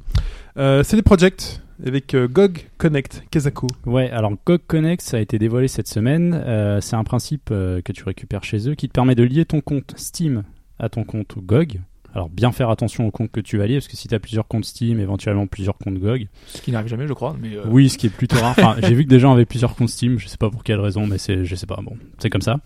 [0.57, 3.69] Euh, c'est des projects avec euh, GOG Connect Kezako.
[3.87, 6.35] Ouais, alors GOG Connect, ça a été dévoilé cette semaine.
[6.45, 9.45] Euh, c'est un principe euh, que tu récupères chez eux qui te permet de lier
[9.45, 10.43] ton compte Steam
[10.81, 11.81] à ton compte GOG.
[12.15, 14.19] Alors bien faire attention au compte que tu vas lier, parce que si tu as
[14.19, 16.29] plusieurs comptes Steam, éventuellement plusieurs comptes GOG.
[16.47, 17.37] Ce qui n'arrive jamais, je crois.
[17.41, 18.55] Mais euh, Oui, ce qui est plutôt rare.
[18.59, 20.81] Enfin, j'ai vu que des gens avaient plusieurs comptes Steam, je sais pas pour quelle
[20.81, 22.61] raison, mais c'est, je sais pas, bon, c'est comme ça.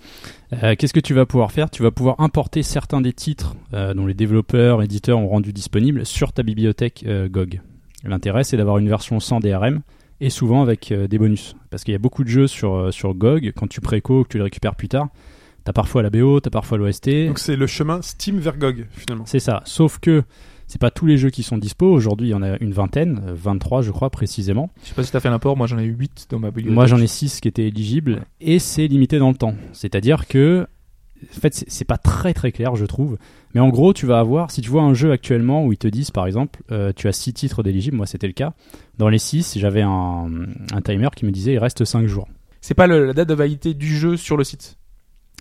[0.63, 1.71] Euh, qu'est-ce que tu vas pouvoir faire?
[1.71, 6.07] Tu vas pouvoir importer certains des titres euh, dont les développeurs, éditeurs ont rendu disponibles
[6.07, 7.61] sur ta bibliothèque GOG.
[8.05, 9.81] L'intérêt, c'est d'avoir une version sans DRM
[10.21, 11.57] et souvent avec des bonus.
[11.71, 14.37] Parce qu'il y a beaucoup de jeux sur, sur GOG, quand tu préco, que tu
[14.39, 15.09] les récupères plus tard,
[15.65, 17.27] t'as parfois la BO, t'as parfois l'OST.
[17.27, 19.25] Donc, c'est le chemin Steam vers GOG, finalement.
[19.27, 19.63] C'est ça.
[19.65, 20.23] Sauf que
[20.67, 21.87] c'est pas tous les jeux qui sont dispo.
[21.87, 24.71] Aujourd'hui, il y en a une vingtaine, euh, 23 je crois précisément.
[24.83, 25.57] je sais pas si t'as fait l'import.
[25.57, 26.75] Moi, j'en ai eu 8 dans ma bibliothèque.
[26.75, 29.55] Moi, j'en ai 6 qui étaient éligibles et c'est limité dans le temps.
[29.73, 30.67] C'est-à-dire que,
[31.37, 33.19] en fait, c'est- c'est pas très très clair, je trouve.
[33.55, 35.87] Mais en gros, tu vas avoir, si tu vois un jeu actuellement où ils te
[35.89, 38.55] disent, par exemple, euh, tu as 6 titres d'éligibles, moi c'était le cas.
[38.99, 40.27] Dans les 6, j'avais un,
[40.73, 42.29] un timer qui me disait, il reste 5 jours.
[42.63, 44.79] C'est pas le- la date de validité du jeu sur le site.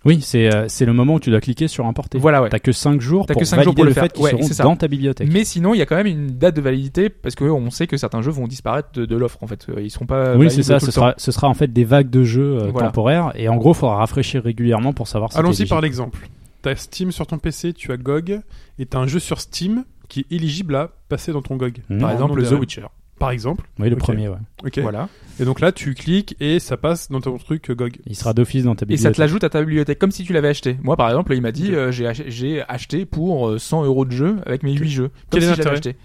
[0.04, 2.18] Oui, c'est euh, c'est le moment où tu dois cliquer sur importer.
[2.18, 2.50] Voilà, ouais.
[2.50, 4.64] T'as que 5 jours pour que valider jours pour le fait qu'ils Ouais, seront ça.
[4.64, 5.30] dans ta bibliothèque.
[5.32, 7.86] Mais sinon, il y a quand même une date de validité parce que on sait
[7.86, 9.68] que certains jeux vont disparaître de, de l'offre en fait.
[9.70, 10.36] Euh, Ils seront pas.
[10.36, 10.80] oui, c'est ça.
[10.80, 11.02] tout Ce le temps.
[11.02, 12.88] sera, ce sera en fait des vagues de jeux euh, Voilà.
[12.88, 13.32] temporaires.
[13.36, 16.28] Et en gros, il faudra rafraîchir régulièrement pour savoir si Allons-y par l'exemple.
[16.64, 18.40] T'as Steam sur ton PC, tu as GOG,
[18.80, 21.82] et t'as un jeu sur Steam qui est éligible à passer dans ton GOG.
[22.00, 22.52] Par exemple, The.
[22.54, 22.86] Witcher.
[23.22, 23.66] Par exemple.
[23.80, 24.36] Oui, le premier, ouais.
[24.66, 24.80] Ok.
[24.80, 25.08] Voilà.
[25.40, 27.98] Et donc là, tu cliques et ça passe dans ton truc euh, GOG.
[28.06, 29.04] Il sera d'office dans ta Et bibliothèque.
[29.12, 30.78] ça te l'ajoute à ta bibliothèque comme si tu l'avais acheté.
[30.84, 34.06] Moi, par exemple, il m'a dit euh, j'ai ach- j'ai acheté pour euh, 100 euros
[34.06, 35.08] de jeu avec mes 8 jeux.
[35.30, 35.96] Comme Quel est si je l'avais l'intérêt acheté.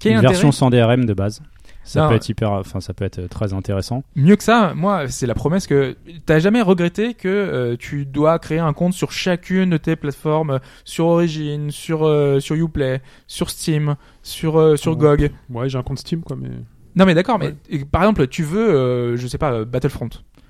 [0.00, 1.42] Quel est une version sans DRM de base.
[1.88, 2.08] Ça Non.
[2.10, 4.04] peut être hyper, enfin ça peut être très intéressant.
[4.14, 8.38] Mieux que ça, moi, c'est la promesse que t'as jamais regretté que euh, tu dois
[8.38, 13.48] créer un compte sur chacune de tes plateformes, sur Origin, sur euh, sur UPlay, sur
[13.48, 14.96] Steam, sur euh, sur Oh.
[14.96, 15.30] GOG.
[15.50, 16.50] Ouais, j'ai un compte Steam, quoi, mais.
[16.94, 20.08] Non mais d'accord, mais et, par exemple, tu veux, euh, je sais pas, Battlefront.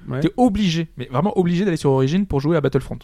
[0.08, 0.20] Ouais.
[0.20, 2.98] T'es obligé, mais vraiment obligé d'aller sur Origin pour jouer à Battlefront.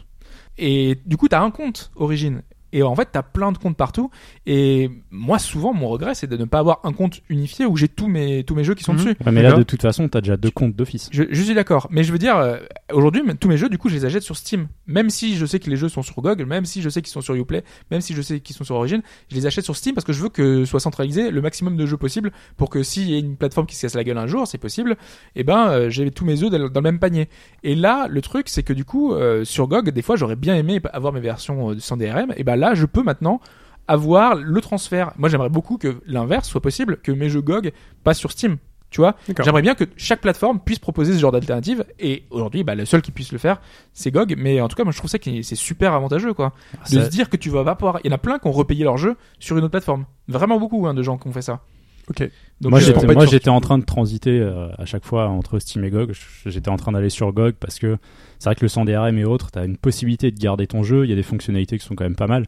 [0.58, 2.42] Et du coup, t'as un compte Origin.
[2.74, 4.10] Et en fait, t'as plein de comptes partout.
[4.46, 7.88] Et moi, souvent, mon regret, c'est de ne pas avoir un compte unifié où j'ai
[7.88, 8.98] tous mes, tous mes jeux qui sont Mhm.
[8.98, 9.16] dessus.
[9.24, 11.08] Ouais, mais là de toute façon, t'as déjà deux comptes d'office.
[11.12, 12.58] Je, je suis d'accord, mais je veux dire, euh,
[12.92, 14.66] aujourd'hui, tous mes jeux, du coup, je les achète sur Steam.
[14.86, 17.12] Même si je sais que les jeux sont sur GOG, même si je sais qu'ils
[17.12, 19.00] sont sur Uplay, même si je sais qu'ils sont sur Origin,
[19.30, 21.86] je les achète sur Steam parce que je veux que soit centralisé le maximum de
[21.86, 24.26] jeux possible pour que s'il y a une plateforme qui se casse la gueule un
[24.26, 24.96] jour, c'est possible,
[25.36, 27.28] et ben, euh, j'ai tous mes œufs dans, le- même panier.
[27.62, 30.56] Et là, le truc, c'est que du coup, euh, sur GOG, des fois, j'aurais bien
[30.56, 33.40] aimé avoir mes versions sans DRM, et ben là, je peux maintenant
[33.86, 35.12] avoir le transfert.
[35.18, 38.56] Moi, j'aimerais beaucoup que l'inverse soit possible, que mes jeux GOG passent sur Steam.
[38.88, 39.16] Tu vois.
[39.42, 41.84] J'aimerais bien que chaque plateforme puisse proposer ce genre d'alternative.
[41.98, 43.60] Et aujourd'hui, bah, le seul qui puisse le faire,
[43.92, 44.36] c'est GOG.
[44.38, 46.52] Mais en tout cas, moi, je trouve ça que c'est super avantageux, quoi.
[46.84, 47.98] De Ça- se dire que tu vas pas pouvoir.
[48.04, 50.04] Il y en a plein qui ont repayé leur jeu sur une autre plateforme.
[50.28, 51.60] Vraiment beaucoup hein, de gens qui ont fait ça.
[52.08, 52.30] Ok.
[52.60, 55.84] Donc, moi, euh, j'étais, moi, en train de transiter euh, à chaque fois entre Steam
[55.84, 56.12] et GOG.
[56.46, 57.98] J'étais en train d'aller sur GOG parce que
[58.38, 61.04] c'est vrai que le sans DRM et autres, t'as une possibilité de garder ton jeu.
[61.04, 62.46] Il y a des fonctionnalités qui sont quand même pas mal.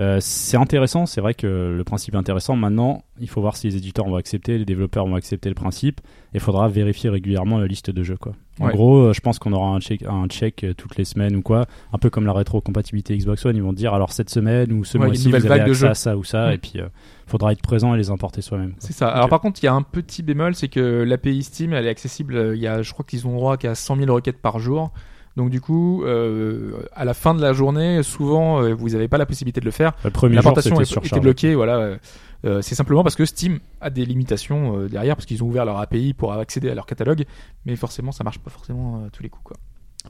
[0.00, 2.54] Euh, c'est intéressant, c'est vrai que le principe est intéressant.
[2.54, 6.00] Maintenant, il faut voir si les éditeurs vont accepter, les développeurs vont accepter le principe.
[6.32, 8.16] Et il faudra vérifier régulièrement la liste de jeux.
[8.16, 8.32] Quoi.
[8.60, 8.72] En Ouais.
[8.72, 11.42] gros, euh, je pense qu'on aura un check, un check euh, toutes les semaines ou
[11.42, 11.66] quoi.
[11.92, 13.56] Un peu comme la rétrocompatibilité Xbox One.
[13.56, 15.94] Ils vont dire alors cette semaine ou ce Ouais, mois-ci, vous avez de accès à
[15.94, 16.50] ça ou ça.
[16.50, 16.52] Mm.
[16.52, 16.84] Et puis, il
[17.26, 18.74] faudra être présent et les importer soi-même.
[18.78, 19.08] C'est ça.
[19.08, 21.90] Alors par contre, il y a un petit bémol, c'est que l'API Steam, elle est
[21.90, 22.52] accessible.
[22.54, 24.92] Il y a, je crois qu'ils ont droit qu'à 100 000 requêtes par jour.
[25.38, 29.16] Donc du coup, euh, à la fin de la journée, souvent, euh, vous n'avez pas
[29.18, 29.92] la possibilité de le faire.
[30.04, 31.54] Le premier jour, L'importation est- était bloquée.
[31.54, 31.96] Voilà.
[32.44, 35.78] euh, c'est simplement parce que Steam a des limitations derrière, parce qu'ils ont ouvert leur
[35.78, 37.24] API pour accéder à leur catalogue,
[37.64, 39.44] mais forcément, ça marche pas forcément à tous les coups.
[39.44, 39.56] Quoi.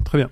[0.04, 0.30] Très bien.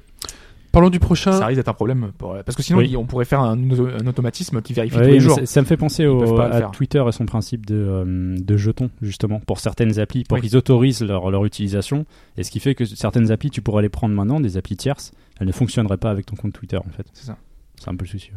[0.76, 1.32] Parlons du prochain.
[1.32, 2.94] Ça risque d'être un problème, pour- parce que sinon, Oui.
[2.96, 5.34] on pourrait faire un, un automatisme qui vérifie Ouais, tous les jours.
[5.36, 6.70] ça, ça me fait penser au, à faire.
[6.70, 10.42] Twitter et son principe de, euh, de jetons, justement, pour certaines applis, pour Oui.
[10.42, 12.04] qu'ils autorisent leur, leur utilisation.
[12.36, 15.12] Et ce qui fait que certaines applis, tu pourrais les prendre maintenant, des applis tierces,
[15.40, 17.06] elles ne fonctionneraient pas avec ton compte Twitter, en fait.
[17.14, 17.38] C'est ça.
[17.80, 18.30] C'est un peu le souci.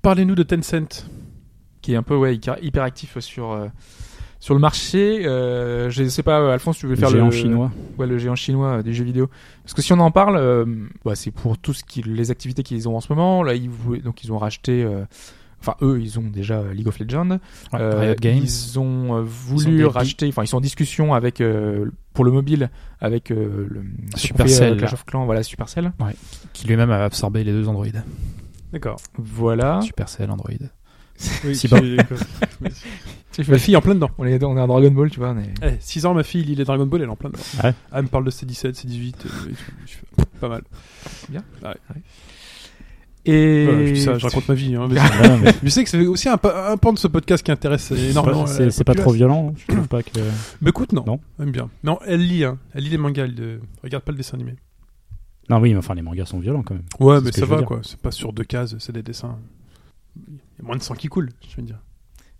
[0.00, 1.06] Parlez-nous de Tencent.
[1.82, 3.66] qui est un peu ouais, hyper actif sur euh,
[4.42, 5.24] sur le marché.
[5.24, 7.70] Euh, je sais pas, euh, Alphonse, tu veux Le faire géant le chinois.
[7.96, 9.30] ouais, le géant chinois euh, des jeux vidéo.
[9.62, 10.64] Parce que si on en parle, euh,
[11.04, 13.44] bah, c'est pour tout ce qui les activités qu'ils ont en ce moment.
[13.44, 13.70] Là, ils
[14.02, 14.82] donc ils ont racheté.
[14.82, 15.04] euh,
[15.60, 17.30] Enfin, eux, ils ont déjà League of Legends.
[17.30, 17.38] Ouais,
[17.80, 18.38] Euh, Riot Games.
[18.42, 20.26] Ils ont Ils ont voulu racheter.
[20.26, 22.68] Enfin, ils sont en discussion avec euh, pour le mobile
[23.00, 23.84] avec euh, le
[24.16, 24.76] Supercell.
[24.76, 25.24] Clash of Clans.
[25.24, 25.92] Voilà, Supercell.
[26.52, 27.86] qui lui-même a absorbé les deux Android.
[28.72, 28.96] D'accord.
[29.16, 29.80] Voilà.
[29.82, 30.50] Supercell Android.
[31.44, 31.68] Oui, Si
[33.48, 34.10] Ma fille est en plein dedans.
[34.18, 35.30] On est, on est Dragon Ball, tu vois.
[35.30, 35.80] On est...
[35.80, 37.42] 6 ans, ma fille lit les Dragon Ball, elle est en plein dedans.
[37.58, 39.28] Ah ouais elle me parle de C17, C18, euh, et tout.
[39.86, 40.62] Je fais, pas mal.
[43.24, 44.74] Et Voilà, je, dis ça, je raconte ma vie.
[44.74, 47.06] Hein, mais Ah, non, mais je sais que c'est aussi un, un pan de ce
[47.06, 48.46] podcast qui intéresse énormément.
[48.46, 50.10] c'est la c'est pas trop violent, je trouve pas que.
[50.60, 51.04] Mais écoute, non.
[51.06, 51.20] Non.
[51.38, 51.70] Elle aime bien.
[51.84, 52.58] Non, elle lit, hein.
[52.74, 54.56] Elle lit les mangas, elle euh, regarde pas le dessin animé.
[55.48, 56.84] Non, oui, mais enfin, les mangas sont violents quand même.
[56.98, 57.80] Ouais, mais ça va, quoi.
[57.82, 59.38] C'est pas sur deux cases, c'est des dessins.
[60.62, 61.78] Il y a moins de sang qui coule, je veux dire.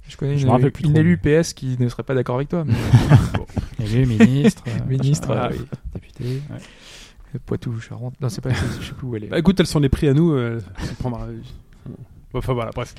[0.09, 2.65] Je connais Je une, une élue PS qui ne serait pas d'accord avec toi.
[2.65, 2.75] mais-
[3.85, 4.63] Élu, ministre.
[4.69, 5.59] euh, Ministre, euh, oui.
[5.95, 6.25] député.
[6.51, 7.39] ouais.
[7.47, 8.15] Poitou, Charente.
[8.21, 9.29] Non, c'est pas, je sais plus où elle est.
[9.29, 10.61] Bah écoute, elles sont les prix à nous, euh,
[10.99, 11.27] prendra.
[12.35, 12.95] Enfin voilà, bref.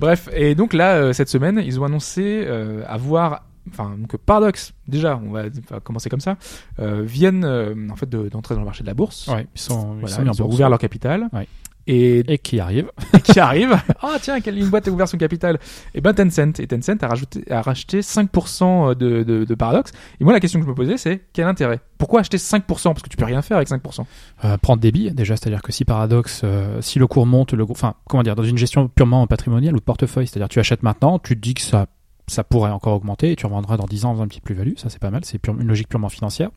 [0.00, 4.72] Bref, et donc là, euh, cette semaine, ils ont annoncé euh, avoir, enfin, donc Paradox,
[4.88, 6.36] déjà, on va, on va commencer comme ça,
[6.80, 9.26] euh, viennent euh, en fait de- d'entrer dans le marché de la bourse.
[9.28, 10.54] Ouais, ils sont, ils Voilà, sont mis en ils ont bourse.
[10.56, 11.28] ouvert leur capital.
[11.32, 11.46] Ouais.
[11.86, 12.90] Et, Et qui arrive.
[13.12, 15.58] et qui arrive Ah tiens, quelle une boîte a ouvert son capital
[15.94, 16.58] Et ben Tencent.
[16.60, 19.92] Et Tencent a, rajouté, a racheté 5% de, de, de Paradox.
[20.20, 21.80] Et moi, la question que je me posais, c'est quel intérêt?
[21.98, 24.04] Pourquoi acheter 5% Parce que tu peux rien faire avec 5%.
[24.44, 27.64] Euh, prendre des billes déjà, c'est-à-dire que si Paradox, euh, si le cours monte, le,
[27.70, 31.18] enfin, comment dire, dans une gestion purement patrimoniale ou de portefeuille, c'est-à-dire tu achètes maintenant,
[31.18, 31.86] tu te dis que ça,
[32.26, 34.76] ça pourrait encore augmenter et tu revendras dans 10 ans en faisant une petite plus-value,
[34.76, 36.50] ça c'est pas mal, c'est une logique purement financière.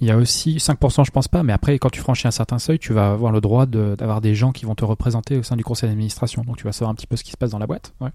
[0.00, 2.58] Il y a aussi 5%, je pense pas, mais après, quand tu franchis un certain
[2.58, 5.42] seuil, tu vas avoir le droit de- d'avoir des gens qui vont te représenter au
[5.42, 6.42] sein du conseil d'administration.
[6.44, 7.94] Donc, tu vas savoir un petit peu ce qui se passe dans la boîte.
[8.00, 8.10] Ouais.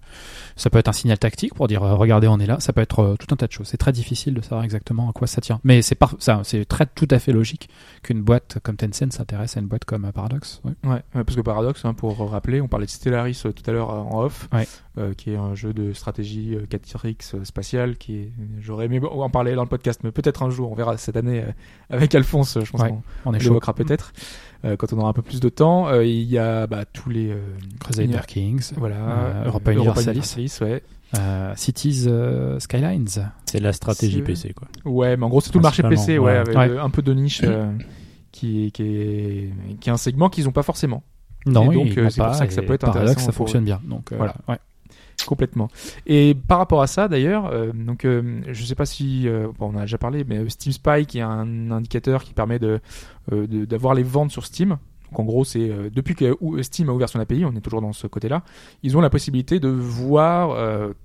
[0.56, 2.58] Ça peut être un signal tactique pour dire, euh, regardez, on est là.
[2.60, 3.66] Ça peut être euh, tout un tas de choses.
[3.68, 5.60] C'est très difficile de savoir exactement à quoi ça tient.
[5.64, 7.68] Mais c'est ça, c'est très tout à fait logique
[8.02, 10.62] qu'une boîte comme Tencent s'intéresse à une boîte comme euh, Paradox.
[10.64, 10.72] Ouais.
[10.84, 14.22] Ouais, parce que Paradox, hein, pour rappeler, on parlait de Stellaris tout à l'heure en
[14.24, 14.66] off, Ouais.
[14.96, 19.00] Euh, qui est un jeu de stratégie euh, 4X euh, spatial, qui est, j'aurais aimé
[19.04, 21.50] en parler dans le podcast, mais peut-être un jour, on verra cette année euh,
[21.90, 23.38] avec Alphonse, je pense Ouais, qu'on On chaud.
[23.38, 24.12] l'évoquera peut-être
[24.64, 25.88] euh, quand on aura un peu plus de temps.
[25.88, 27.38] Euh, Il y a bah, tous les euh,
[27.80, 28.72] Crusader Kings.
[28.76, 30.10] voilà, Euh, Europa Europa Universalis.
[30.36, 30.82] Universalis, ouais.
[31.18, 33.06] Euh, Cities euh, Skylines.
[33.46, 34.66] C'est de la stratégie PC, quoi.
[34.84, 36.36] Ouais, mais en gros, c'est tout le marché PC, ouais, ouais.
[36.38, 36.68] avec Ouais.
[36.70, 37.70] euh, un peu de niche euh,
[38.32, 41.02] qui, est, qui, est, qui est un segment qu'ils n'ont pas forcément.
[41.46, 43.64] Non, Et donc, euh, c'est pour pas, ça que ça peut être intéressant ça fonctionne
[43.64, 43.80] bien.
[43.84, 44.34] Donc, euh, Voilà.
[44.48, 44.58] ouais.
[45.26, 45.68] Complètement.
[46.06, 49.66] Et par rapport à ça, d'ailleurs, euh, donc euh, je sais pas si euh, bon,
[49.72, 52.58] on en a déjà parlé, mais euh, Steam Spy qui est un indicateur qui permet
[52.58, 52.80] de
[53.30, 54.76] d'avoir les ventes sur Steam.
[55.10, 57.92] Donc en gros, c'est depuis que Steam a ouvert son API, on est toujours dans
[57.92, 58.42] ce côté-là.
[58.82, 60.56] Ils ont la possibilité de voir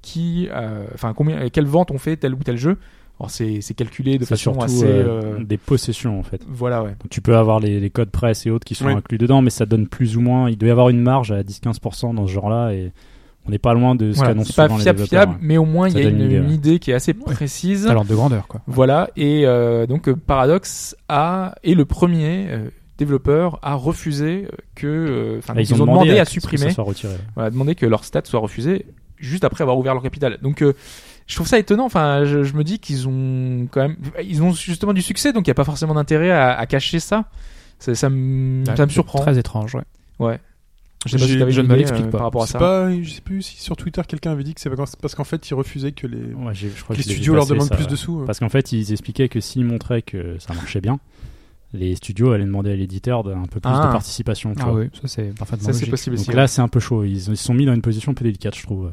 [0.02, 0.50] qui,
[0.94, 2.78] enfin combien, quelles ventes ont fait tel ou tel jeu.
[3.20, 4.86] Alors c'est c'est calculé de C'est façon surtout assez.
[4.86, 6.42] euh, des possessions, en fait.
[6.48, 6.92] voilà, ouais.
[6.92, 8.94] Donc, tu peux avoir les, les codes presse et autres qui sont Oui.
[8.94, 10.50] inclus dedans, mais ça donne plus ou moins.
[10.50, 12.94] Il doit y avoir une marge à 10-15% dans ce genre-là, et
[13.50, 15.24] on n'est pas loin de ce Voilà, qu'annoncent c'est pas souvent les fiable, développeurs.
[15.30, 16.54] fiable, mais au moins il y a une, une idée, une ouais.
[16.54, 17.86] idée qui est assez précise.
[17.86, 18.62] Talent de grandeur, quoi.
[18.68, 24.56] Voilà, et euh, donc euh, Paradox a est le premier euh, développeur à refuser euh,
[24.76, 27.14] que, euh, enfin, Ah, ils, ont demandé, à que- que supprimer, ça soit retiré.
[27.36, 28.86] voilà, demandé que leur stats soient refusés
[29.18, 30.38] juste après avoir ouvert leur capital.
[30.42, 30.74] Donc euh,
[31.28, 31.86] je trouve ça étonnant.
[31.86, 35.46] Enfin, je, je me dis qu'ils ont quand même, ils ont justement du succès, donc
[35.48, 37.26] il n'y a pas forcément d'intérêt à, à cacher ça.
[37.80, 39.20] Ça, ça me, Ouais, ça me surprend.
[39.20, 39.84] Très étrange, ouais.
[40.20, 40.40] Ouais.
[41.06, 42.18] Je sais pas si je ne me l'explique euh, pas.
[42.18, 42.60] par rapport à ça.
[42.60, 44.70] pas, je sais plus si sur Twitter quelqu'un avait dit que c'est
[45.02, 47.76] parce qu'en fait ils refusaient que les, Ouais, je crois que studios leur demandent ça.
[47.76, 48.24] plus de sous.
[48.26, 51.00] Parce qu'en fait, ils expliquaient que s'ils montraient que ça marchait bien,
[51.74, 53.88] les studios allaient demander à l'éditeur d'un peu plus Ah.
[53.88, 54.54] de participation.
[54.54, 54.80] tu Ah vois.
[54.82, 55.92] oui, ça c'est parfaitement Ça, c'est logique.
[55.92, 56.26] possible aussi.
[56.26, 57.04] Donc là, c'est un peu chaud.
[57.06, 58.92] Ils ils se sont mis dans une position un peu délicate, je trouve.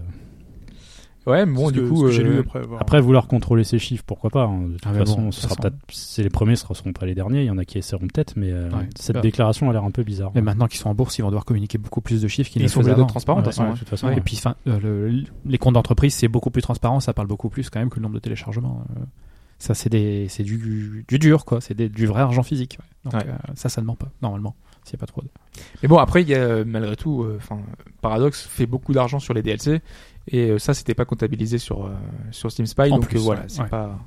[1.27, 2.61] Ouais, mais bon, du que- coup, euh, lu après.
[2.61, 4.62] avoir- Après, vouloir contrôler ces chiffres, pourquoi pas hein.
[4.68, 5.74] De toute Ah, façon, bon, ce sera façon.
[5.91, 7.41] c'est les premiers, ce ne seront pas les derniers.
[7.43, 8.89] Il y en a qui essaieront peut-être, mais euh, Ouais.
[8.97, 9.20] cette Bah.
[9.22, 10.31] déclaration a l'air un peu bizarre.
[10.35, 12.62] Mais maintenant qu'ils sont en bourse, ils vont devoir communiquer beaucoup plus de chiffres qu'ils
[12.62, 13.07] Ils ne sont faisaient avant.
[13.07, 13.66] transparents, de toute Ouais, façon.
[13.68, 13.74] ouais.
[13.74, 14.11] de toute façon.
[14.11, 17.70] Et puis, euh, le- les comptes d'entreprise, c'est beaucoup plus transparent, ça parle beaucoup plus
[17.70, 18.85] quand même que le nombre de téléchargements.
[18.97, 19.03] euh.
[19.59, 21.61] Ça, c'est des, c'est du, du dur, quoi.
[21.62, 22.79] C'est des- du vrai argent physique.
[22.79, 23.11] ouais.
[23.11, 23.29] Donc, Ouais.
[23.31, 24.55] euh, ça, ça ne ment pas, normalement.
[24.85, 25.29] S'il n'y a pas trop de.
[25.83, 27.59] Mais bon, après, il y a malgré tout, euh, enfin,
[28.03, 29.81] Paradox fait beaucoup d'argent sur les DLC
[30.29, 31.91] et euh, ça, c'était pas comptabilisé sur euh,
[32.31, 33.68] sur Steam Spy, En donc plus, euh, voilà, c'est Ouais.
[33.68, 33.99] pas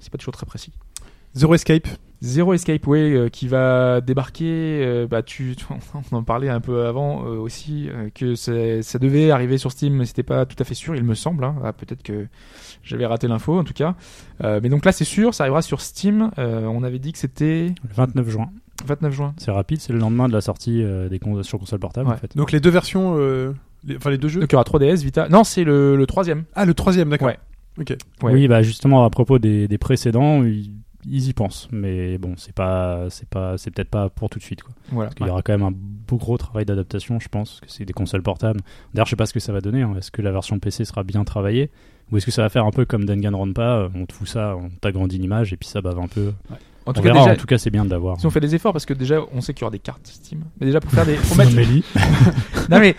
[0.00, 0.72] c'est pas toujours très précis.
[1.34, 1.88] Zero Escape.
[2.22, 5.66] Zero Escape Way euh, qui va débarquer, euh, bah tu, tu-
[6.12, 9.94] on en parlait un peu avant euh, aussi euh, que ça devait arriver sur Steam,
[9.94, 11.44] mais c'était pas tout à fait sûr, il me semble.
[11.44, 11.56] hein.
[11.64, 12.26] Ah, Peut-être que
[12.82, 13.94] j'avais raté l'info en tout cas.
[14.42, 16.30] Euh, mais donc là, c'est sûr, ça arrivera sur Steam.
[16.38, 18.50] Euh, on avait dit que c'était Le 29 juin.
[18.86, 19.34] 29 juin.
[19.36, 22.14] C'est rapide, c'est le lendemain de la sortie euh, des cons- sur console portable Ouais.
[22.14, 22.34] en fait.
[22.36, 23.52] Donc les deux versions, euh,
[23.86, 24.40] les- enfin les deux jeux.
[24.40, 25.28] Donc il y aura 3DS, Vita.
[25.28, 26.44] Non, c'est le, le troisième.
[26.54, 27.28] Ah, le troisième, d'accord.
[27.28, 27.38] Ouais.
[27.78, 27.96] Ok.
[28.22, 28.32] Ouais.
[28.32, 30.70] Oui, bah justement à propos des, des précédents, ils,
[31.06, 34.44] ils y pensent, mais bon, c'est pas, c'est pas, c'est peut-être pas pour tout de
[34.44, 34.72] suite quoi.
[34.90, 35.08] Voilà.
[35.08, 37.70] Parce qu'il y aura quand même un beau gros travail d'adaptation, je pense, parce que
[37.76, 38.60] c'est des consoles portables.
[38.94, 39.82] D'ailleurs, je sais pas ce que ça va donner.
[39.82, 39.94] hein.
[39.98, 41.70] Est-ce que la version PC sera bien travaillée?
[42.12, 44.56] Ou est-ce que ça va faire un peu comme Danganronpa euh, On te fout ça,
[44.56, 46.32] on t'agrandit l'image et puis ça bave un peu?
[46.86, 48.20] En On tout cas, verra, déjà, en tout cas, c'est bien de l'avoir.
[48.20, 50.06] si on fait des efforts, parce que déjà, on sait qu'il y aura des cartes
[50.06, 50.40] Steam.
[50.60, 51.14] Mais déjà, pour faire des.
[51.14, 51.52] Pour mettre...
[52.70, 52.94] Non, mais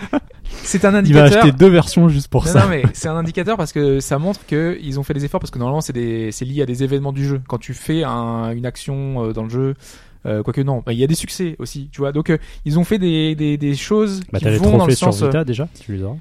[0.64, 1.44] c'est un il va indicateur.
[1.44, 2.62] acheter deux versions juste pour Non, ça.
[2.64, 5.40] non, mais c'est un indicateur parce que ça montre que ils ont fait des efforts
[5.40, 7.42] parce que normalement c'est des lié à des événements du jeu.
[7.48, 9.76] Quand tu fais un, une action euh, dans le jeu,
[10.26, 12.12] euh, quoique non, il y a des succès aussi, tu vois.
[12.12, 14.78] Donc euh, ils ont fait des des, des choses Bah, qui les vont dans le
[14.80, 15.22] trophées sur sens.
[15.24, 16.16] euh, Vita déjà, tu les auras.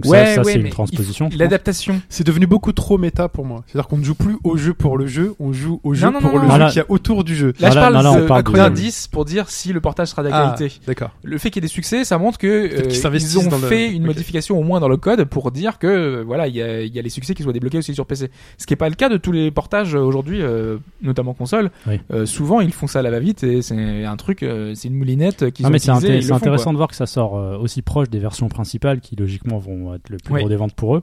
[0.00, 1.28] Donc ouais, ça, ça ouais, c'est une transposition.
[1.36, 2.00] L'adaptation.
[2.08, 3.64] C'est devenu beaucoup trop méta pour moi.
[3.66, 6.12] C'est-à-dire qu'on ne joue plus au jeu pour le jeu, on joue au jeu Non,
[6.12, 6.58] non, pour non, le non.
[6.58, 7.52] jeu qu'il y a autour du jeu.
[7.60, 10.08] Là, je parle non, là, on de- parle de- d'indices pour dire si le portage
[10.08, 10.78] sera de Ah, qualité.
[10.86, 11.10] d'accord.
[11.22, 13.58] Le fait qu'il y ait des succès, ça montre que euh, qu'ils ils ont dans
[13.58, 16.54] le- fait une modification au moins dans le code pour dire que euh, voilà, il
[16.56, 18.30] y a, il y a les succès qui soient débloqués aussi sur PC.
[18.58, 21.70] Ce qui est pas le cas de tous les portages euh, aujourd'hui, euh, notamment console.
[21.86, 22.00] Oui.
[22.12, 24.94] Euh, souvent, ils font ça à la va-vite et c'est un truc, euh, c'est une
[24.94, 25.90] moulinette qu'ils Non, ont mais c'est
[26.32, 30.08] intéressant de voir que ça sort aussi proche des versions principales qui logiquement vont être
[30.10, 30.40] le plus Oui.
[30.40, 31.02] gros des ventes pour eux.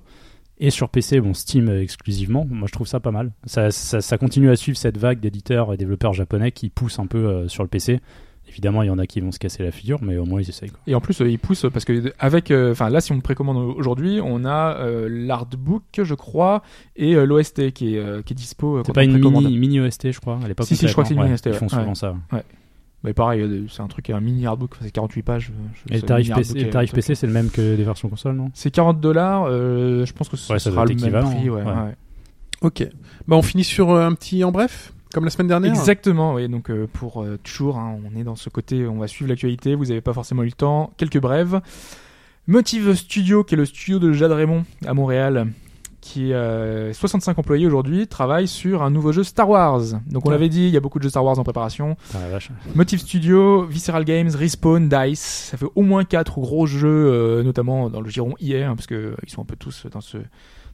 [0.58, 2.46] Et sur PC, bon, Steam euh, exclusivement.
[2.50, 3.32] Moi, je trouve ça pas mal.
[3.46, 7.08] Ça, ça, ça continue à suivre cette vague d'éditeurs et développeurs japonais qui poussent un
[7.08, 8.00] peu euh, sur le PC.
[8.48, 10.48] Évidemment, il y en a qui vont se casser la figure, mais au moins ils
[10.48, 10.70] essayent.
[10.70, 10.80] Quoi.
[10.88, 14.20] Et en plus, euh, ils poussent parce que avec, euh, là, si on précommande aujourd'hui,
[14.24, 16.62] on a euh, l'artbook, je crois,
[16.96, 18.82] et l'OST qui est qui est dispo.
[18.86, 20.68] C'est pas on une mini, mini OST, je crois, à l'époque.
[20.68, 21.70] Si, si, je crois que c'est une Ouais, mini OST, Ils font ouais.
[21.70, 21.96] souvent Ouais.
[21.96, 22.16] ça.
[23.06, 25.52] Mais pareil, euh, c'est un truc, un mini enfin, c'est 48 pages.
[25.52, 26.92] euh, je- Et le tarif PC, euh, tarif.
[26.92, 28.50] PC, c'est le même que des versions console, non?
[28.54, 29.48] C'est 40 dollars.
[29.50, 31.50] je pense que ce Ouais, sera le même prix.
[31.50, 31.72] Ouais, ouais.
[31.72, 31.96] ouais.
[32.62, 32.88] Ok.
[33.28, 35.72] Bah on finit sur euh, un petit en bref, comme la semaine dernière.
[35.72, 36.48] Exactement, oui.
[36.50, 39.76] Donc euh, pour euh, toujours, hein, on est dans ce côté, on va suivre l'actualité.
[39.76, 40.92] Vous n'avez pas forcément eu le temps.
[40.98, 41.62] Quelques brèves.
[42.48, 45.48] Motive Studio, qui est le studio de Jade Raymond à Montréal,
[46.08, 49.82] qui a 65 employés aujourd'hui, travaille sur un nouveau jeu Star Wars.
[50.08, 50.34] Donc on Ah.
[50.34, 51.98] l'avait dit, il y a beaucoup de jeux Star Wars en préparation.
[52.14, 52.52] La vache.
[52.76, 57.90] Motive Studio, Visceral Games, Respawn, Dice, ça fait au moins quatre gros jeux, euh, notamment
[57.90, 60.18] dans le giron IA, hein, parce que euh, ils sont un peu tous dans ce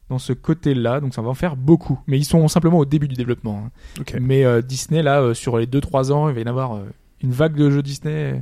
[0.10, 1.98] dans ce côté-là, donc ça va en faire beaucoup.
[2.08, 3.64] Mais ils sont simplement au début du développement.
[4.00, 4.04] hein.
[4.20, 6.82] Mais euh, Disney, là, euh, sur les 2-3 ans, il va y en avoir euh,
[7.24, 8.40] une vague de jeux Disney, euh,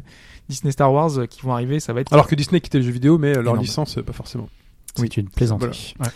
[0.50, 1.80] Disney Star Wars euh, qui vont arriver.
[1.80, 3.60] Ça va être Alors que Disney quittait le jeu vidéo, mais euh, leur Énorme.
[3.60, 4.50] licence, euh, pas forcément.
[4.96, 5.94] C'est une plaisanterie.
[6.00, 6.08] Ouais.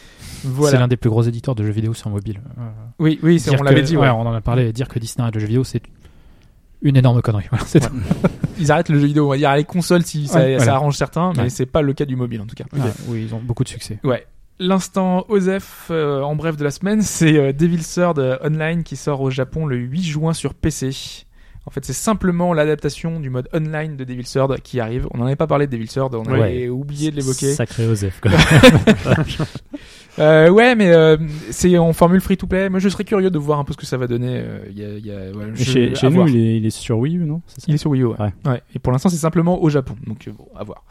[0.41, 0.79] C'est voilà.
[0.79, 2.41] l'un des plus gros éditeurs de jeux vidéo sur mobile.
[2.57, 2.61] Euh,
[2.99, 3.95] Oui, oui, on l'avait dit.
[3.95, 4.09] ouais, ouais.
[4.09, 4.73] on en a parlé.
[4.73, 5.81] Dire que Disney a de jeux vidéo, c'est
[6.81, 7.45] une énorme connerie.
[7.51, 7.89] Voilà.
[8.59, 10.73] Ils arrêtent le jeu vidéo, on va dire, les consoles si ça, Ouais, ça voilà.
[10.75, 11.49] arrange certains, mais Ouais.
[11.49, 12.65] c'est pas le cas du mobile en tout cas.
[12.73, 13.99] Ouais, oui, ils ont beaucoup de succès.
[14.03, 14.27] Ouais.
[14.59, 18.95] L'instant Osef euh, en bref de la semaine, c'est euh, Devil Third euh, Online qui
[18.95, 20.91] sort au Japon le 8 juin sur PC.
[21.65, 25.07] En fait, c'est simplement l'adaptation du mode online de Devil Third qui arrive.
[25.13, 26.41] On n'en avait pas parlé de Devil Third, on Ouais.
[26.41, 27.53] avait oublié de l'évoquer.
[27.53, 28.31] Sacré Osef, quoi.
[30.19, 31.17] Euh, ouais, mais euh,
[31.49, 32.69] c'est en formule free-to-play.
[32.69, 34.43] Moi, je serais curieux de voir un peu ce que ça va donner.
[34.69, 36.99] Il y a, il y a- voilà, je- chez nous, il est, il est sur
[36.99, 37.41] Wii U, non?
[37.47, 37.55] Ça?
[37.67, 38.15] Il est sur Wii U, ouais.
[38.19, 38.31] Ouais.
[38.45, 38.61] Ouais.
[38.75, 39.95] Et pour l'instant, c'est simplement au Japon.
[40.05, 40.83] Donc, euh, bon, à voir.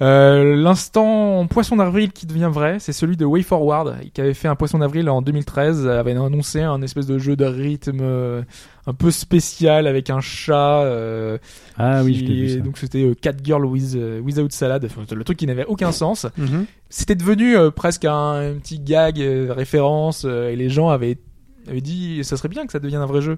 [0.00, 4.48] Euh, L'instant poisson d'avril qui devient vrai, c'est celui de Way Forward, qui avait fait
[4.48, 8.42] un poisson d'avril en 2013, avait annoncé un espèce de jeu de rythme euh,
[8.86, 10.82] un peu spécial avec un chat.
[10.82, 11.38] euh,
[11.76, 12.60] Ah oui, je vu ça.
[12.60, 15.90] Donc c'était euh, Cat Girl with, euh, Without Salad, Enfin, le truc qui n'avait aucun
[15.92, 16.26] sens.
[16.36, 16.66] Mhm.
[16.90, 19.18] C'était devenu euh, presque un, un petit gag,
[19.50, 21.18] référence, et les gens avaient,
[21.68, 23.36] avaient dit ça serait bien que ça devienne un vrai jeu.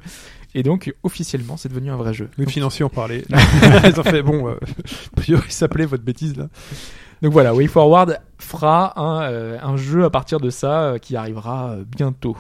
[0.54, 2.28] Et donc officiellement, c'est devenu un vrai jeu.
[2.38, 3.24] Les Donc, financiers ont parlé.
[3.84, 4.48] Ils ont fait bon.
[4.48, 4.54] Euh,
[5.16, 6.48] a priori, ça s'appelait votre bêtise là.
[7.22, 11.72] Donc voilà, WayForward fera un, euh, un jeu à partir de ça euh, qui arrivera
[11.72, 12.36] euh, bientôt.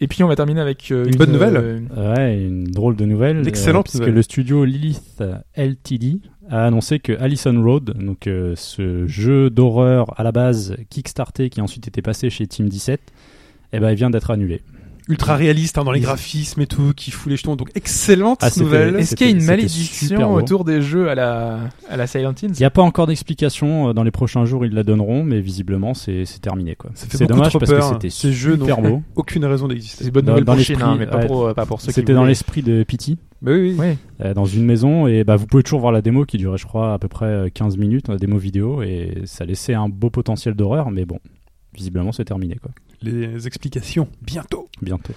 [0.00, 1.56] Et puis on va terminer avec euh, Une bonne nouvelle.
[1.56, 3.46] euh, Ouais, une drôle de nouvelle.
[3.48, 4.14] Excellente puisque nouvelle.
[4.14, 5.22] le studio Lilith
[5.56, 6.18] LTD
[6.50, 11.60] a annoncé que Allison Road, donc euh, ce jeu d'horreur à la base kickstarté qui
[11.60, 13.00] a ensuite été passé chez Team 17,
[13.72, 14.62] eh ben, il vient d'être annulé.
[15.08, 17.54] Ultra réaliste hein, dans les Ils- graphismes et tout, qui fout les jetons.
[17.54, 18.96] Donc excellente Ah, nouvelle.
[18.96, 22.50] Est-ce qu'il y a une malédiction autour des jeux à la, à la Silent Hills
[22.54, 23.90] Il n'y a pas encore d'explication.
[23.90, 26.74] euh, Dans les prochains jours, ils la donneront, mais visiblement, c'est c'est terminé.
[26.74, 26.90] quoi.
[26.94, 27.80] C'est dommage trop parce peur.
[27.88, 29.02] que c'était Ces jeux n'ont beau.
[29.14, 29.98] aucune raison d'exister.
[30.04, 31.26] C'est une bonne Dans- nouvelle dans pour Chine, l'esprit, hein, mais pas ouais.
[31.26, 33.18] pour, pas pour ceux qui C'était dans l'esprit de Pity.
[33.42, 33.76] Bah oui, oui.
[33.78, 33.96] Oui.
[34.26, 36.64] euh, dans une maison et bah vous pouvez toujours voir la démo qui durait je
[36.66, 40.08] crois à peu près euh, 15 minutes la démo vidéo et ça laissait un beau
[40.08, 41.18] potentiel d'horreur mais bon
[41.74, 42.70] visiblement c'est terminé quoi
[43.02, 44.68] Les explications bientôt.
[44.82, 45.12] bientôt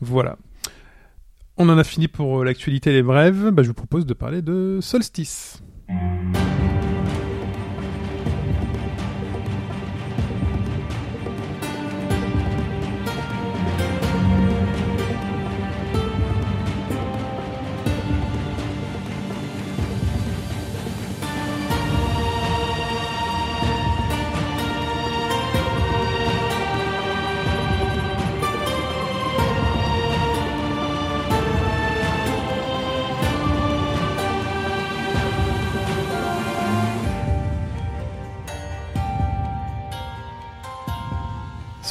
[0.00, 0.36] Voilà.
[1.56, 3.50] On en a fini pour euh, l'actualité les brèves.
[3.50, 5.62] Bah, je vous propose de parler de Solstice.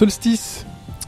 [0.04, 0.66] Solstice.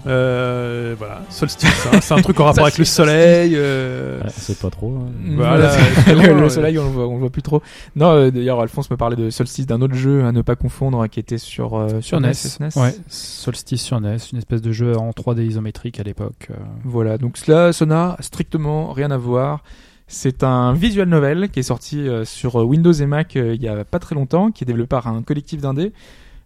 [0.07, 3.53] Euh, voilà, solstice, hein, c'est un truc en rapport avec le soleil.
[3.55, 5.09] euh, Ouais, c'est pas trop hein.
[5.35, 7.61] Voilà, exactement, le, soleil, on le voit, on le voit plus trop.
[7.97, 11.05] Non, euh, d'ailleurs, Alphonse me parlait de Solstice, d'un autre jeu à ne pas confondre,
[11.09, 12.31] qui était sur euh, Sur NES,
[12.61, 12.69] NES.
[12.77, 16.47] Ouais, Solstice sur NES, une espèce de jeu en 3D isométrique à l'époque.
[16.51, 16.53] euh.
[16.85, 19.63] Voilà, donc cela, ça n'a strictement rien à voir.
[20.07, 23.67] C'est un visual novel qui est sorti euh, sur Windows et Mac euh, il y
[23.67, 25.93] a pas très longtemps, qui est développé par un collectif d'indés,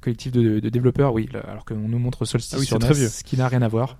[0.01, 2.85] collectif de, de développeurs, oui, là, alors qu'on nous montre Solstice Ah oui, sur NES,
[2.85, 3.07] très vieux.
[3.07, 3.97] ce qui n'a rien à voir.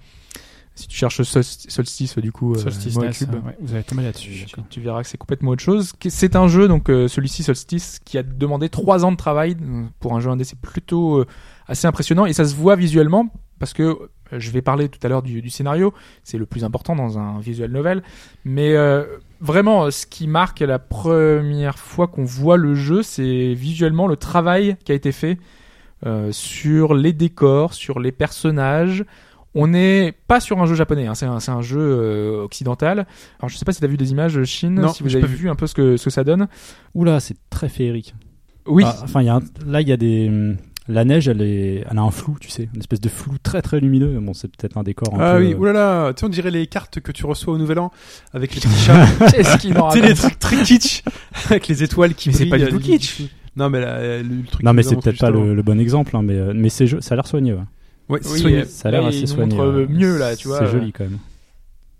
[0.76, 4.04] Si tu cherches Solstice, Solstice, du coup, euh, Solstice NES, Cube, ouais, vous allez tomber
[4.04, 4.46] là-dessus.
[4.70, 5.94] tu, verras que c'est complètement autre chose.
[6.08, 9.84] C'est un jeu, donc euh, celui-ci Solstice, qui a demandé trois ans de travail euh,
[10.00, 10.46] pour un jeu indé.
[10.46, 11.26] C'est plutôt
[11.68, 15.22] assez impressionnant et ça se voit visuellement parce que je vais parler tout à l'heure
[15.22, 15.94] du, du scénario.
[16.24, 18.04] C'est le plus important dans un visual novel,
[18.46, 19.06] mais euh,
[19.42, 24.78] vraiment, ce qui marque la première fois qu'on voit le jeu, c'est visuellement le travail
[24.84, 25.38] qui a été fait
[26.06, 29.04] euh, sur les décors, sur les personnages.
[29.56, 33.08] On n'est pas sur un jeu japonais, hein, c'est un, jeu euh, occidental.
[33.40, 35.26] Alors je sais pas si tu as vu des images Chine, Non, si vous avez
[35.28, 36.48] vu un peu ce que, ce que ça donne.
[36.94, 38.14] oula c'est très féerique
[38.68, 41.28] Oui, Ah, enfin il y a un- là il y a des hum, la neige
[41.28, 44.20] elle est elle a un flou tu sais une espèce de flou très très lumineux
[44.20, 46.52] bon c'est peut-être un décor un Ah peu oui, euh, oulala, tu sais, on dirait
[46.52, 47.92] les cartes que tu reçois au Nouvel An
[48.34, 49.08] avec les petits chats.
[49.32, 51.02] qu'est-ce qu'il en tu sais, les trucs très kitsch
[51.50, 53.22] avec les étoiles qui Mais c'est pas du tout kitsch.
[53.60, 56.34] Non, mais là, le truc non mais c'est peut-être pas le, bon exemple hein, mais
[56.36, 57.60] euh, mais c'est ça a l'air soigné ouais.
[58.10, 58.58] Ouais, c'est Oui, soigné.
[58.62, 59.88] euh, ça a l'air là, assez soigné montre ouais.
[59.88, 60.58] mieux là, tu vois.
[60.60, 60.72] c'est euh.
[60.72, 61.20] joli quand même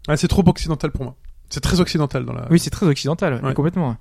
[0.08, 1.16] Ah, c'est trop occidental pour moi.
[1.50, 2.48] C'est très occidental dans la.
[2.50, 3.54] Oui, c'est très occidental, Ouais.
[3.54, 3.96] complètement.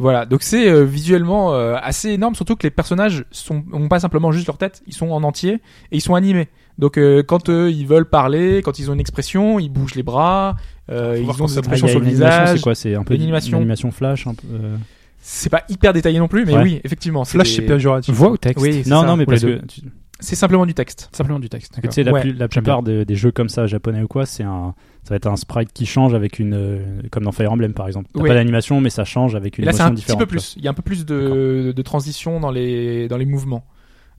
[0.00, 3.98] Voilà, donc c'est euh, visuellement euh, assez énorme, surtout que les personnages sont ont pas
[3.98, 6.48] simplement juste leur tête, ils sont en entier et ils sont animés.
[6.78, 10.04] Donc euh, quand euh, ils veulent parler, quand ils ont une expression, ils bougent les
[10.04, 10.54] bras,
[10.88, 12.56] euh, ils ont des Ah, expressions sur le animation, visage.
[12.56, 13.56] c'est quoi c'est un peu Une animation.
[13.56, 14.76] une animation flash un peu euh,
[15.20, 16.62] C'est pas hyper détaillé non plus, mais Ouais.
[16.62, 17.24] oui, effectivement.
[17.24, 18.14] c'est Flash, des- c'est péjoratif.
[18.14, 19.82] Voix ou texte Oui, c'est non ça, non mais parce que tu,
[20.20, 21.08] C'est simplement du texte.
[21.12, 21.74] Simplement du texte.
[21.80, 24.08] Tu sais, la, Ouais, plus- la j'aime plupart des, des jeux comme ça, japonais ou
[24.08, 26.78] quoi, c'est un, ça va être un sprite qui change avec une, euh,
[27.12, 28.08] comme dans Fire Emblem par exemple.
[28.12, 28.28] T'as Ouais.
[28.28, 30.54] pas d'animation, mais ça change avec Et une là, c'est petit peu plus.
[30.56, 33.64] Il y a un peu plus de, de transition dans les, dans les mouvements.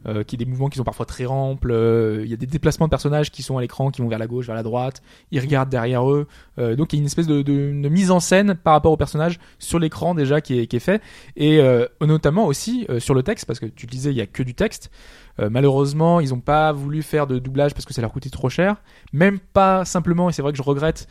[0.07, 1.71] Euh, qui est des mouvements qui sont parfois très ramples.
[1.71, 4.17] euh, Il y a des déplacements de personnages qui sont à l'écran, qui vont vers
[4.17, 5.01] la gauche, vers la droite.
[5.31, 6.25] Ils regardent derrière eux.
[6.57, 7.43] Euh, donc il y a une espèce de,
[7.89, 11.01] mise en scène par rapport aux personnages sur l'écran déjà qui est, qui fait.
[11.35, 14.25] Et euh, notamment aussi sur le texte, parce que tu le disais, il y a
[14.25, 14.89] que du texte.
[15.37, 18.75] Malheureusement, ils n'ont pas voulu faire de doublage parce que ça leur coûtait trop cher.
[19.13, 21.07] Même pas simplement, et c'est vrai que je regrette,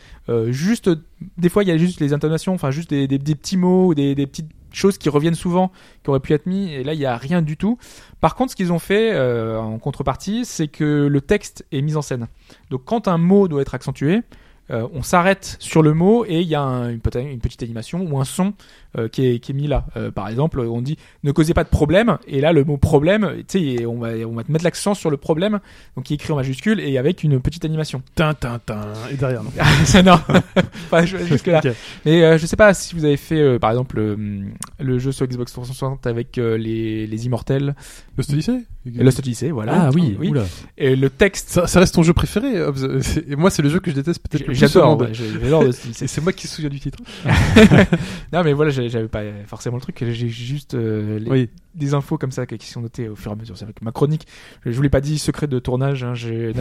[0.48, 0.90] juste
[1.38, 4.26] des fois il y a juste les intonations, enfin juste des, petits mots des, des
[4.26, 7.16] petites choses qui reviennent souvent, qui auraient pu être mis, et là il y a
[7.16, 7.78] rien du tout.
[8.20, 11.96] Par contre, ce qu'ils ont fait euh, en contrepartie, c'est que le texte est mis
[11.96, 12.28] en scène.
[12.70, 14.22] Donc quand un mot doit être accentué,
[14.70, 18.18] euh, on s'arrête sur le mot et il y a un- une, petite animation ou
[18.20, 18.52] un son
[18.96, 19.86] euh, qui, est, qui est mis là.
[19.96, 23.42] Euh, par exemple, on dit ne causez pas de problème et là le mot problème,
[23.48, 25.60] tu sais, on va on va te mettre l'accent sur le problème,
[25.96, 28.02] donc qui est écrit en majuscule et avec une petite animation.
[28.14, 28.80] Tin, tin, tin.
[29.10, 29.50] Et derrière, non.
[29.84, 30.18] Ça, non,
[30.90, 31.60] pas jusque là.
[31.64, 31.72] Ok.
[32.04, 34.44] Mais euh, je sais pas si vous avez fait euh, par exemple euh,
[34.80, 37.74] le jeu sur Xbox 360 avec les, les immortels.
[38.16, 38.64] Lost Odyssey?
[38.98, 39.86] Et Lost Odyssey, voilà.
[39.86, 40.44] Ah oui, oula.
[40.76, 42.60] Et le texte, Ça, ça reste ton jeu préféré.
[42.62, 43.00] Hobbs.
[43.02, 44.98] C'est- Et moi, c'est le jeu que je déteste peut-être le plus j'adore.
[45.00, 46.04] ouais, j'adore Lost Odyssey.
[46.04, 46.98] Et c'est moi qui me souviens du titre.
[48.32, 51.48] non mais voilà, j'avais pas forcément le truc, j'ai juste euh, les- Oui.
[51.74, 53.56] des infos comme ça qui sont notées au fur et à mesure.
[53.56, 54.26] C'est vrai que ma chronique,
[54.64, 56.52] je, je vous l'ai pas dit, secret de tournage, hein, j'ai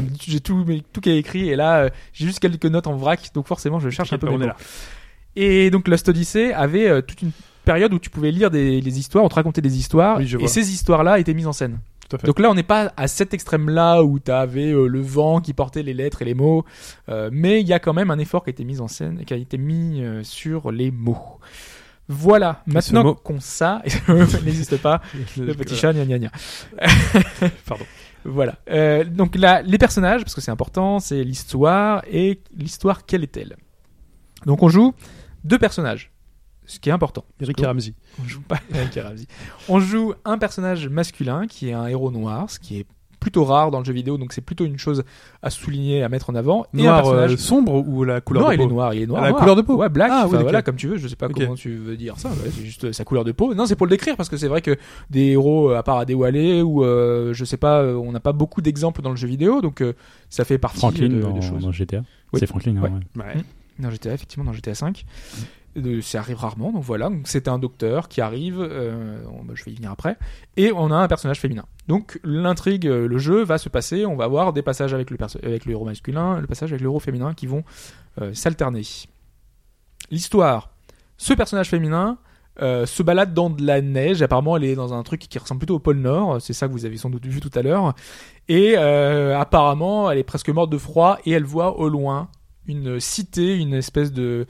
[0.43, 3.31] tout, mais tout qui est écrit et là euh, j'ai juste quelques notes en vrac,
[3.33, 4.55] donc forcément je cherche un peu mes là.
[5.35, 7.31] Et donc Lost Odyssey avait euh, toute une
[7.63, 10.47] période où tu pouvais lire des, des histoires, on te racontait des histoires, Oui, et
[10.47, 11.79] ces histoires-là étaient mises en scène.
[12.09, 12.27] Tout à fait.
[12.27, 15.83] Donc là, on n'est pas à cet extrême-là où tu avais le vent qui portait
[15.83, 16.65] les lettres et les mots,
[17.09, 19.23] euh, mais il y a quand même un effort qui a été mis en scène,
[19.25, 21.39] qui a été mis euh, sur les mots.
[22.09, 23.81] Voilà, maintenant mot qu'on ça,
[24.45, 25.01] n'existe pas,
[25.37, 26.31] le petit chat, gna gna gna.
[27.65, 27.85] Pardon.
[28.23, 28.55] Voilà.
[28.69, 33.57] Euh, donc là, les personnages, parce que c'est important, c'est l'histoire, et l'histoire, quelle est-elle?
[34.45, 34.93] Donc on joue
[35.43, 36.11] deux personnages,
[36.67, 37.25] ce qui est important.
[37.41, 37.93] Eric Ramsey.
[38.23, 38.99] On joue pas Eric.
[39.69, 42.85] On joue un personnage masculin qui est un héros noir, ce qui est
[43.19, 45.03] plutôt rare dans le jeu vidéo, donc c'est plutôt une chose
[45.41, 46.65] à souligner, à mettre en avant.
[46.75, 48.93] et un Noir personnage euh, sombre ou la couleur non, de il peau est noir,
[48.93, 49.21] il est noir.
[49.21, 49.41] À la noir.
[49.41, 50.11] couleur de peau Ouais, black.
[50.13, 50.97] Ah, oui, voilà, comme tu veux.
[50.97, 52.29] Je sais pas comment tu veux dire ça.
[52.29, 53.55] ouais, c'est juste euh, sa couleur de peau.
[53.55, 54.77] Non, c'est pour le décrire parce que c'est vrai que
[55.09, 58.33] des héros, euh, à part Adewale ou euh, je sais pas, euh, on n'a pas
[58.33, 59.93] beaucoup d'exemples dans le jeu vidéo, donc euh,
[60.29, 61.63] ça fait partie Franklin de, dans, des choses.
[61.63, 62.03] dans GTA.
[62.33, 62.39] Oui.
[62.39, 63.23] C'est Franklin, hein, Ouais.
[63.23, 63.25] ouais.
[63.35, 63.43] Ouais.
[63.79, 65.05] Dans GTA, effectivement, dans GTA 5.
[66.01, 67.09] Ça arrive rarement, donc voilà.
[67.09, 70.17] Donc c'est un docteur qui arrive, euh, bah, je vais y venir après,
[70.55, 71.65] et on a un personnage féminin.
[71.87, 75.17] Donc l'intrigue, euh, le jeu va se passer, on va avoir des passages avec le,
[75.43, 77.63] avec héros masculin, le passage avec le héros féminin qui vont
[78.21, 78.81] euh, s'alterner.
[80.09, 80.71] L'histoire,
[81.17, 82.17] ce personnage féminin
[82.59, 85.75] se balade dans de la neige, apparemment elle est dans un truc qui ressemble plutôt
[85.75, 87.93] au pôle Nord, c'est ça que vous avez sans doute vu tout à l'heure,
[88.49, 92.29] et apparemment elle est presque morte de froid et elle voit au loin
[92.67, 94.47] une cité, une espèce de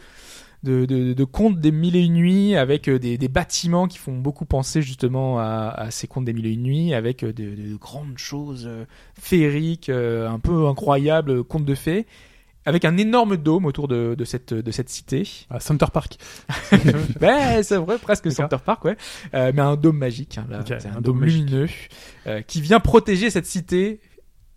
[0.67, 3.97] de, de, de contes des mille et une nuits avec euh, des, des bâtiments qui
[3.97, 7.33] font beaucoup penser justement à, à ces contes des mille et une nuits avec euh,
[7.33, 8.85] de, de grandes choses euh,
[9.19, 12.05] féeriques, un peu incroyables, contes de fées,
[12.67, 15.23] avec un énorme dôme autour de, de cette, de cette cité.
[15.49, 16.17] À Center Park.
[17.19, 18.29] Ben, c'est vrai, presque.
[18.29, 18.97] Center Park, ouais.
[19.33, 20.59] Euh, mais un dôme magique, hein, là.
[20.69, 21.69] Un, un dôme lumineux
[22.27, 24.01] euh, qui vient protéger cette cité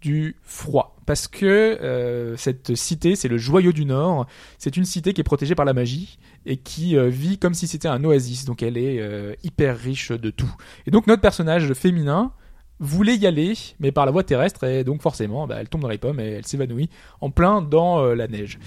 [0.01, 0.97] du froid.
[1.07, 4.27] Parce que euh, cette cité, c'est le joyau du Nord.
[4.59, 7.67] C'est une cité qui est protégée par la magie et qui euh, vit comme si
[7.67, 8.45] c'était un oasis.
[8.45, 10.53] Donc elle est euh, hyper riche de tout.
[10.87, 12.33] Et donc notre personnage féminin
[12.79, 15.89] voulait y aller, mais par la voie terrestre, et donc forcément, bah, elle tombe dans
[15.89, 16.89] les pommes et elle s'évanouit
[17.21, 18.59] en plein dans la neige.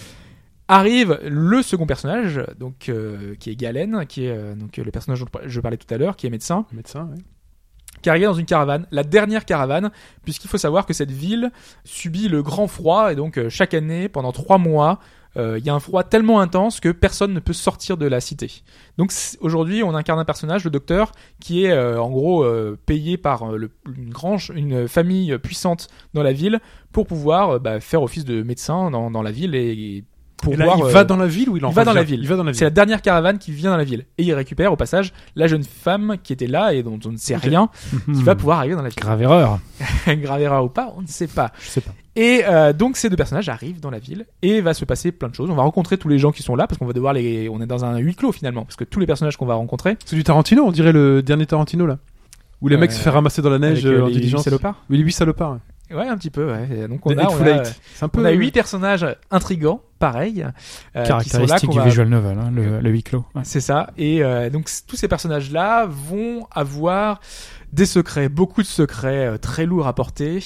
[0.68, 2.92] Arrive le second personnage, donc
[3.40, 6.28] qui est Galen, qui est donc le personnage dont je parlais tout à l'heure, qui
[6.28, 7.10] est médecin, Médecin.
[8.04, 9.92] Qui dans une caravane, la dernière caravane,
[10.24, 11.52] puisqu'il faut savoir que cette ville
[11.86, 15.00] subit le grand froid et donc euh, chaque année, pendant trois mois,
[15.36, 18.20] euh, il y a un froid tellement intense que personne ne peut sortir de la
[18.20, 18.62] cité.
[18.98, 22.46] Donc aujourd'hui, on incarne un personnage, le docteur, qui est euh, en gros
[22.86, 26.60] payé par une famille puissante dans la ville
[26.92, 30.04] pour pouvoir bah, faire office de médecin dans, la ville et
[30.38, 31.86] pour Et là, voir, il euh, va dans la ville ou il en il va
[31.86, 32.20] dans la ville.
[32.22, 32.66] Il va dans la c'est ville.
[32.66, 34.06] la dernière caravane qui vient dans la ville.
[34.18, 37.18] Et il récupère au passage la jeune femme qui était là et dont on ne
[37.18, 37.70] sait rien,
[38.14, 39.00] qui va pouvoir arriver dans la ville.
[39.00, 39.60] Grave erreur.
[40.08, 41.52] Grave erreur ou pas, on ne sait pas.
[41.62, 41.92] Je sais pas.
[42.16, 45.30] Et euh, donc ces deux personnages arrivent dans la ville et va se passer plein
[45.30, 45.50] de choses.
[45.50, 47.50] On va rencontrer tous les gens qui sont là parce qu'on va devoir les.
[47.50, 49.98] On est dans un huis clos finalement parce que tous les personnages qu'on va rencontrer.
[50.06, 51.98] C'est du Tarantino, on dirait le dernier Tarantino là.
[52.62, 54.14] Où les Euh, mecs se fait ramasser dans la neige avec, euh, euh, en les
[54.14, 54.42] diligence.
[54.42, 54.76] huit salopards.
[54.90, 55.58] Oui, les huit salopards.
[55.94, 56.08] Ouais.
[56.08, 56.52] Un petit peu.
[56.52, 56.68] Ouais.
[56.84, 57.80] Et donc on a, on a, Eight.
[57.96, 58.22] C'est un peu.
[58.22, 60.46] on a huit personnages intrigants, pareil,
[60.96, 61.48] euh, qui sont là.
[61.48, 63.26] Caractéristique qu'on du va- visual novel, hein, le, le huis clos.
[63.36, 63.42] Ouais.
[63.46, 63.92] C'est ça.
[63.98, 67.20] Et euh, donc tous ces personnages-là vont avoir
[67.72, 70.40] des secrets, beaucoup de secrets euh, très lourds à porter.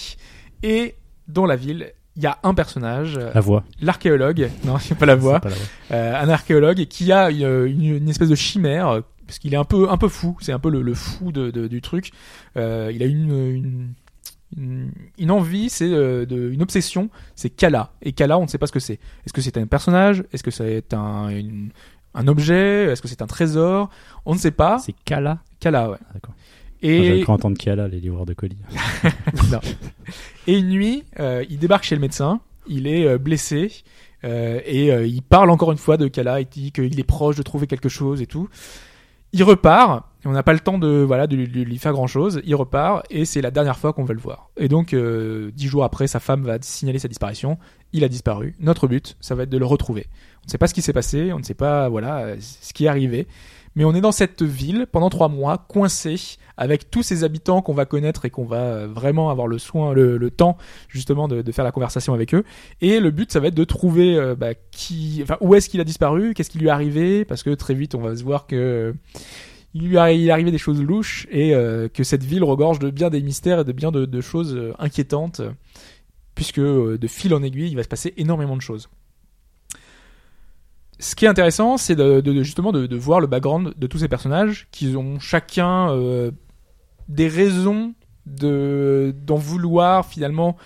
[0.64, 0.96] Et
[1.28, 3.64] dans la ville, il y a un personnage, euh, La voix.
[3.82, 4.50] l'archéologue.
[4.66, 5.36] Non, a pas la voix.
[5.44, 5.66] C'est pas la voix.
[5.92, 9.58] Euh, un archéologue qui a une, une- une espèce de chimère euh, parce qu'il est
[9.58, 10.38] un peu un peu fou.
[10.40, 12.12] C'est un peu le, le fou de, de- du truc.
[12.56, 13.94] Euh, il a une, une
[14.56, 17.92] une, une envie, c'est euh, de, une obsession, c'est Kala.
[18.02, 18.94] Et Kala, on ne sait pas ce que c'est.
[19.26, 20.24] Est-ce que c'est un personnage?
[20.32, 21.70] Est-ce que c'est un, une-
[22.14, 22.86] un objet?
[22.86, 23.90] Est-ce que c'est un trésor?
[24.26, 24.80] On ne sait pas.
[24.80, 25.40] C'est Kala?
[25.60, 25.98] Kala, ouais.
[26.10, 26.34] Ah, d'accord.
[26.84, 28.58] Moi, J'avais Et, cru entendre Kala, les livreurs de colis.
[29.52, 29.60] non.
[30.48, 32.40] et une nuit, euh, il débarque chez le médecin.
[32.68, 33.72] Il est euh, blessé.
[34.24, 36.40] euh, et euh, il parle encore une fois de Kala.
[36.42, 38.48] Il dit qu'il est proche de trouver quelque chose et tout.
[39.34, 40.06] Il repart.
[40.28, 42.42] On n'a pas le temps de voilà de lui, de lui faire grand chose.
[42.44, 44.50] Il repart et c'est la dernière fois qu'on va le voir.
[44.58, 47.58] Et donc euh, dix jours après, sa femme va signaler sa disparition.
[47.94, 48.54] Il a disparu.
[48.60, 50.08] Notre but, ça va être de le retrouver.
[50.44, 51.32] On ne sait pas ce qui s'est passé.
[51.32, 53.26] On ne sait pas voilà euh, ce qui est arrivé.
[53.76, 56.20] Mais on est dans cette ville pendant trois mois, coincé,
[56.58, 59.94] avec tous ces habitants qu'on va connaître et qu'on va euh, vraiment avoir le soin,
[59.94, 60.58] le, le temps
[60.90, 62.44] justement de, de faire la conversation avec eux.
[62.82, 65.80] Et le but, ça va être de trouver euh, bah, qui, enfin, où est-ce qu'il
[65.80, 68.48] a disparu, qu'est-ce qui lui est arrivé, parce que très vite, on va se voir
[68.48, 68.96] que
[69.74, 73.22] il lui arrivait des choses louches et euh, que cette ville regorge de bien des
[73.22, 75.42] mystères et de bien de, choses euh, inquiétantes,
[76.36, 78.90] puisque euh, de fil en aiguille, il va se passer énormément de choses.
[81.00, 84.68] Ce qui est intéressant, c'est de, justement de, voir le background de tous ces personnages,
[84.72, 85.96] qui ont chacun
[87.08, 87.94] des raisons
[88.26, 90.58] de d'en vouloir finalement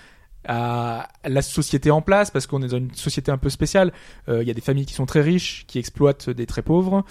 [0.46, 3.92] à la société en place parce qu'on est dans une société un peu spéciale.
[4.28, 7.04] Euh, Il y a des familles qui sont très riches, qui exploitent des très pauvres.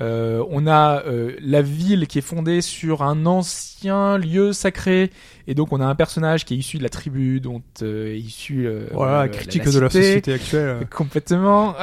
[0.00, 5.10] Euh, on a euh, la ville qui est fondée sur un ancien lieu sacré
[5.48, 8.18] et donc on a un personnage qui est issu de la tribu dont euh, est
[8.18, 10.86] issu euh, Voilà, euh, critique la de la société actuelle.
[10.94, 11.74] Complètement.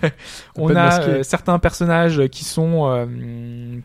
[0.56, 3.06] on a euh, certains personnages qui sont euh,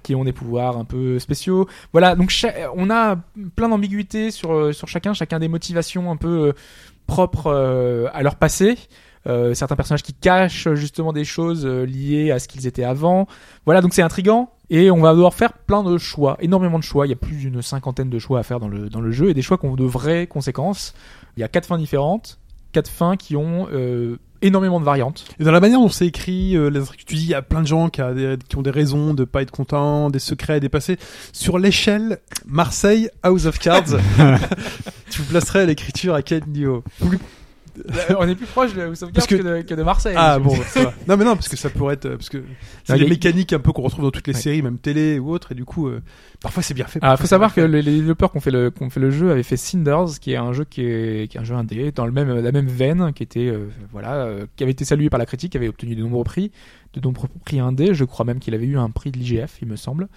[0.04, 1.68] qui ont des pouvoirs un peu spéciaux.
[1.92, 2.32] Voilà, donc
[2.78, 3.18] on a
[3.58, 6.54] plein d'ambiguïtés sur euh, sur chacun, chacun des motivations un peu euh,
[7.08, 8.78] propres euh, à leur passé.
[9.28, 13.28] Euh, certains personnages qui cachent justement des choses euh, liées à ce qu'ils étaient avant.
[13.66, 17.08] Voilà, donc c'est intrigant et on va devoir faire plein de choix, énormément de choix.
[17.08, 19.30] Il y a plus d'une cinquantaine de choix à faire dans le dans le jeu
[19.30, 20.94] et des choix qui ont de vraies conséquences.
[21.38, 22.40] Il y a quatre fins différentes,
[22.72, 25.26] quatre fins qui ont euh, énormément de variantes.
[25.40, 26.70] Et dans la manière dont c'est écrit, euh,
[27.06, 29.14] tu dis, il y a plein de gens qui, a des- qui ont des raisons
[29.14, 30.98] de pas être contents, des secrets à dépasser.
[31.34, 33.98] Sur l'échelle Marseille House of Cards,
[35.10, 36.84] tu vous placerais l'écriture à quel niveau?
[38.20, 40.16] On est plus proche de Parce Cards que- que, de, que de Marseille.
[40.18, 40.94] Ah bon, ça va.
[41.08, 42.10] Non mais non, parce que ça pourrait être...
[42.10, 42.44] Parce que
[42.84, 44.40] c'est des a- mécaniques un peu qu'on retrouve dans toutes les Ouais.
[44.42, 46.02] séries, même télé ou autres, et du coup, euh,
[46.42, 47.00] parfois c'est bien fait.
[47.02, 49.12] Ah, faut savoir que les, les développeurs qui ont fait le qui ont fait le
[49.12, 51.92] jeu avaient fait Cinders, qui est un jeu qui est, qui est un jeu indé
[51.92, 55.10] dans le même la même veine, qui était euh, voilà, euh, qui avait été salué
[55.10, 56.52] par la critique, qui avait obtenu de nombreux prix,
[56.94, 57.94] de nombreux prix indés.
[57.94, 60.08] Je crois même qu'il avait eu un prix de l'IGF, il me semble.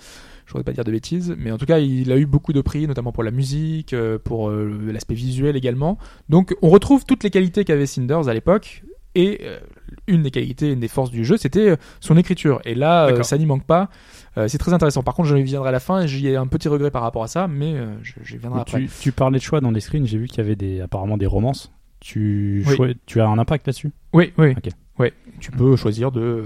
[0.49, 2.62] Je voudrais pas dire de bêtises, mais en tout cas, il a eu beaucoup de
[2.62, 5.99] prix, notamment pour la musique, euh, pour euh, l'aspect visuel également.
[6.30, 8.82] Donc, on retrouve toutes les qualités qu'avait Cinders à l'époque.
[9.14, 9.59] Et euh,
[10.07, 12.61] une des qualités, une des forces du jeu, c'était son écriture.
[12.64, 13.90] Et là, euh, ça n'y manque pas.
[14.38, 15.03] Euh, c'est très intéressant.
[15.03, 17.22] Par contre, je viendrai à la fin et j'y ai un petit regret par rapport
[17.24, 18.80] à ça, mais euh, je- j'y viendrai après.
[18.86, 21.16] Tu, tu parlais de choix dans les screens, j'ai vu qu'il y avait des, apparemment
[21.18, 21.72] des romances.
[22.01, 22.76] Tu, Oui.
[22.76, 23.90] choi- tu as un impact là-dessus?
[24.12, 24.53] Oui, oui.
[24.57, 24.70] Ok.
[24.99, 26.44] Ouais, tu peux choisir de, euh,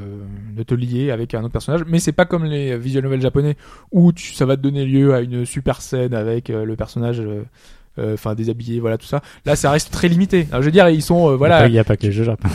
[0.55, 3.57] de te lier avec un autre personnage, mais c'est pas comme les visual novels japonais
[3.93, 7.21] où tu, ça va te donner lieu à une super scène avec euh, le personnage,
[7.21, 7.45] euh,
[7.99, 9.21] euh, enfin déshabillé, voilà tout ça.
[9.45, 10.47] Là, ça reste très limité.
[10.51, 12.25] Alors, je veux dire, ils sont, euh, voilà, Il n'y a, pas que les jeux
[12.25, 12.55] japonais.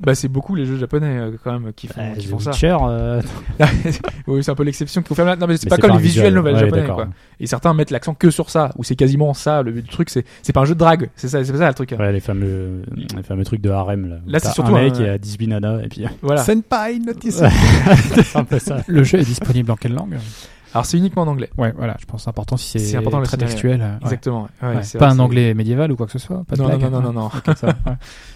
[0.00, 2.38] bah c'est beaucoup les jeux japonais euh, quand même qui font, Euh, qui The font
[2.38, 2.50] ça.
[2.50, 3.22] Witcher, euh,
[4.26, 5.24] oui, c'est un peu l'exception qu'il faut faire.
[5.24, 5.36] là.
[5.36, 6.34] Non, mais c'est pas comme les visual visuel.
[6.34, 7.08] novels Ouais, japonais, quoi.
[7.38, 9.62] Et certains mettent l'accent que sur ça, où c'est quasiment ça.
[9.62, 11.10] Le truc, c'est c'est pas un jeu de drague.
[11.16, 11.94] C'est ça, c'est ça le truc.
[11.98, 14.08] Ouais, les fameux, les fameux trucs de harem.
[14.08, 16.42] Là, Là, c'est surtout un mec qui a 18 nanas et puis Voilà.
[16.42, 17.42] Senpai Notice.
[18.24, 18.78] c'est un peu ça.
[18.86, 20.16] Le jeu est disponible en quelle langue?
[20.76, 21.48] Alors c'est uniquement en anglais.
[21.56, 23.80] Ouais, voilà, je pense que c'est important si c'est important, très textuel.
[23.80, 23.98] euh.
[24.02, 24.48] Exactement.
[24.62, 24.82] ouais.
[24.98, 26.44] Pas un anglais médiéval ou quoi que ce soit.
[26.44, 26.92] Pas de Non, blague.
[26.92, 27.30] non, non, non,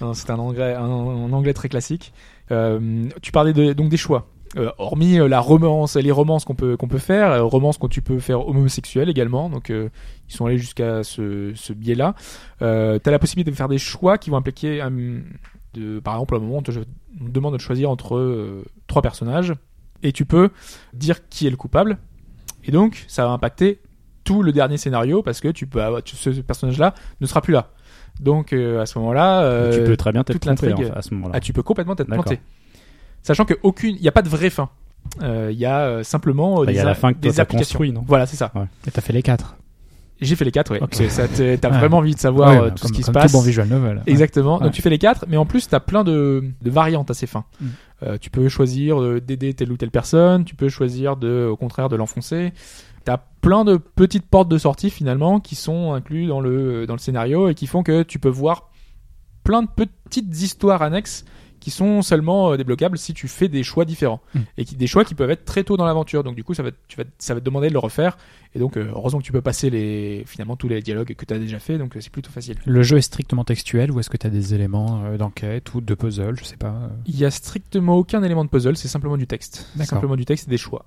[0.00, 2.14] non, c'est un anglais, un, un anglais très classique.
[2.50, 4.28] Euh, tu parlais de, donc des choix.
[4.56, 8.18] Euh, hormis la romance, les romances qu'on peut qu'on peut faire, romances que tu peux
[8.20, 9.50] faire homosexuelles également.
[9.50, 9.90] Donc ils
[10.34, 12.14] sont allés jusqu'à ce, ce biais-là.
[12.62, 14.82] Euh, T'as la possibilité de faire des choix qui vont impliquer,
[15.74, 16.72] de, par exemple, à un moment, on te,
[17.20, 19.52] on te demande de choisir entre trois personnages
[20.02, 20.48] et tu peux
[20.94, 21.98] dire qui est le coupable.
[22.70, 23.80] Et donc ça va impacter
[24.22, 27.52] tout le dernier scénario parce que tu peux avoir, tu- ce personnage-là ne sera plus
[27.52, 27.70] là.
[28.20, 31.02] Donc euh, à ce moment-là, euh, tu peux très bien t'être l'intrigue- en fait, à
[31.02, 31.32] ce moment-là.
[31.34, 32.38] ah, tu peux complètement t'être planté.
[33.22, 34.68] Sachant que aucune, il n'y a pas de vraie fin.
[35.22, 37.30] Euh, Il y a euh, simplement euh, Bah, des, y a la fin que toi
[37.30, 37.78] des t'as applications.
[37.78, 38.52] construit, non Voilà, c'est ça.
[38.86, 39.56] Et t'as fait les quatre.
[40.20, 40.82] J'ai fait les quatre, ouais.
[40.82, 40.90] Ok.
[40.92, 41.78] C'est- Ça t'as Ouais.
[41.78, 43.32] vraiment envie de savoir Ouais, euh, tout comme, ce qui se passe.
[43.32, 44.02] tout bon visual novel.
[44.06, 44.58] Exactement.
[44.58, 44.64] Ouais.
[44.64, 47.26] Donc tu fais les quatre, mais en plus t'as plein de, de variantes à ces
[47.26, 47.44] fins.
[47.60, 47.66] Mm.
[48.02, 51.88] Euh, tu peux choisir d'aider telle ou telle personne, tu peux choisir de, au contraire,
[51.88, 52.52] de l'enfoncer.
[53.04, 56.98] T'as plein de petites portes de sortie finalement qui sont inclus dans le dans le
[56.98, 58.70] scénario et qui font que tu peux voir
[59.42, 61.24] plein de petites histoires annexes
[61.60, 64.38] qui sont seulement euh, débloquables si tu fais des choix différents Mm.
[64.58, 66.24] et qui des choix qui peuvent être très tôt dans l'aventure.
[66.24, 68.16] Donc du coup ça va te- tu vas ça va te demander de le refaire
[68.54, 71.32] et donc euh, heureusement que tu peux passer les finalement tous les dialogues que tu
[71.34, 72.56] as déjà fait donc euh, c'est plutôt facile.
[72.64, 76.36] Le jeu est strictement textuel ou est-ce que t'as des éléments d'enquête ou de puzzle
[76.38, 76.90] Je sais pas.
[77.06, 79.68] Il y a strictement aucun élément de puzzle, c'est simplement du texte.
[79.76, 79.90] D'accord.
[79.90, 80.84] Simplement du texte et des choix.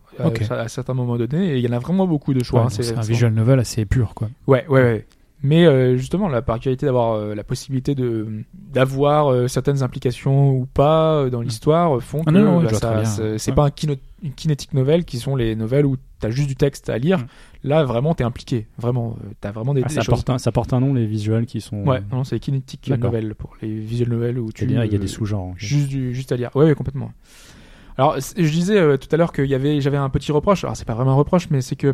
[0.49, 2.61] à certains moments donnés, et il y en a vraiment beaucoup de choix.
[2.61, 4.30] Ouais, hein, c'est un visual novel assez pur, quoi.
[4.47, 5.07] Ouais, ouais, ouais.
[5.45, 10.65] Mais euh, justement, la particularité d'avoir euh, la possibilité de d'avoir euh, certaines implications ou
[10.65, 13.55] pas euh, dans l'histoire euh, font que Ah non, ouais, bah, c'est Ouais.
[13.55, 16.89] pas un kino- une kinétique novel qui sont les novelles où t'as juste du texte
[16.89, 17.19] à lire.
[17.19, 17.25] Mm.
[17.65, 18.67] Là, vraiment, t'es impliqué.
[18.77, 20.13] Vraiment, euh, t'as vraiment des, Ah, des ça, choses.
[20.15, 21.83] porte un, ça porte un nom, les visuels qui sont.
[21.85, 24.63] Ouais, non, c'est kinétique novel pour les visual novels où tu.
[24.63, 25.53] Il y a des sous-genres.
[25.57, 26.51] Juste, du, juste à lire.
[26.55, 27.11] Ouais, complètement.
[27.97, 30.63] Alors, je disais euh, tout à l'heure avait, j'avais un petit reproche.
[30.63, 31.93] Alors, c'est pas vraiment un reproche, mais c'est que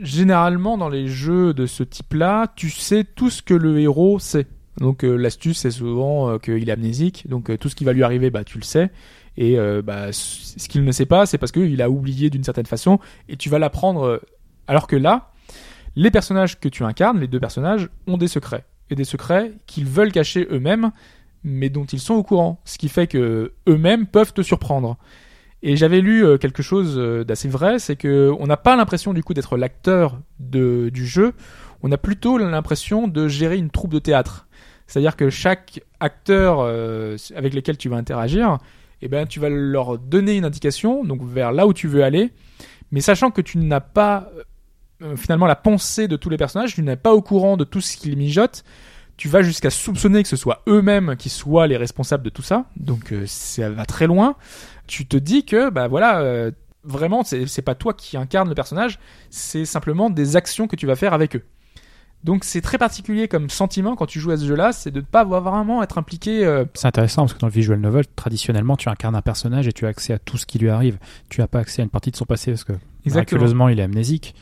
[0.00, 4.46] généralement dans les jeux de ce type-là, tu sais tout ce que le héros sait.
[4.78, 7.92] Donc euh, l'astuce c'est souvent euh, qu'il est amnésique, donc euh, tout ce qui va
[7.92, 8.90] lui arriver, bah tu le sais.
[9.36, 12.98] Et bah, ce qu'il ne sait pas, c'est parce qu'il a oublié d'une certaine façon,
[13.26, 14.20] et tu vas l'apprendre.
[14.66, 15.30] Alors que là,
[15.96, 18.66] les personnages que tu incarnes, les deux personnages, ont des secrets.
[18.90, 20.90] Et des secrets qu'ils veulent cacher eux-mêmes,
[21.42, 22.60] mais dont ils sont au courant.
[22.66, 24.98] Ce qui fait que eux-mêmes peuvent te surprendre.
[25.62, 29.12] Et j'avais lu euh, quelque chose euh, d'assez vrai, c'est que on n'a pas l'impression
[29.12, 31.34] du coup d'être l'acteur du jeu,
[31.82, 34.46] on a plutôt l'impression de gérer une troupe de théâtre.
[34.86, 38.58] C'est-à-dire que chaque acteur euh, avec lequel tu vas interagir,
[39.02, 42.32] eh ben, tu vas leur donner une indication, donc vers là où tu veux aller,
[42.90, 44.30] mais sachant que tu n'as pas
[45.16, 47.96] finalement la pensée de tous les personnages, tu n'es pas au courant de tout ce
[47.96, 48.64] qu'ils mijotent,
[49.16, 52.66] tu vas jusqu'à soupçonner que ce soit eux-mêmes qui soient les responsables de tout ça,
[52.76, 54.36] donc ça va très loin.
[54.90, 56.50] Tu te dis que, bah voilà, euh,
[56.82, 58.98] vraiment, c'est pas toi qui incarne le personnage,
[59.30, 61.44] c'est simplement des actions que tu vas faire avec eux.
[62.24, 65.04] Donc c'est très particulier comme sentiment quand tu joues à ce jeu-là, c'est de ne
[65.04, 66.44] pas vraiment être impliqué.
[66.44, 69.72] euh, C'est intéressant parce que dans le visual novel, traditionnellement, tu incarnes un personnage et
[69.72, 70.98] tu as accès à tout ce qui lui arrive.
[71.28, 72.72] Tu n'as pas accès à une partie de son passé parce que
[73.06, 74.34] miraculeusement, il est amnésique.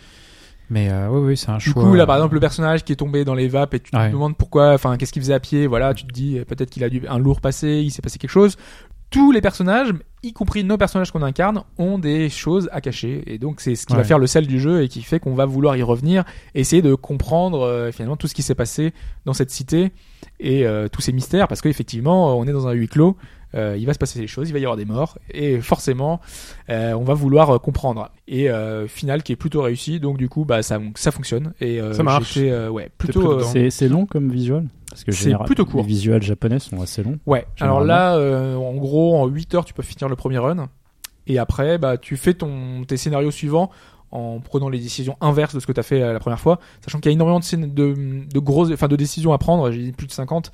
[0.70, 1.82] Mais euh, oui, oui, c'est un Du choix.
[1.82, 4.09] coup, là, par exemple, le personnage qui est tombé dans les vapes et tu Ouais.
[4.09, 6.84] te demandes pourquoi, enfin, qu'est-ce qu'il faisait à pied, voilà, tu te dis, peut-être qu'il
[6.84, 8.57] a dû un lourd passé, il s'est passé quelque chose.
[9.11, 9.88] Tous les personnages,
[10.22, 13.22] y compris nos personnages qu'on incarne, ont des choses à cacher.
[13.26, 15.34] Et donc, c'est ce qui va faire le sel du jeu et qui fait qu'on
[15.34, 18.92] va vouloir y revenir, essayer de comprendre, euh, finalement, tout ce qui s'est passé
[19.24, 19.92] dans cette cité
[20.40, 23.16] et euh, tous ces mystères, parce qu'effectivement, on est dans un huis clos.
[23.55, 26.20] Euh, il va se passer des choses, il va y avoir des morts, et forcément,
[26.70, 28.11] euh, on va vouloir euh, comprendre.
[28.26, 31.53] Et euh, final qui est plutôt réussi, donc du coup, bah ça, ça fonctionne.
[31.61, 32.34] Et euh, Ça marche.
[32.36, 33.40] euh, ouais, plutôt.
[33.40, 34.66] euh, C'est long comme visual?
[34.90, 35.80] Parce que C'est plutôt court.
[35.82, 37.18] Les visuels japonais sont assez longs.
[37.26, 37.46] Ouais.
[37.61, 40.68] Alors là, euh, en gros, en 8 heures, tu peux finir le premier run.
[41.26, 43.70] Et après, bah, tu fais ton, tes scénarios suivants
[44.11, 46.59] en prenant les décisions inverses de ce que tu as fait la première fois.
[46.82, 49.70] Sachant qu'il y a énormément de, de, de grosses, enfin, de décisions à prendre.
[49.70, 50.51] J'ai dit plus de 50.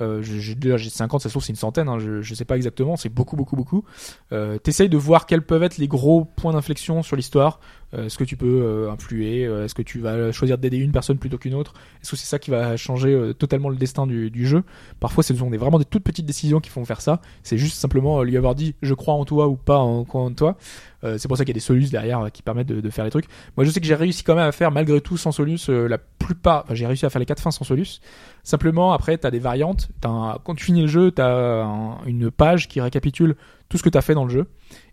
[0.00, 2.34] Euh, j'ai j'ai d'ailleurs, j'ai 50, ça se trouve c'est une centaine, hein, je, je
[2.34, 3.84] sais pas exactement, c'est beaucoup beaucoup beaucoup.
[4.32, 7.60] Euh, T'essayes de voir quels peuvent être les gros points d'inflexion sur l'histoire,
[7.96, 11.18] est-ce que tu peux euh, influer, euh, est-ce que tu vas choisir d'aider une personne
[11.18, 11.72] plutôt qu'une autre,
[12.02, 14.62] est-ce que c'est ça qui va changer euh, totalement le destin du, du jeu?
[15.00, 17.76] Parfois ce sont des, vraiment des toutes petites décisions qui font faire ça, c'est juste
[17.76, 20.56] simplement euh, lui avoir dit je crois en toi ou pas en, en toi.
[21.04, 22.90] Euh, c'est pour ça qu'il y a des solus derrière euh, qui permettent de, de
[22.90, 23.26] faire les trucs.
[23.56, 25.86] Moi je sais que j'ai réussi quand même à faire malgré tout sans solus euh,
[25.88, 28.00] la plupart, enfin j'ai réussi à faire les quatre fins sans solus.
[28.44, 29.88] Simplement, après, t'as des variantes.
[30.00, 33.36] T'as un- Quand tu finis le jeu, t'as un- une page qui récapitule
[33.68, 34.46] tout ce que t'as fait dans le jeu.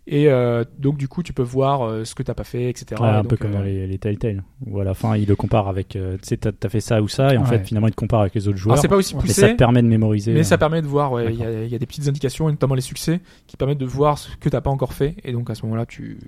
[0.08, 3.00] Et euh, donc, du coup, tu peux voir euh, ce que t'as pas fait, etc.
[3.02, 5.16] Ouais, Et un donc, peu comme euh, dans les, les Telltale, où à la fin
[5.16, 7.42] il le compare avec, euh, tu sais, t'as t'as fait ça ou ça, et en
[7.42, 7.48] Ouais.
[7.58, 8.74] fait finalement il te compare avec les autres joueurs.
[8.74, 10.32] Alors, c'est pas aussi mais poussé, ça te permet de mémoriser.
[10.32, 11.10] mais euh, ça permet de voir.
[11.10, 13.56] ouais, Il y, a- il y a des petites indications, et notamment les succès, qui
[13.56, 15.16] permettent de voir ce que t'as pas encore fait.
[15.24, 16.18] Et donc, à ce moment-là, tu,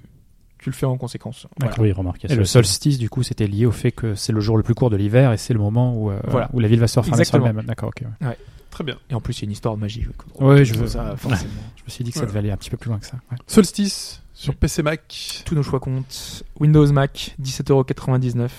[0.59, 1.47] tu le fais en conséquence.
[1.61, 1.76] Voilà.
[1.79, 2.24] Oui, remarque.
[2.29, 4.74] Et le solstice, du coup, c'était lié au fait que c'est le jour le plus
[4.74, 6.51] court de l'hiver et c'est le moment où, euh, Voilà.
[6.53, 7.62] où la ville va se refermer sur elle-même.
[7.64, 8.03] D'accord, ok.
[8.22, 8.37] ouais.
[8.79, 8.97] Très bien.
[9.11, 10.07] Et en plus, il y a une histoire de magie.
[10.39, 11.51] Ouais, je veux- ça, forcément.
[11.74, 13.16] Je me suis dit que ça devait aller un petit peu plus loin que ça.
[13.33, 13.37] ouais.
[13.49, 15.43] Solstice sur PC Mac.
[15.45, 16.45] Tous nos choix comptent.
[16.61, 18.53] Windows Mac, 17,99€.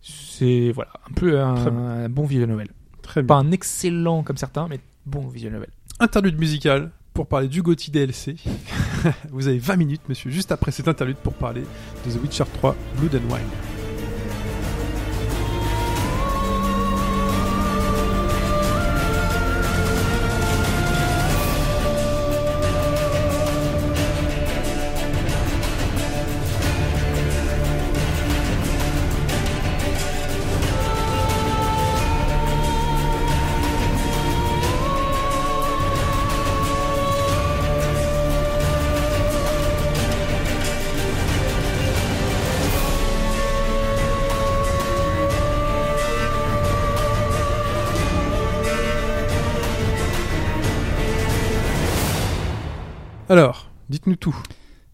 [0.00, 2.68] C'est voilà, un peu un, bon visual novel.
[3.02, 3.48] Très Pas bien.
[3.48, 5.70] un excellent comme certains, mais bon visual novel.
[5.98, 8.36] Interlude musical pour parler du GOTY DLC.
[9.32, 11.62] Vous avez 20 minutes, monsieur, juste après cet interlude pour parler
[12.06, 13.71] de The Witcher 3 Blood and Wine.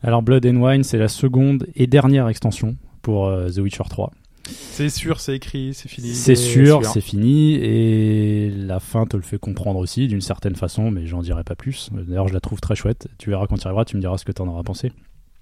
[0.08, 4.10] Alors Blood and Wine, c'est la seconde et dernière extension pour euh, The Witcher 3.
[4.46, 6.14] C'est sûr, c'est écrit, c'est fini.
[6.14, 6.82] C'est sûr.
[6.86, 11.20] c'est fini et la fin te le fait comprendre aussi d'une certaine façon, mais j'en
[11.20, 11.90] dirai pas plus.
[11.92, 13.08] D'ailleurs, je la trouve très chouette.
[13.18, 14.92] Tu verras quand tu arriveras, tu me diras ce que t'en auras pensé.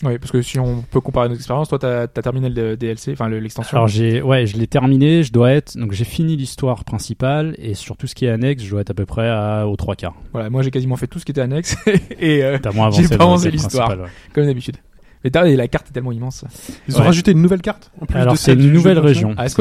[0.05, 3.13] Oui, parce que si on peut comparer nos expériences, toi, t'as as terminé le DLC,
[3.13, 3.75] enfin le- l'extension.
[3.79, 5.23] Alors j'ai, ouais, je l'ai terminé.
[5.23, 8.63] Je dois être, donc j'ai fini l'histoire principale et sur tout ce qui est annexe,
[8.63, 10.15] je dois être à peu près à, aux trois quarts.
[10.33, 11.77] Voilà, moi j'ai quasiment fait tout ce qui était annexe
[12.21, 13.89] et euh, J'ai avancé pas avancé l'histoire.
[13.91, 13.97] ouais.
[14.35, 14.77] comme d'habitude.
[15.25, 16.45] Mais la carte est tellement immense.
[16.87, 17.07] Ils ont Ouais.
[17.07, 19.35] rajouté une nouvelle carte en plus Alors c'est une nouvelle région.
[19.39, 19.57] Ah, Est-ce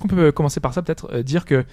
[0.00, 1.64] qu'on peut commencer par ça peut-être euh, dire que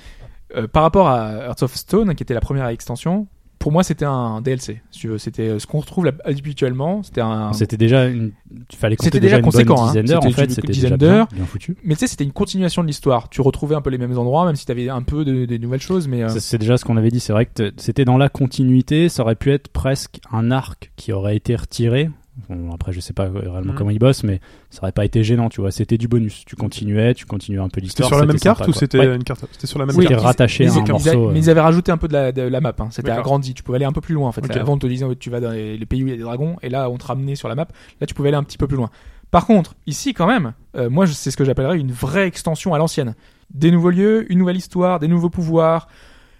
[0.55, 3.27] euh, par rapport à Hearts of Stone, qui était la première extension,
[3.65, 4.79] pour moi, c'était un DLC.
[4.91, 7.01] Si tu veux, c'était euh, ce qu'on retrouve là, habituellement.
[7.01, 7.51] C'était un.
[7.51, 8.31] C'était déjà une.
[8.51, 9.87] Il fallait compter déjà, déjà une bonne conséquent, hein.
[9.87, 10.23] dizaine d'heures.
[10.23, 11.75] En C'était fait, c'était déjà bien, bien foutu.
[11.83, 13.27] Mais tu sais, c'était une continuation de l'histoire.
[13.27, 15.81] Tu retrouvais un peu les mêmes endroits, même si t'avais un peu de, des nouvelles
[15.81, 16.07] choses.
[16.07, 17.19] Mais euh, C'est déjà ce qu'on avait dit.
[17.19, 19.09] C'est vrai que c'était dans la continuité.
[19.09, 22.11] Ça aurait pu être presque un arc qui aurait été retiré.
[22.49, 23.75] Bon, après, je sais pas réellement Mhm.
[23.77, 25.71] comment ils bossent, mais ça aurait pas été gênant, tu vois.
[25.71, 26.43] C'était du bonus.
[26.45, 28.09] Tu continuais, tu continuais un peu C'était l'histoire.
[28.09, 29.15] sur la même sympa, carte ou c'était Ouais.
[29.15, 30.15] une carte C'était sur la même Oui, carte.
[30.19, 31.29] c'était rattaché mais à ils- un ils- morceau.
[31.31, 31.41] mais euh.
[31.41, 32.73] ils avaient rajouté un peu de la, de la map.
[32.79, 32.87] Hein.
[32.91, 33.53] C'était agrandi.
[33.53, 34.43] Tu pouvais aller un peu plus loin en fait.
[34.45, 34.55] Ok.
[34.57, 36.23] Avant, on te disait tu vas dans les, les pays où il y a des
[36.23, 37.67] dragons, et là, on te ramenait sur la map.
[38.01, 38.89] Là, tu pouvais aller un petit peu plus loin.
[39.31, 42.73] Par contre, ici, quand même, euh, moi, je- c'est ce que j'appellerais une vraie extension
[42.73, 43.15] à l'ancienne.
[43.53, 45.87] Des nouveaux lieux, une nouvelle histoire, des nouveaux pouvoirs.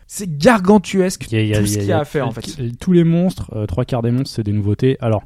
[0.07, 1.99] C'est gargantuesque Il y a- il y a- tout y ce a- qu'il y a
[1.99, 2.41] à faire en fait.
[2.79, 4.97] Tous les monstres, euh, trois quarts des monstres, c'est des nouveautés.
[5.01, 5.23] Alors,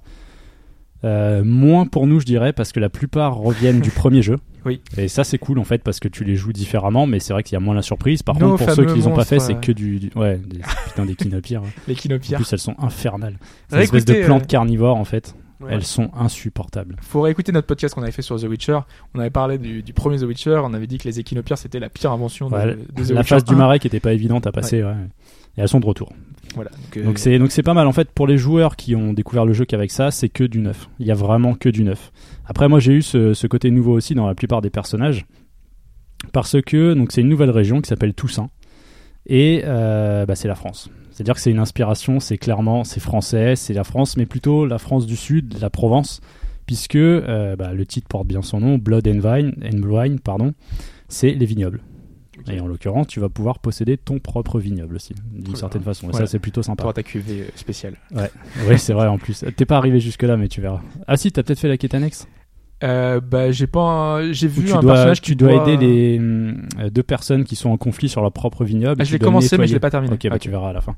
[1.04, 4.38] euh, moins pour nous, je dirais, parce que la plupart reviennent du premier jeu.
[4.66, 4.82] Oui.
[4.98, 7.44] Et ça, c'est cool en fait, parce que tu les joues différemment, mais c'est vrai
[7.44, 8.24] qu'il y a moins la surprise.
[8.24, 9.60] Par Nos contre, pour ceux qui les ont pas fait, c'est euh.
[9.60, 11.62] que du, du- ouais, des, putain des kinopires.
[11.88, 12.38] Les En Kinopia.
[12.38, 13.38] plus, elles sont infernales.
[13.70, 15.34] C'est une espèce de écoutez, plantes euh, carnivores en fait.
[15.62, 15.70] Ouais.
[15.74, 16.96] Elles sont insupportables.
[17.02, 18.80] Faut réécouter notre podcast qu'on avait fait sur The Witcher.
[19.14, 20.62] On avait parlé du, du premier The Witcher.
[20.64, 23.20] On avait dit que les Équinopières c'était la pire invention de, Ouais, de The la
[23.22, 23.58] Witcher phase du 1.
[23.58, 24.94] marais qui était pas évidente à passer, ouais.
[25.58, 26.14] Et elles sont de retour.
[26.58, 29.46] Euh, Donc c'est donc c'est pas mal en fait pour les joueurs qui ont découvert
[29.46, 30.90] le jeu qu'avec ça, c'est que du neuf.
[31.00, 32.12] Il y a vraiment que du neuf.
[32.46, 35.26] Après moi j'ai eu ce, côté nouveau aussi dans la plupart des personnages
[36.34, 38.50] parce que donc c'est une nouvelle région qui s'appelle Toussaint
[39.26, 40.90] et euh, bah, c'est la France.
[41.12, 44.78] C'est-à-dire que c'est une inspiration, c'est clairement c'est français, c'est la France, mais plutôt la
[44.78, 46.22] France du Sud, la Provence,
[46.66, 50.54] puisque euh, bah, le titre porte bien son nom, Blood and Wine, and Wine pardon,
[51.08, 51.82] c'est les vignobles.
[52.48, 56.08] Et en l'occurrence, tu vas pouvoir posséder ton propre vignoble aussi, d'une certaine façon.
[56.08, 56.26] Et Voilà.
[56.26, 56.82] ça, c'est plutôt sympa.
[56.84, 57.96] t'auras ta cuvée euh, spéciale.
[58.68, 59.44] Oui, c'est vrai en plus.
[59.56, 60.82] T'es pas arrivé jusque-là, mais tu verras.
[61.08, 62.28] Ah si, t'as peut-être fait la quête annexe
[62.84, 66.90] Euh, bah j'ai pas, j'ai vu tu un dois, personnage tu dois aider les euh,
[66.90, 69.02] deux personnes qui sont en conflit sur leur propre vignoble.
[69.02, 70.14] Ah, je l'ai commencé, mais je l'ai pas terminé.
[70.14, 70.96] Ok, bah, tu verras à la fin.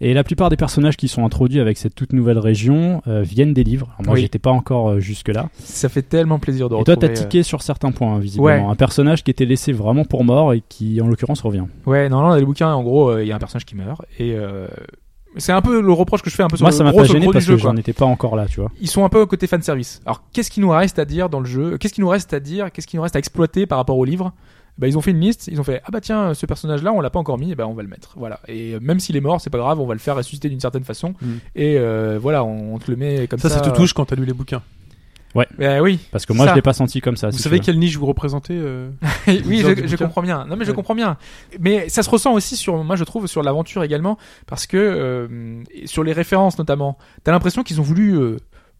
[0.00, 3.54] Et la plupart des personnages qui sont introduits avec cette toute nouvelle région euh, viennent
[3.54, 3.88] des livres.
[3.98, 4.20] Alors, moi, Oui.
[4.22, 5.48] j'étais pas encore euh, jusque-là.
[5.58, 7.14] Ça fait tellement plaisir de Et toi, retrouver.
[7.14, 8.46] t'as tiqué sur certains points, hein, visiblement.
[8.66, 8.72] Ouais.
[8.72, 11.64] Un personnage qui était laissé vraiment pour mort et qui, en l'occurrence, revient.
[11.86, 13.64] euh, Ouais, non, non, dans les bouquins, en gros, euh, il y a un personnage
[13.64, 14.66] qui meurt et euh,
[15.38, 16.92] c'est un peu le reproche que je fais un peu sur Moi, le ça m'a
[16.94, 18.70] pas le gêné parce jeu, que j'en étais pas encore là, tu vois.
[18.80, 20.00] Ils sont un peu côté fan service.
[20.06, 21.76] Alors, qu'est-ce qui nous reste à dire dans le jeu?
[21.78, 22.72] Qu'est-ce qui nous reste à dire?
[22.72, 24.32] Qu'est-ce qui nous reste à exploiter par rapport au livre?
[24.78, 26.92] Bah, ils ont fait une liste, ils ont fait ah bah tiens ce personnage là
[26.92, 28.14] on l'a pas encore mis, et bah on va le mettre.
[28.16, 28.40] Voilà.
[28.48, 30.60] Et euh, même s'il est mort, c'est pas grave, on va le faire ressusciter d'une
[30.60, 31.14] certaine façon.
[31.20, 31.32] Mm.
[31.54, 33.48] Et euh, voilà, on, on te le met comme ça.
[33.48, 34.62] Ça, ça te touche quand t'as lu les bouquins.
[35.58, 35.98] Bah oui.
[36.10, 36.52] Parce que moi, Ça.
[36.52, 37.28] je l'ai pas senti comme ça.
[37.28, 38.90] Vous si savez quelle niche vous représentez euh
[39.26, 40.46] oui, je, comprends bien.
[40.46, 40.76] Non, mais je Ouais.
[40.76, 41.16] comprends bien.
[41.60, 45.62] Mais ça se ressent aussi sur, moi, je trouve, sur l'aventure également, parce que euh,
[45.84, 48.36] sur les références notamment, t'as l'impression qu'ils ont voulu euh,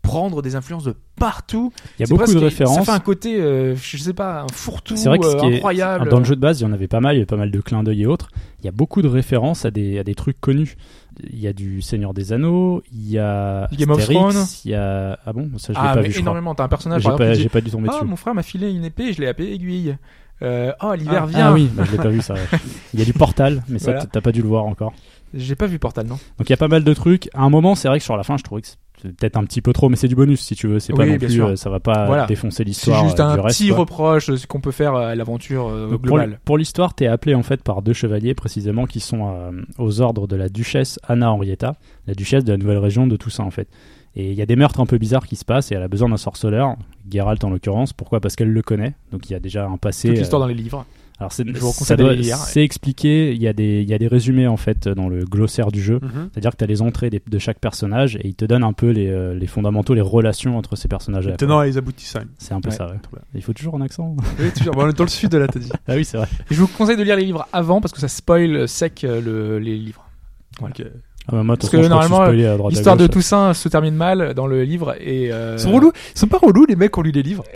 [0.07, 1.73] prendre des influences de partout.
[1.99, 2.77] Il y a beaucoup presque- de références.
[2.77, 5.41] Ça fait un côté, euh, je sais pas, un fourre-tout C'est vrai que ce euh,
[5.51, 6.09] est- incroyable.
[6.09, 7.37] Dans le jeu de base, il y en avait pas mal, il y avait pas
[7.37, 8.29] mal de clins d'œil et autres.
[8.61, 10.77] Il y a beaucoup de références à des, à des trucs connus.
[11.33, 14.45] Il y a du Seigneur des Anneaux, il y a Game of Thrones.
[14.65, 16.55] il y a ah bon, ça je l'ai ah, pas mais vu, énormément.
[16.55, 18.05] T'as un personnage, J'ai pas, j'ai pas dû tomber Ah, dessus.
[18.05, 19.97] mon frère m'a filé une épée, je l'ai appelée aiguille.
[20.43, 21.47] Euh, oh, l'hiver Ah, vient.
[21.49, 22.35] Ah oui, bah, je l'ai pas vu ça.
[22.93, 24.07] Il y a du Portal, mais ça Voilà.
[24.07, 24.93] t'as pas dû le voir encore.
[25.33, 27.29] J'ai pas vu Portal, non Donc il y a pas mal de trucs.
[27.35, 28.69] À un moment, c'est vrai que sur la fin, je trouvais que
[29.03, 30.79] peut-être un petit peu trop, mais c'est du bonus si tu veux.
[30.79, 31.47] C'est pas Oui, non bien plus, sûr.
[31.49, 32.27] euh, ça va pas Voilà.
[32.27, 33.59] défoncer C'est l'histoire juste euh, un du reste.
[33.59, 33.79] petit quoi.
[33.79, 36.41] reproche de ce qu'on peut faire à l'aventure euh, globale.
[36.45, 40.27] pour l'histoire, t'es appelé en fait par deux chevaliers précisément qui sont euh, aux ordres
[40.27, 43.69] de la duchesse Anna Henrietta, la duchesse de la nouvelle région de Toussaint en fait.
[44.19, 45.89] Et il y a des meurtres un peu bizarres qui se passent et elle a
[45.89, 46.77] besoin d'un sorceleur,
[47.11, 47.93] Geralt en l'occurrence.
[47.93, 48.19] Pourquoi?
[48.21, 50.09] Parce qu'elle le connaît, donc il y a déjà un passé.
[50.09, 50.87] Toute l'histoire euh, dans les livres.
[51.19, 53.33] Alors c'est expliqué.
[53.33, 55.81] Il y a des il y a des résumés en fait dans le glossaire du
[55.83, 55.99] jeu.
[56.03, 56.29] Mhm.
[56.33, 58.73] C'est-à-dire que tu as les entrées des- de chaque personnage et il te donne un
[58.73, 61.37] peu les, euh, les fondamentaux, les relations entre ces personnages-là.
[61.37, 62.21] Tenant et les aboutissants.
[62.39, 62.75] C'est un peu Ouais.
[62.77, 62.87] ça.
[62.89, 62.99] ouais.
[63.35, 64.15] Il faut toujours un accent.
[64.39, 64.75] Oui, toujours.
[64.75, 65.71] Bon, on est dans le sud de là, t'as dit.
[65.89, 66.29] ah oui, c'est vrai.
[66.51, 69.21] Et je vous conseille de lire les livres avant parce que ça spoil sec euh,
[69.21, 70.05] le, les livres.
[70.61, 70.75] Voilà.
[70.79, 70.87] Ok.
[71.29, 72.25] Ah bah, moi, Parce que normalement,
[72.69, 73.07] L'histoire de.
[73.07, 75.93] Toussaint se termine mal dans le livre et euh, Ils sont relous.
[76.15, 77.45] Ils sont pas relous, les mecs, qui ont lu les livres.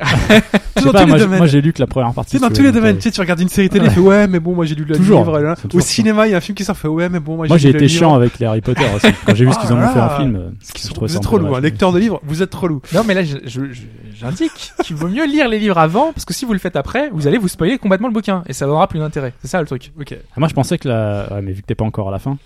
[0.84, 1.38] Dans pas, tous les moi, j'ai- domaines.
[1.38, 2.30] moi, j'ai lu que la première partie.
[2.32, 4.26] Tu sais, dans tous les domaines, euh, tu sais, tu regardes une série télé, ouais,
[4.28, 5.18] mais bon, moi j'ai lu le Toujours.
[5.20, 5.38] livre.
[5.38, 5.54] là.
[5.60, 7.46] C'est Au cinéma, il y a un film qui sort, fait ouais, mais bon, moi
[7.48, 7.98] Moi, j'ai j'ai lu le été livre.
[7.98, 9.08] chiant avec les Harry Potter aussi.
[9.26, 10.52] Quand j'ai vu ce qu'ils en ont Ah fait un film,
[10.98, 11.62] Vous êtes trop lourd, dommage.
[11.62, 12.80] lecteur de livres, vous êtes trop lourd.
[12.94, 16.52] Non mais là j'indique qu'il vaut mieux lire les livres avant parce que si vous
[16.54, 19.32] le faites après, vous allez vous spoiler complètement le bouquin et ça n'aura plus d'intérêt.
[19.42, 19.92] C'est ça le truc.
[20.00, 20.14] Ok.
[20.18, 21.28] Ah, Moi, je pensais que la.
[21.32, 22.38] Ouais, mais vu que t'es pas encore à la fin.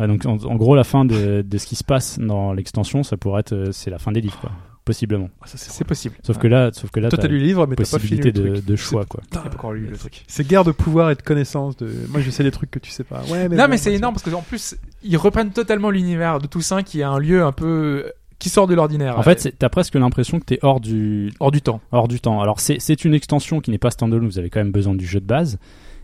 [0.00, 3.02] Ouais, donc, en, en gros, la fin de, de ce qui se passe dans l'extension,
[3.02, 3.52] ça pourrait être.
[3.52, 4.50] euh, C'est la fin des livres, quoi.
[4.84, 5.28] Possiblement.
[5.42, 6.14] Ah, ça, c'est C'est possible.
[6.22, 7.98] Sauf que là, sauf que là, Toi, t'as t'as lu le livre, mais t'as pas
[7.98, 8.64] fini le de, truc.
[8.64, 9.20] de choix, quoi.
[9.30, 10.24] J'ai pas encore lu le truc.
[10.26, 11.76] C'est guerre de pouvoir et de connaissance.
[11.76, 11.90] De...
[12.08, 13.20] Moi, je sais les trucs que tu sais pas.
[13.30, 16.38] Ouais, mais non bon, mais c'est énorme parce que en plus ils reprennent totalement l'univers
[16.38, 19.18] de Toussaint qui est un lieu un peu qui sort de l'ordinaire.
[19.18, 21.80] En fait, t'as presque l'impression que t'es hors du, hors du temps.
[21.92, 22.40] hors du temps.
[22.40, 25.06] Alors c'est c'est une extension qui n'est pas standalone, vous avez quand même besoin du
[25.06, 25.58] jeu de base.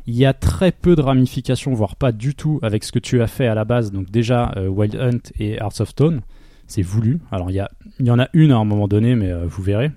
[0.06, 3.22] Il y a très peu de ramifications, voire pas du tout, avec ce que tu
[3.22, 3.90] as fait à la base.
[3.90, 6.20] Donc déjà, euh, Wild Hunt et Hearts of Stone,
[6.66, 7.20] c'est voulu.
[7.30, 7.70] Alors il y, a,
[8.00, 9.90] il y en a une à un moment donné, mais euh, vous verrez.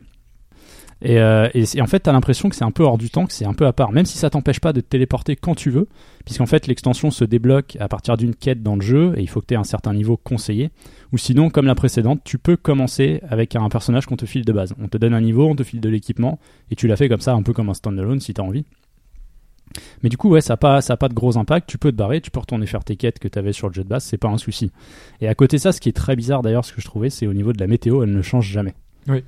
[1.01, 1.47] Et, euh,
[1.79, 3.53] en fait, tu as l'impression que c'est un peu hors du temps, que c'est un
[3.53, 5.87] peu à part, même si ça t'empêche pas de te téléporter quand tu veux,
[6.25, 9.41] puisqu'en fait l'extension se débloque à partir d'une quête dans le jeu, et il faut
[9.41, 10.71] que tu aies un certain niveau conseillé.
[11.13, 14.51] Ou sinon, comme la précédente, tu peux commencer avec un personnage qu'on te file de
[14.51, 14.73] base.
[14.81, 16.39] On te donne un niveau, on te file de l'équipement,
[16.71, 18.65] et tu l'as fait comme ça, un peu comme un standalone si tu as envie.
[20.03, 21.69] Mais du coup, ouais, ça n'a pas, ça a pas de gros impact.
[21.69, 23.73] Tu peux te barrer, tu peux retourner faire tes quêtes que tu avais sur le
[23.73, 24.71] jeu de base, c'est pas un souci.
[25.21, 27.09] Et à côté de ça, ce qui est très bizarre d'ailleurs, ce que je trouvais,
[27.09, 28.73] c'est au niveau de la météo, elle ne change jamais.
[29.07, 29.23] Oui.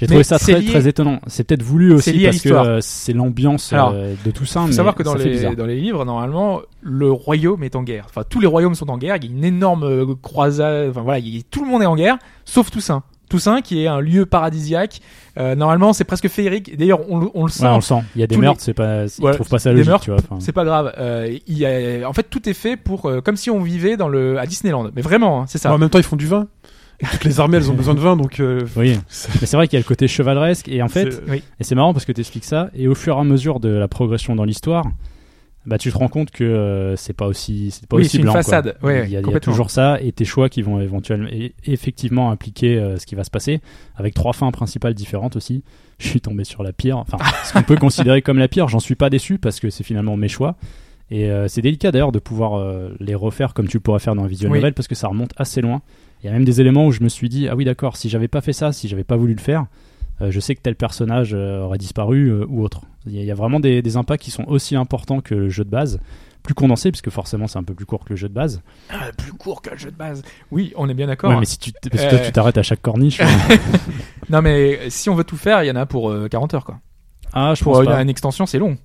[0.00, 1.20] J'ai trouvé ça très, lié- très étonnant.
[1.28, 4.60] C'est peut-être voulu aussi parce que euh, c'est l'ambiance euh, de tout ça.
[4.60, 7.84] Il faut mais savoir que dans les, dans les livres, normalement, le royaume est en
[7.84, 8.06] guerre.
[8.08, 9.16] Enfin, tous les royaumes sont en guerre.
[9.16, 10.90] Il y a une énorme euh, croisade.
[10.90, 13.04] Enfin, voilà, il tout le monde est en guerre, sauf Toussaint.
[13.34, 15.00] Toussaint, qui est un lieu paradisiaque.
[15.38, 16.68] Euh, normalement, c'est presque féerique.
[16.68, 17.64] Et D'ailleurs, on, le- on le sent.
[17.64, 18.02] Ouais, on le sent.
[18.14, 20.10] Il y a des les- meurtres, c'est pas, ils trouvent pas ça logique, meurtres, tu
[20.12, 20.20] vois.
[20.20, 20.36] enfin.
[20.40, 20.92] C'est pas grave.
[20.98, 23.96] Euh, il y a, en fait, tout est fait pour, euh, comme si on vivait
[23.96, 24.90] dans le, à Disneyland.
[24.94, 25.72] Mais vraiment, hein, c'est ça.
[25.74, 26.46] En même temps, ils font du vin.
[27.00, 28.38] Et toutes les armées, elles ont besoin de vin, donc.
[28.38, 31.08] euh, Oui, c'est- mais c'est vrai qu'il y a le côté chevaleresque et en fait,
[31.32, 33.68] et c'est marrant parce que tu expliques ça et au fur et à mesure de
[33.68, 34.84] la progression dans l'histoire,
[35.66, 38.18] bah tu te rends compte que euh, c'est pas aussi c'est pas Oui, aussi c'est
[38.18, 38.42] une blanc, quoi.
[38.42, 38.76] façade.
[38.82, 41.28] Ouais, il, y a, il y a toujours ça et tes choix qui vont éventuellement
[41.30, 43.60] et- effectivement impliquer euh, ce qui va se passer
[43.96, 45.62] avec trois fins principales différentes aussi.
[45.98, 48.68] Je suis tombé sur la pire, enfin ce qu'on peut considérer comme la pire.
[48.68, 50.56] J'en suis pas déçu parce que c'est finalement mes choix.
[51.10, 52.62] Et euh, c'est délicat d'ailleurs de pouvoir
[53.00, 54.58] les refaire comme tu pourrais faire dans un visual Oui.
[54.58, 55.82] novel parce que ça remonte assez loin.
[56.22, 58.08] Il y a même des éléments où je me suis dit ah oui d'accord si
[58.08, 59.66] j'avais pas fait ça, si j'avais pas voulu le faire,
[60.20, 62.82] je sais que tel personnage euh, aurait disparu euh, ou autre.
[63.06, 65.70] Il y, a- vraiment des, des impacts qui sont aussi importants que le jeu de
[65.70, 65.98] base,
[66.42, 68.62] plus condensé puisque forcément c'est un peu plus court que le jeu de base.
[68.90, 70.22] Ah, plus court que le jeu de base.
[70.50, 71.30] Oui, on est bien d'accord.
[71.30, 72.26] Ouais, mais si tu parce que toi, Euh.
[72.26, 73.20] tu t'arrêtes à chaque corniche.
[74.30, 76.64] Non, mais si on veut tout faire, il y en a pour euh, 40 heures,
[76.64, 76.78] quoi.
[77.34, 78.00] ah je Pour pense pas.
[78.02, 78.78] une extension, c'est long.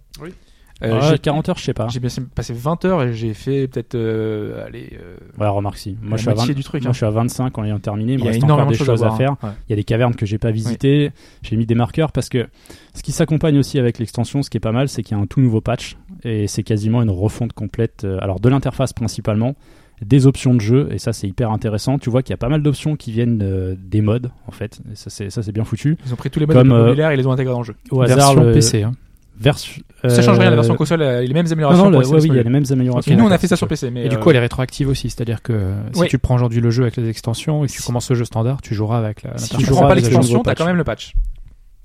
[0.82, 0.88] Oui.
[0.88, 1.88] Euh, Ah, j'ai 40 heures je sais pas.
[1.90, 5.98] J'ai bien- passé 20 heures et j'ai fait peut-être euh, allez, euh, Ouais remarque si.
[6.02, 6.82] Moi je suis à 20 moitié du truc.
[6.84, 6.94] Moi, hein.
[6.94, 8.14] je suis à 25 en ayant terminé.
[8.14, 9.32] Il me y a reste encore énormément des de choses à, voir, faire.
[9.32, 9.38] hein.
[9.44, 9.50] Ouais.
[9.68, 11.12] Il y a des cavernes que j'ai pas visitées.
[11.42, 12.48] J'ai mis des marqueurs parce que
[12.94, 15.24] ce qui s'accompagne aussi avec l'extension, ce qui est pas mal, c'est qu'il y a
[15.24, 18.04] un tout nouveau patch et c'est quasiment une refonte complète.
[18.06, 19.56] euh, Alors de l'interface principalement,
[20.02, 22.00] des options de jeu et ça c'est hyper intéressant.
[22.00, 24.80] Tu vois qu'il y a pas mal d'options qui viennent euh, des modes en fait.
[24.90, 25.98] Et ça c'est ça c'est bien foutu.
[26.06, 27.60] Ils ont pris tous les modes Comme, de euh, vocabulaire et les ont intégrés dans
[27.60, 27.76] le jeu.
[27.92, 28.84] Au hasard Version le PC.
[28.84, 28.94] Hein.
[29.40, 31.84] Version- Ça change rien, la euh, version console a les mêmes Non, améliorations.
[31.86, 33.12] non, le- pour les ouais, oui, il y a les mêmes améliorations.
[33.12, 33.68] Et nous, on a fait ça sur.
[33.68, 33.90] PC.
[33.92, 36.08] Mais Et du euh, coup, elle est rétroactive aussi, c'est-à-dire que euh, si Oui.
[36.08, 38.62] tu prends aujourd'hui le jeu avec les extensions et que tu commences le jeu standard,
[38.62, 39.38] tu joueras avec la.
[39.38, 40.58] si tu prends pas le l'extension, t'as patch.
[40.60, 41.14] quand même le patch.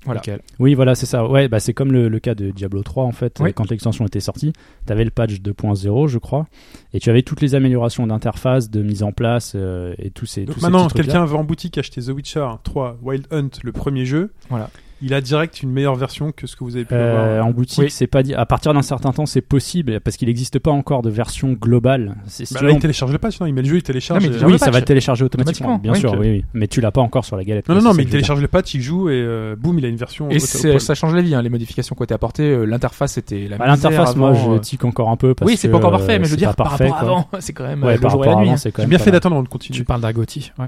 [0.05, 0.19] Voilà.
[0.19, 0.41] Nickel.
[0.59, 1.25] Oui, voilà, c'est ça.
[1.27, 3.37] Ouais, bah, c'est comme le, le cas de Diablo 3 en fait.
[3.39, 3.49] Oui.
[3.49, 4.53] Euh, Quand l'extension était sortie,
[4.85, 6.45] tu avais le patch 2.0, je crois,
[6.93, 10.45] et tu avais toutes les améliorations d'interface, de mise en place euh, et tous ces.
[10.45, 14.05] Donc tous maintenant, quelqu'un va en boutique acheter The Witcher 3 Wild Hunt, le premier
[14.05, 14.31] jeu.
[14.51, 14.69] Voilà.
[15.01, 17.45] Il a direct une meilleure version que ce que vous avez pu Euh, avoir.
[17.47, 17.89] en boutique, Oui.
[17.91, 18.33] c'est pas dit.
[18.33, 22.15] À partir d'un certain temps, c'est possible parce qu'il n'existe pas encore de version globale.
[22.27, 24.23] C'est- si Bah là, il télécharge le patch, non Il met le jeu, il télécharge.
[24.23, 26.17] Non, mais et- il oui, ça va le télécharger automatiquement, Automatiquement, bien oui, sûr, tu-
[26.17, 26.45] oui, oui.
[26.53, 27.67] Mais tu l'as pas encore sur la galette.
[27.67, 29.89] Non, non, non, mais il télécharge le patch, il joue et euh, boum, il a
[29.89, 30.29] une version.
[30.29, 32.43] Et ça change la vie, hein, les modifications qui ont été apportées.
[32.49, 35.57] euh, L'interface était la Bah, L'interface, moi, je euh, tique encore un peu parce Oui,
[35.57, 37.65] c'est pas encore euh, parfait, mais je veux dire, par parfait, rapport avant, c'est quand
[37.67, 38.47] même euh, le jour et la à nuit.
[38.47, 39.77] avant, c'est quand J'ai même bien fait d'attendre avant de continuer.
[39.77, 40.51] Tu parles d'Argotti.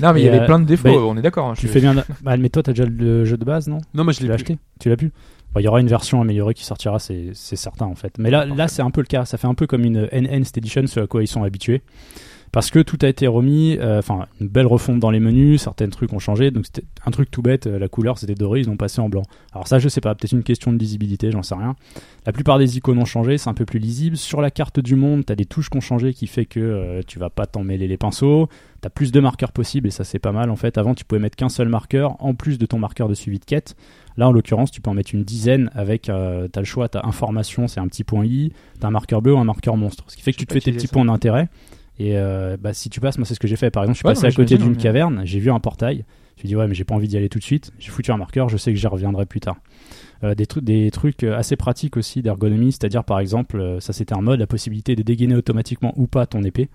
[0.00, 1.48] Non, mais il y avait euh, plein de défauts, bah, on est d'accord.
[1.50, 1.94] hein, Tu fais bien.
[2.22, 4.58] Bah, mais toi, t'as déjà le jeu de base, non Non, moi je l'ai acheté
[4.78, 5.12] Tu l'as pu
[5.56, 8.18] Il y aura une version améliorée qui sortira, c'est c'est certain en fait.
[8.18, 9.24] Mais là, là c'est un peu le cas.
[9.24, 11.82] Ça fait un peu comme une Enhanced Edition, ce à quoi ils sont habitués.
[12.52, 15.88] Parce que tout a été remis, euh, enfin une belle refonte dans les menus, certains
[15.88, 16.50] trucs ont changé.
[16.50, 19.08] Donc c'était un truc tout bête, euh, la couleur c'était doré, ils ont passé en
[19.08, 19.22] blanc.
[19.52, 21.76] Alors ça je sais pas, peut-être une question de lisibilité, j'en sais rien.
[22.26, 24.16] La plupart des icônes ont changé, c'est un peu plus lisible.
[24.16, 27.02] Sur la carte du monde, t'as des touches qui ont changé qui fait que euh,
[27.06, 28.48] tu vas pas t'en mêler les pinceaux.
[28.80, 30.76] T'as plus de marqueurs possibles et ça c'est pas mal en fait.
[30.76, 33.44] Avant tu pouvais mettre qu'un seul marqueur en plus de ton marqueur de suivi de
[33.44, 33.76] quête.
[34.16, 37.06] Là en l'occurrence tu peux en mettre une dizaine avec, euh, t'as le choix, t'as
[37.06, 40.04] information, c'est un petit point I, t'as un marqueur bleu ou un marqueur monstre.
[40.08, 40.92] Ce qui fait que tu te fais tes petits ça.
[40.92, 41.48] points d'intérêt.
[42.00, 43.70] Et euh, bah, si tu passes, moi c'est ce que j'ai fait.
[43.70, 46.04] Par exemple, je suis Ouais, passé non, à côté d'une caverne, j'ai vu un portail.
[46.38, 47.72] Je me dit ouais mais j'ai pas envie d'y aller tout de suite.
[47.78, 49.56] J'ai foutu un marqueur, je sais que j'y reviendrai plus tard.
[50.24, 53.92] Euh, des, trucs, des trucs euh, assez pratiques aussi d'ergonomie, c'est-à-dire par exemple, euh, ça
[53.92, 56.70] c'était un mode, la possibilité de dégainer automatiquement ou pas ton épée.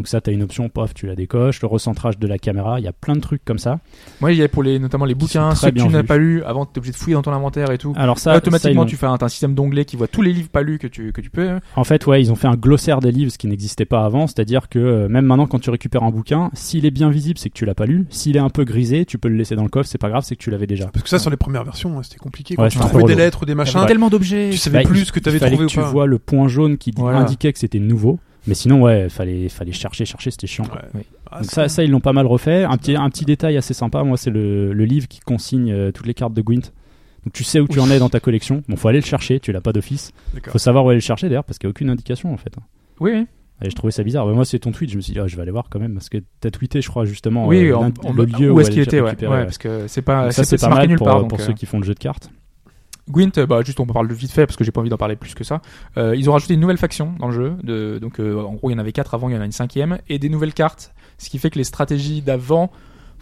[0.00, 2.80] Donc ça, tu as une option, paf, tu la décoches, le recentrage de la caméra,
[2.80, 3.80] il y a plein de trucs comme ça.
[4.22, 6.42] Moi, il y avait pour les, notamment les bouquins, ceux que tu n'as pas lu,
[6.44, 7.92] avant, tu es obligé de fouiller dans ton inventaire et tout.
[7.98, 10.22] Alors ça, Là, automatiquement, ça, tu fais un, t'as un système d'onglets qui voit tous
[10.22, 11.50] les livres pas lus que tu, que tu peux.
[11.76, 14.26] En fait, ouais, ils ont fait un glossaire des livres, ce qui n'existait pas avant.
[14.26, 17.50] C'est-à-dire que euh, même maintenant, quand tu récupères un bouquin, s'il est bien visible, c'est
[17.50, 18.06] que tu l'as pas lu.
[18.08, 20.22] S'il est un peu grisé, tu peux le laisser dans le coffre, c'est pas grave,
[20.24, 20.86] c'est que tu l'avais déjà.
[20.86, 22.54] Parce que ça, sur les premières versions, hein, c'était compliqué.
[22.56, 24.48] Quand Ouais, tu trouvais des lettres ou des machins, tellement d'objets.
[24.50, 26.78] tu savais Bah, plus ce que tu avais trouvé que tu vois le point jaune
[26.78, 28.18] qui indiquait que c'était nouveau.
[28.46, 30.64] Mais sinon, ouais, fallait, fallait chercher, chercher, c'était chiant.
[30.64, 30.82] quoi.
[30.94, 31.04] Ouais.
[31.30, 32.64] Ah, Donc ça, ça, ils l'ont pas mal refait.
[32.64, 35.92] Un petit, un petit détail assez sympa, moi, c'est le, le livre qui consigne euh,
[35.92, 36.72] toutes les cartes de Gwent.
[37.24, 38.62] Donc tu sais où tu en es dans ta collection.
[38.66, 40.12] Bon, faut aller le chercher, tu l'as pas d'office.
[40.48, 42.54] Faut savoir où aller le chercher d'ailleurs parce qu'il n'y a aucune indication en fait.
[42.98, 43.26] Oui, oui.
[43.62, 44.24] Et je trouvais ça bizarre.
[44.26, 44.90] Bah, moi, c'est ton tweet.
[44.90, 46.80] Je me suis dit, ah, je vais aller voir quand même parce que t'as tweeté,
[46.80, 47.46] je crois, justement.
[47.46, 47.76] oui, euh,
[48.14, 49.44] le lieu où est-ce elle qu'il est était, ouais.
[49.44, 51.18] parce que c'est pas, Donc ça, c'est pas marqué mal nulle pour, part.
[51.18, 52.30] pour donc, ceux euh, qui font le jeu de cartes.
[53.08, 54.96] Gwent, euh, bah, juste on parle de vite fait parce que j'ai pas envie d'en
[54.96, 55.60] parler plus que ça.
[55.96, 57.52] Euh, ils ont rajouté une nouvelle faction dans le jeu.
[57.62, 59.44] De, donc euh, en gros il y en avait quatre avant, il y en a
[59.44, 62.70] une cinquième et des nouvelles cartes, ce qui fait que les stratégies d'avant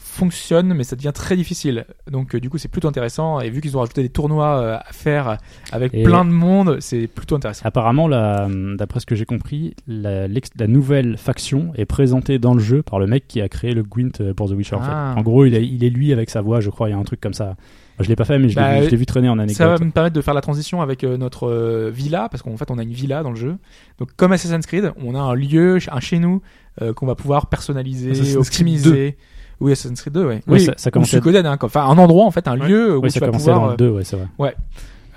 [0.01, 1.85] fonctionnent, mais ça devient très difficile.
[2.11, 4.77] Donc euh, du coup c'est plutôt intéressant et vu qu'ils ont rajouté des tournois euh,
[4.77, 5.39] à faire
[5.73, 7.63] avec Et- plein de monde, c'est plutôt intéressant.
[7.65, 10.29] Apparemment, d'après ce que j'ai compris, la,
[10.69, 14.33] nouvelle faction est présentée dans le jeu par le mec qui a créé le Gwent
[14.37, 14.77] pour The Witcher.
[14.77, 14.91] en fait.
[14.91, 15.15] Ah.
[15.17, 16.89] En gros, il est, il est lui avec sa voix, je crois.
[16.89, 17.57] Il y a un truc comme ça.
[17.99, 19.39] Moi, je l'ai pas fait, mais je l'ai Bah, vu, je l'ai vu traîner en
[19.39, 19.57] anecdote.
[19.57, 22.57] Ça va me permettre de faire la transition avec euh, notre euh, villa, parce qu'en
[22.57, 23.57] fait on a une villa dans le jeu.
[23.99, 26.41] Donc comme Assassin's Creed, on a un lieu, un chez nous,
[26.81, 29.17] euh, qu'on va pouvoir personnaliser, Assassin's Creed optimiser.
[29.61, 30.41] Oui, Assassin's Creed 2, ouais.
[30.47, 32.69] Oui, ça- ça ou commençait- Suikoden, hein, enfin un endroit en fait, un Ouais.
[32.69, 34.27] lieu où Oui, tu ça vas commençait pouvoir, dans le euh, 2, ouais, c'est vrai.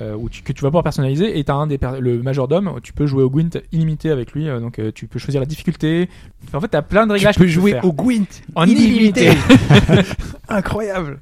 [0.02, 2.92] euh, où tu, que tu vas pouvoir personnaliser et t'as un des le majordome, tu
[2.92, 6.10] peux jouer au Gwent illimité avec lui, euh, donc euh, tu peux choisir la difficulté.
[6.56, 7.36] En fait, t'as plein de réglages.
[7.38, 7.86] que faire.
[7.94, 8.26] Gwent
[8.56, 9.30] en illimité.
[10.50, 11.20] Incroyable.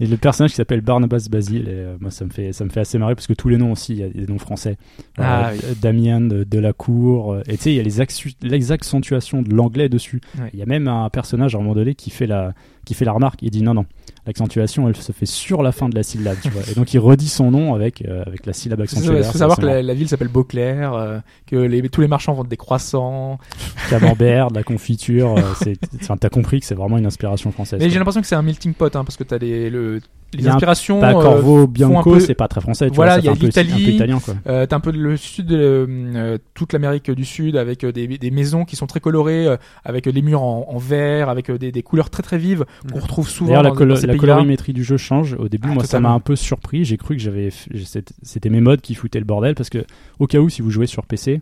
[0.00, 2.70] Et le personnage qui s'appelle Barnabas Basile, et, euh, moi ça me fait ça me
[2.70, 4.76] fait assez marrer parce que tous les noms aussi, il y a des noms français.
[5.16, 5.76] Ah, Euh, oui.
[5.80, 9.88] Damien de, Delacour, euh, et tu sais, il y a les, les accentuations de l'anglais
[9.88, 10.20] dessus.
[10.38, 10.50] Ouais.
[10.52, 12.54] Il y a même un personnage à un moment donné qui fait la
[12.88, 13.84] qui fait la remarque, il dit non non,
[14.26, 16.62] l'accentuation elle se fait sur la fin de la syllabe, tu vois.
[16.70, 19.06] Et donc il redit son nom avec euh, avec la syllabe Il accentuée.
[19.06, 22.32] faut derrière, savoir que la, la ville s'appelle Beauclair, euh, que les, tous les marchands
[22.34, 23.38] vendent des croissants.
[23.90, 25.74] camembert, de la confiture, euh,
[26.20, 27.80] t'as compris que c'est vraiment une inspiration française.
[27.80, 30.00] Mais j'ai l'impression que c'est un melting pot, hein, parce que t'as les, le,
[30.34, 31.00] Il les inspirations.
[31.00, 33.32] Bah, euh, Corvo Bianco, peu- c'est pas très français, tu Voilà, vois, il y a
[33.34, 33.98] l'Italie.
[34.46, 38.30] Euh, t'as un peu le sud, euh, euh, toute l'Amérique du Sud avec des, des
[38.30, 41.82] maisons qui sont très colorées, euh, avec les murs en, en vert, avec des, des
[41.82, 44.96] couleurs très très vives qu'on retrouve souvent D'ailleurs, la, dans, colo- la colorimétrie du jeu
[44.96, 45.34] change.
[45.34, 46.84] Au début, Ah, moi, ça m'a un peu surpris.
[46.84, 49.84] J'ai cru que j'avais, c'était- mes mods qui foutaient le bordel parce que,
[50.18, 51.40] au cas où, si vous jouez sur PC,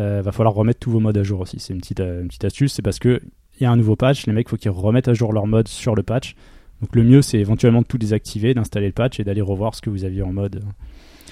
[0.00, 1.58] euh, va falloir remettre tous vos mods à jour aussi.
[1.60, 2.72] C'est une petite, euh, une petite astuce.
[2.74, 3.20] C'est parce que
[3.58, 4.26] il y a un nouveau patch.
[4.26, 6.34] Les mecs, faut qu'ils remettent à jour leurs mods sur le patch.
[6.82, 9.80] Donc, le mieux, c'est éventuellement de tout désactiver, d'installer le patch et d'aller revoir ce
[9.80, 10.62] que vous aviez en mode.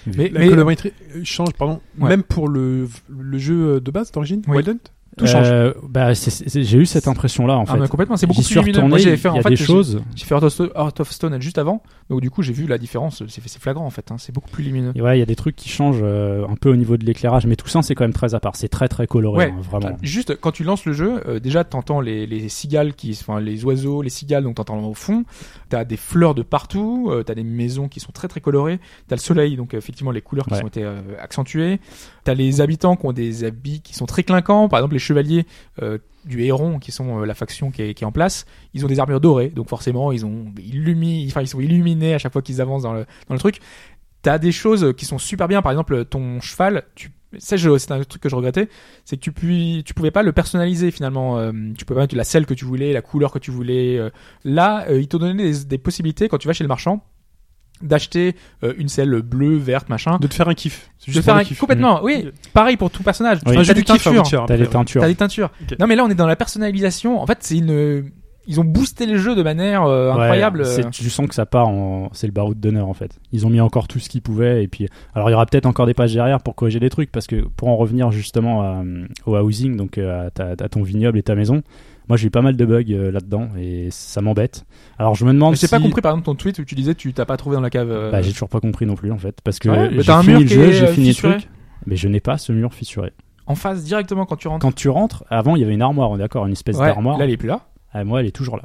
[0.07, 2.09] Mais, La mais colorimétrie euh, change, pardon, Ouais.
[2.11, 4.57] même pour le, le jeu de base d'origine, Oui.
[4.57, 4.79] Wild Hunt
[5.17, 5.47] tout change.
[5.51, 7.79] Euh, bah, c'est- c'est- j'ai eu cette impression-là en Ah, fait.
[7.81, 8.89] mais complètement, c'est beaucoup J'y plus lumineux.
[8.89, 10.01] Moi, j'ai fait, en fait, des choses.
[10.17, 13.23] J'ai fait Heart of Stone- juste avant, donc du coup j'ai vu la différence.
[13.29, 14.11] C'est c'est flagrant en fait.
[14.11, 14.93] hein, c'est beaucoup plus lumineux.
[14.95, 17.05] Et ouais, il y a des trucs qui changent euh, un peu au niveau de
[17.05, 18.57] l'éclairage, mais tout ça, c'est quand même très à part.
[18.57, 19.53] C'est très très coloré, Ouais.
[19.57, 19.97] hein, vraiment.
[20.03, 23.65] Juste quand tu lances le jeu, euh, déjà t'entends les, les cigales qui, enfin les
[23.65, 25.25] oiseaux, les cigales, donc t'entends au fond.
[25.69, 28.79] T'as des fleurs de partout, euh, t'as des maisons qui sont très très colorées.
[29.09, 30.65] T'as le soleil, donc effectivement les couleurs qui Ouais.
[30.65, 31.81] ont été euh, accentuées.
[32.25, 34.69] T'as les habitants qui ont des habits qui sont très clinquants.
[34.69, 35.47] Par exemple les chevaliers
[35.83, 38.99] euh, du Héron, qui sont euh, la faction qui est, en place, ils ont des
[38.99, 42.95] armures dorées, donc forcément ils enfin ils sont illuminés à chaque fois qu'ils avancent dans
[42.95, 43.61] le truc.
[44.23, 46.85] T'as des choses qui sont super bien, par exemple ton cheval,
[47.39, 48.69] c'est un truc que je regrettais,
[49.05, 51.39] c'est que tu, pouvais pas le personnaliser finalement.
[51.39, 54.01] Euh, tu pouvais pas mettre la selle que tu voulais, la couleur que tu voulais.
[54.45, 57.05] Là, euh, donné des, des possibilités quand tu vas chez le marchand
[57.83, 60.17] d'acheter euh, une selle bleue, verte, machin.
[60.21, 60.91] De te faire un kiff.
[60.99, 61.59] C'est De juste faire un kiff.
[61.59, 62.31] complètement, oui.
[62.53, 63.39] Pareil pour tout personnage.
[63.47, 63.53] Oui.
[63.53, 64.23] Un T'as jeu des à teintures.
[64.47, 64.67] T'as après.
[64.67, 65.01] teintures.
[65.03, 65.51] T'as des teintures.
[65.63, 65.77] Ok.
[65.79, 67.21] Non mais là on est dans la personnalisation.
[67.21, 68.11] En fait c'est une,
[68.47, 70.65] ils ont boosté le jeu de manière euh, Ouais, incroyable.
[70.93, 72.11] tu sens que ça part en.
[72.13, 73.19] C'est le baroud d'honneur en fait.
[73.33, 74.87] Ils ont mis encore tout ce qu'ils pouvaient et puis.
[75.15, 77.37] Alors il y aura peut-être encore des pages derrière pour corriger des trucs parce que
[77.57, 78.83] pour en revenir justement à,
[79.27, 81.63] au housing, donc euh, à, ta- à ton vignoble et ta maison,
[82.09, 84.65] moi j'ai eu pas mal de bugs euh, là-dedans et ça m'embête.
[84.99, 85.69] Alors je me demande J'ai si.
[85.69, 87.71] pas compris par exemple ton tweet où tu disais tu t'as pas trouvé dans la
[87.71, 87.91] cave.
[87.91, 90.05] euh, Bah, j'ai toujours pas compris non plus en fait parce que Ouais, mais j'ai
[90.07, 91.37] t'as un fini mur le qui jeu, est, j'ai euh, fini le fissuré.
[91.39, 91.49] truc,
[91.87, 93.13] mais je n'ai pas ce mur fissuré.
[93.47, 94.63] en face directement quand tu rentres.
[94.63, 96.87] Quand tu rentres, avant il y avait une armoire, on est d'accord, une espèce Ouais,
[96.87, 97.19] d'armoire.
[97.19, 97.61] Là elle est plus là.
[97.93, 98.65] Ah, moi, elle est toujours là.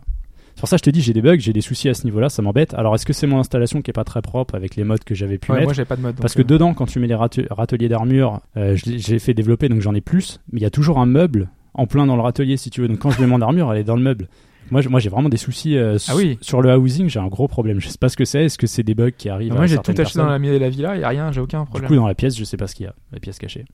[0.55, 2.03] C'est pour ça que je te dis, j'ai des bugs, j'ai des soucis à ce
[2.03, 2.73] niveau-là, ça m'embête.
[2.73, 5.13] Alors, est-ce que c'est mon installation qui est pas très propre avec les modes que
[5.15, 6.15] j'avais pu Ouais, mettre moi j'avais pas de mode.
[6.15, 9.33] Parce que dedans, quand tu mets les rate- râteliers d'armure, euh, je l'ai- j'ai fait
[9.33, 10.41] développer, donc j'en ai plus.
[10.51, 12.87] Mais il y a toujours un meuble en plein dans le râtelier, si tu veux.
[12.87, 14.27] Donc quand je mets mon armure, elle est dans le meuble.
[14.71, 16.37] Moi, je- moi j'ai vraiment des soucis euh, Ah oui.
[16.41, 17.09] sur le housing.
[17.09, 17.79] J'ai un gros problème.
[17.79, 18.45] Je sais pas ce que c'est.
[18.45, 20.95] Est-ce que c'est des bugs qui arrivent Moi j'ai tout acheté dans la, la villa,
[20.95, 21.87] y a rien, j'ai aucun Du problème.
[21.89, 22.93] coup, dans la pièce, je sais pas ce qu'il y a.
[23.11, 23.65] La pièce cachée.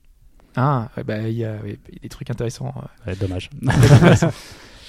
[0.56, 2.72] Ah, bah il y, a ouais, il y a des trucs intéressants.
[3.06, 3.10] euh.
[3.10, 3.50] Ouais, dommage.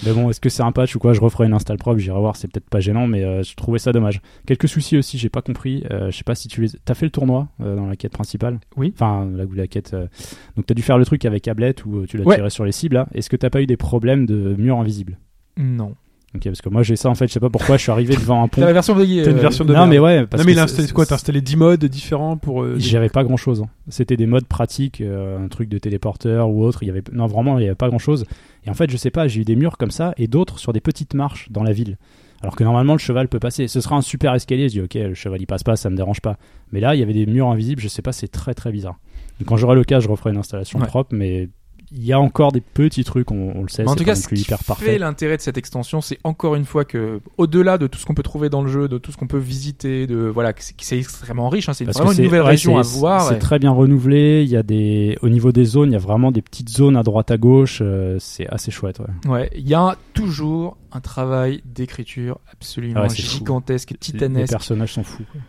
[0.05, 2.19] mais bon, est-ce que c'est un patch ou quoi Je referai une install propre, j'irai
[2.19, 4.21] voir, c'est peut-être pas gênant, mais euh, je trouvais ça dommage.
[4.45, 5.83] Quelques soucis aussi, j'ai pas compris.
[5.91, 6.69] Euh, je sais pas si tu les.
[6.85, 8.59] T'as fait le tournoi euh, dans la quête principale?
[8.75, 8.93] Oui.
[8.95, 9.93] Enfin, la, la quête.
[9.93, 10.07] euh,
[10.55, 12.35] Donc t'as dû faire le truc avec Ablette où tu l'as Ouais.
[12.35, 12.95] tiré sur les cibles.
[12.95, 13.07] là.
[13.13, 15.17] Est-ce que t'as pas eu des problèmes de mur invisible?
[15.57, 15.95] Non.
[16.37, 18.15] Ok, parce que moi j'ai ça en fait, je sais pas pourquoi, je suis arrivé
[18.15, 18.61] devant un pont.
[18.61, 19.89] T'as la version T'as une version de non, merde.
[19.89, 22.37] mais ouais, parce non mais que il a installé quoi T'as installé 10 modes différents
[22.37, 22.63] pour.
[22.63, 23.63] euh, J'avais pas grand chose.
[23.89, 26.83] C'était des modes pratiques, euh, un truc de téléporteur ou autre.
[26.83, 28.25] Il y avait non vraiment il y avait pas grand chose.
[28.65, 30.73] Et en fait, je sais pas, j'ai eu des murs comme ça et d'autres sur
[30.73, 31.97] des petites marches dans la ville.
[32.43, 33.67] Alors que normalement, le cheval peut passer.
[33.67, 34.69] Ce sera un super escalier.
[34.69, 36.37] Je dis, ok, le cheval il passe pas, ça me dérange pas.
[36.71, 37.81] Mais là, il y avait des murs invisibles.
[37.81, 38.99] Je sais pas, c'est très très bizarre.
[39.39, 40.85] Donc, quand j'aurai le cas, je referai une installation Ouais.
[40.85, 41.15] propre.
[41.15, 41.49] Mais
[41.91, 43.83] il y a encore des petits trucs, on, on le sait.
[43.83, 46.65] Mais en tout cas, ce qui hyper fait l'intérêt de cette extension, c'est encore une
[46.65, 49.17] fois que, au-delà de tout ce qu'on peut trouver dans le jeu, de tout ce
[49.17, 51.69] qu'on peut visiter, de voilà, c'est extrêmement riche.
[51.69, 53.21] hein, c'est vraiment une nouvelle ouais, région à voir.
[53.29, 54.43] C'est et- très bien renouvelé.
[54.43, 56.97] Il y a des, au niveau des zones, il y a vraiment des petites zones
[56.97, 57.79] à droite à gauche.
[57.81, 58.99] euh, c'est assez chouette.
[58.99, 59.31] Ouais.
[59.31, 63.37] Ouais, il y a toujours un travail d'écriture absolument Ah ouais, c'est fou.
[63.37, 64.51] gigantesque, Les titanesque.
[64.51, 65.23] personnages sont fous.
[65.31, 65.41] quoi.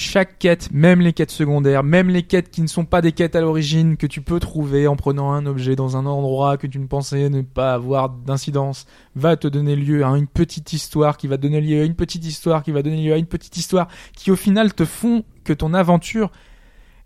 [0.00, 3.36] Chaque quête, même les quêtes secondaires, même les quêtes qui ne sont pas des quêtes
[3.36, 6.78] à l'origine, que tu peux trouver en prenant un objet dans un endroit que tu
[6.78, 8.86] ne pensais ne pas avoir d'incidence,
[9.16, 12.24] va te donner lieu à une petite histoire qui va donner lieu à une petite
[12.24, 15.52] histoire qui va donner lieu à une petite histoire qui au final te font que
[15.52, 16.30] ton aventure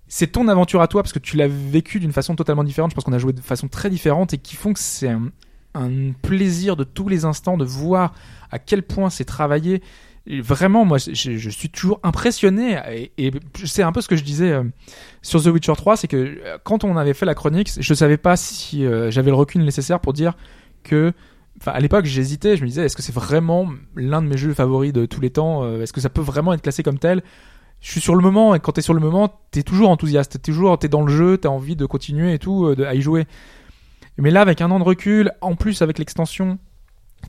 [0.08, 2.92] c'est ton aventure à toi parce que tu l'as vécu d'une façon totalement différente.
[2.92, 5.30] Je pense qu'on a joué de façon très différente et qui font que c'est un,
[5.74, 8.14] un plaisir de tous les instants de voir
[8.50, 9.82] à quel point c'est travaillé.
[10.28, 12.78] Vraiment, moi, je, suis toujours impressionné.
[12.90, 13.32] Et, et
[13.64, 14.64] c'est un peu ce que je disais euh,
[15.22, 18.16] sur The Witcher 3, c'est que euh, quand on avait fait la chronique, je savais
[18.16, 20.36] pas si euh, j'avais le recul nécessaire pour dire
[20.82, 21.12] que.
[21.60, 22.56] Enfin, à l'époque, j'hésitais.
[22.56, 25.30] Je me disais, est-ce que c'est vraiment l'un de mes jeux favoris de tous les
[25.30, 27.22] temps Est-ce que ça peut vraiment être classé comme tel?
[27.80, 30.38] Je suis sur le moment et quand t'es sur le moment, t'es toujours enthousiaste, t'es
[30.38, 33.24] toujours t'es dans le jeu, t'as envie de continuer et tout, de, à y jouer.
[34.18, 36.58] Mais là, avec un an de recul, en plus avec l'extension,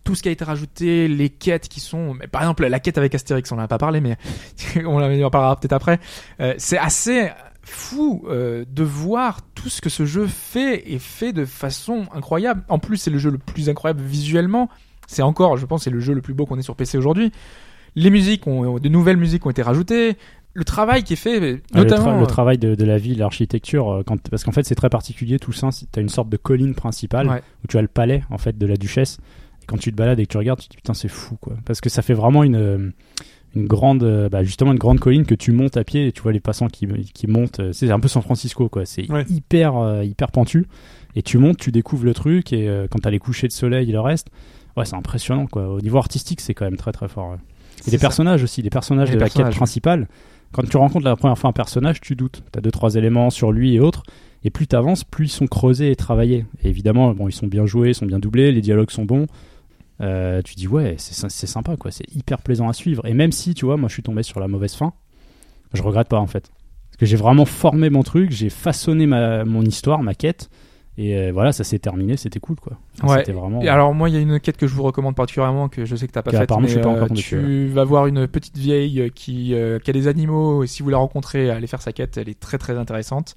[0.03, 2.98] tout ce qui a été rajouté, les quêtes qui sont, mais par exemple la quête
[2.98, 4.15] avec Astérix, on en a pas parlé, mais
[4.86, 5.99] on en parlera peut-être après.
[6.40, 7.30] Euh, c'est assez
[7.64, 12.64] fou euh, de voir tout ce que ce jeu fait et fait de façon incroyable.
[12.69, 14.69] En plus, c'est le jeu le plus incroyable visuellement.
[15.07, 17.32] C'est encore, je pense, c'est le jeu le plus beau qu'on ait sur PC aujourd'hui.
[17.95, 20.18] Les musiques ont, de nouvelles musiques ont été rajoutées.
[20.53, 21.38] Le travail qui est fait,
[21.74, 22.14] Ah, le, notamment.
[22.14, 24.90] tra- le euh, travail de, de la ville, l'architecture, euh, parce qu'en fait c'est très
[24.90, 25.69] particulier tout ça.
[25.72, 27.41] Tu as une sorte de colline principale Ouais.
[27.64, 29.18] où tu as le palais en fait de la duchesse.
[29.68, 31.53] Quand tu te balades et que tu regardes, tu te dis putain c'est fou quoi.
[31.65, 32.89] Parce que ça fait vraiment une euh,
[33.56, 36.22] une grande, euh, bah, justement une grande colline que tu montes à pied et tu
[36.22, 37.60] vois les passants qui, qui montent.
[37.60, 38.85] euh, C'est un peu San Francisco quoi.
[38.85, 39.26] C'est Ouais.
[39.30, 40.65] hyper hyper pentu
[41.15, 43.91] et tu montes, tu découvres le truc et quand t'as les couchers de soleil et
[43.91, 44.27] le reste,
[44.77, 45.68] ouais c'est impressionnant quoi.
[45.69, 47.31] Au niveau artistique c'est quand même très très fort.
[47.31, 47.38] ouais.
[47.88, 48.02] Et les ça.
[48.02, 49.57] personnages aussi, les personnages Les de la personnages, quête ouais.
[49.57, 50.07] principale.
[50.52, 52.41] Quand tu rencontres la première fois un personnage, tu doutes.
[52.52, 54.03] T'as deux trois éléments sur lui et autres.
[54.44, 56.45] Et plus t'avances, plus ils sont creusés et travaillés.
[56.64, 59.27] Et évidemment, bon, ils sont bien joués, ils sont bien doublés, les dialogues sont bons.
[60.02, 63.06] Euh, tu dis ouais, c'est c'est sympa quoi, c'est hyper plaisant à suivre.
[63.06, 64.94] Et même si tu vois, moi je suis tombé sur la mauvaise fin,
[65.74, 66.52] je regrette pas en fait,
[66.90, 70.49] parce que j'ai vraiment formé mon truc, j'ai façonné ma mon histoire, ma quête.
[70.99, 72.74] Et euh, voilà, ça s'est terminé, c'était cool quoi.
[73.02, 73.19] Enfin, Ouais.
[73.19, 73.61] C'était vraiment.
[73.61, 75.95] Et alors moi il y a une quête que je vous recommande particulièrement que je
[75.95, 77.68] sais que t'as pas faite apparemment, mais je suis pas euh, encore tombé tu dessus,
[77.68, 80.98] vas voir une petite vieille qui euh, qui a des animaux et si vous la
[80.98, 83.36] rencontrez allez faire sa quête elle est très très intéressante.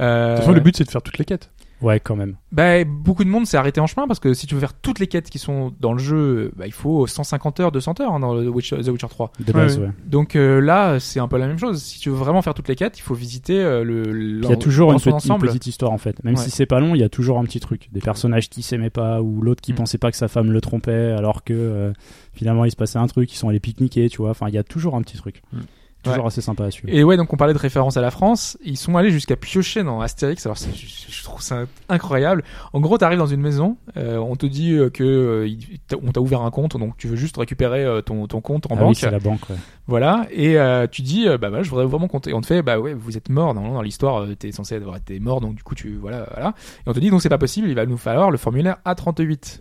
[0.00, 1.50] Euh, De toute façon, le but, c'est de faire toutes les quêtes.
[1.80, 2.36] Ouais, quand même.
[2.50, 4.98] bah, beaucoup de monde s'est arrêté en chemin parce que si tu veux faire toutes
[4.98, 8.20] les quêtes qui sont dans le jeu bah, il faut 150 heures 200 heures hein,
[8.20, 9.32] dans le Witcher- The Witcher 3.
[9.46, 9.84] De base, Ouais.
[9.86, 9.92] ouais.
[10.06, 12.68] Donc euh, là c'est un peu la même chose si tu veux vraiment faire toutes
[12.68, 15.98] les quêtes il faut visiter euh, le Il y a toujours une, petite histoire en
[15.98, 16.22] fait.
[16.24, 16.42] Même Ouais.
[16.42, 17.88] si c'est pas long, il y a toujours un petit truc.
[17.92, 19.76] Des personnages qui s'aimaient pas ou l'autre qui Mm.
[19.76, 21.92] pensait pas que sa femme le trompait alors que euh,
[22.32, 24.30] finalement il se passait un truc, ils sont allés pique-niquer, tu vois.
[24.30, 25.42] Enfin, il y a toujours un petit truc.
[25.52, 25.58] Mm.
[26.04, 26.28] Toujours Ouais.
[26.28, 26.94] assez sympa à suivre.
[26.96, 28.56] Et ouais, donc on parlait de référence à la France.
[28.64, 30.46] Ils sont allés jusqu'à piocher dans Astérix.
[30.46, 32.44] Alors je, je trouve ça incroyable.
[32.72, 36.20] En gros, t'arrives dans une maison, euh, on te dit euh, que euh, on t'a
[36.20, 38.80] ouvert un compte, donc tu veux juste récupérer euh, ton, ton compte en Ah oui,
[38.84, 38.96] banque.
[38.96, 39.40] c'est la banque.
[39.50, 39.56] Ouais.
[39.88, 40.26] Voilà.
[40.30, 42.28] Et euh, tu dis, euh, bah, bah je voudrais ouvrir mon compte.
[42.28, 43.52] Et on te fait, bah ouais, vous êtes mort.
[43.52, 46.54] Normalement, dans l'histoire, euh, t'es censé avoir été mort, donc du coup tu voilà, voilà.
[46.86, 47.68] Et on te dit donc c'est pas possible.
[47.68, 49.58] Il va nous falloir le formulaire A38.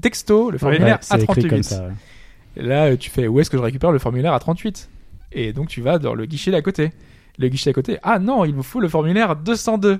[0.00, 1.48] Texto, le formulaire Ouais, c'est écrit A38.
[1.48, 1.88] comme ça.
[2.56, 4.88] Là, tu fais où est-ce que je récupère le formulaire à 38
[5.32, 6.90] Et donc tu vas dans le guichet d'à côté.
[7.38, 9.98] Le guichet d'à côté, ah non, il me faut le formulaire 202.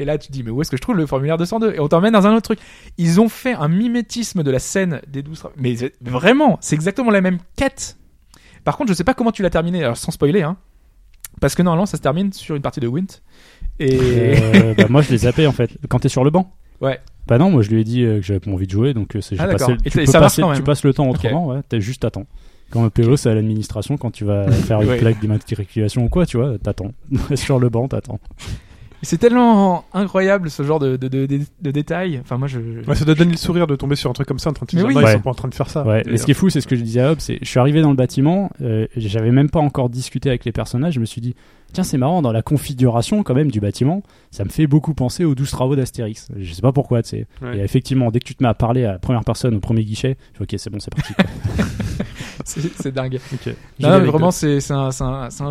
[0.00, 1.80] Et là, tu te dis, mais où est-ce que je trouve le formulaire 202 Et
[1.80, 2.60] on t'emmène dans un autre truc.
[2.98, 7.10] Ils ont fait un mimétisme de la scène des 12 tra- Mais vraiment, c'est exactement
[7.10, 7.98] la même quête.
[8.64, 10.56] Par contre, je sais pas comment tu l'as terminé, alors sans spoiler, hein.
[11.40, 13.06] Parce que normalement, ça se termine sur une partie de Wint.
[13.80, 13.98] Et.
[14.00, 15.76] Euh, bah, moi, je l'ai zappé en fait.
[15.88, 16.52] Quand t'es sur le banc.
[16.80, 17.00] Ouais.
[17.26, 19.14] Bah non, moi je lui ai dit euh, que j'avais pas envie de jouer, donc
[19.16, 19.72] euh, c'est Ah, passé.
[19.84, 21.60] Et Tu, peux ça passer- tu passes le temps autrement, ouais.
[21.68, 22.24] T'as juste t'attends.
[22.70, 24.98] Quand un PO, c'est à l'administration, quand tu vas faire une Ouais.
[24.98, 26.92] plaque d'immatriculation ou quoi, tu vois, t'attends.
[27.34, 28.20] sur le banc, t'attends.
[29.00, 32.18] C'est tellement incroyable ce genre de, de, de, de- de détails.
[32.20, 32.58] Enfin, moi, je.
[32.84, 34.66] Ouais, ça doit donner le sourire de tomber sur un truc comme ça en train
[34.66, 34.92] de dire, oui.
[34.92, 35.12] non, ils Ouais.
[35.12, 35.86] sont pas en train de faire ça.
[35.86, 37.60] Ouais, mais ce qui est fou, c'est ce que je disais à c'est je suis
[37.60, 41.04] arrivé dans le bâtiment, euh, j'avais même pas encore discuté avec les personnages, je me
[41.04, 41.36] suis dit
[41.72, 45.24] tiens c'est marrant dans la configuration quand même du bâtiment, ça me fait beaucoup penser
[45.24, 46.30] aux 12 travaux d'Astérix.
[46.36, 47.26] Je sais pas pourquoi, tu sais.
[47.40, 47.56] Ouais.
[47.58, 49.84] Et effectivement, dès que tu te mets à parler à la première personne au premier
[49.84, 51.12] guichet, je fais ok c'est bon c'est parti.
[52.44, 53.18] C'est dingue.
[53.80, 54.90] Non, mais vraiment, c'est un,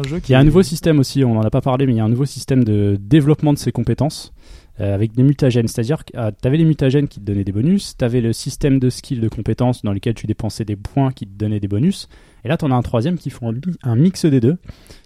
[0.07, 0.31] jeu qui.
[0.31, 1.99] Il y a un nouveau système aussi, on en a pas parlé, mais il y
[2.01, 4.31] a un nouveau système de développement de ses compétences.
[4.79, 5.67] euh, avec des mutagènes.
[5.67, 8.77] C'est-à-dire que tu avais les mutagènes qui te donnaient des bonus, tu avais le système
[8.77, 12.07] de skills de compétences dans lequel tu dépensais des points qui te donnaient des bonus,
[12.45, 14.57] et là tu en as un troisième qui font un, mi- un mix des deux,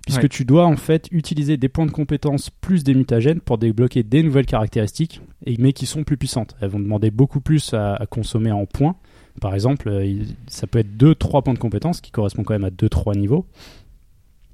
[0.05, 0.27] puisque Ouais.
[0.27, 4.23] tu dois en fait utiliser des points de compétences plus des mutagènes pour débloquer des
[4.23, 5.21] nouvelles caractéristiques,
[5.57, 6.53] mais qui sont plus puissantes.
[6.59, 8.97] Elles vont demander beaucoup plus à, à consommer en points.
[9.39, 12.69] Par exemple, euh, ça peut être 2-3 points de compétences qui correspondent quand même à
[12.69, 13.45] 2-3 niveaux.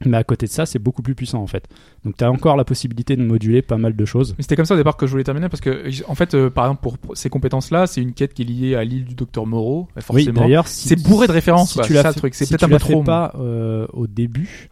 [0.05, 1.67] Mais à côté de ça, c'est beaucoup plus puissant en fait.
[2.05, 4.35] Donc tu as encore la possibilité de moduler pas mal de choses.
[4.37, 6.51] Mais c'était comme ça au départ que je voulais terminer parce que, en fait, euh,
[6.51, 9.47] par exemple, pour ces compétences-là, c'est une quête qui est liée à l'île du docteur
[9.47, 10.41] Moreau, euh, Oui, forcément.
[10.41, 12.19] d'ailleurs, si- c'est bourré de références, Si quoi, tu l'as fait-.
[12.33, 13.01] C'est si peut-être un la peu trop.
[13.03, 14.69] pas euh, au début.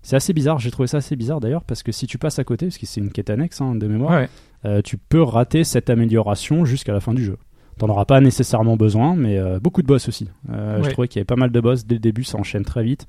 [0.00, 2.44] C'est assez bizarre, j'ai trouvé ça assez bizarre d'ailleurs, parce que si tu passes à
[2.44, 4.28] côté, parce que c'est une quête annexe hein, de mémoire, Ouais.
[4.64, 7.36] euh, tu peux rater cette amélioration jusqu'à la fin du jeu.
[7.78, 10.28] T'en auras pas nécessairement besoin, mais euh, beaucoup de boss aussi.
[10.50, 12.64] Euh, Je trouvais qu'il y avait pas mal de boss dès le début, ça enchaîne
[12.64, 13.06] très vite.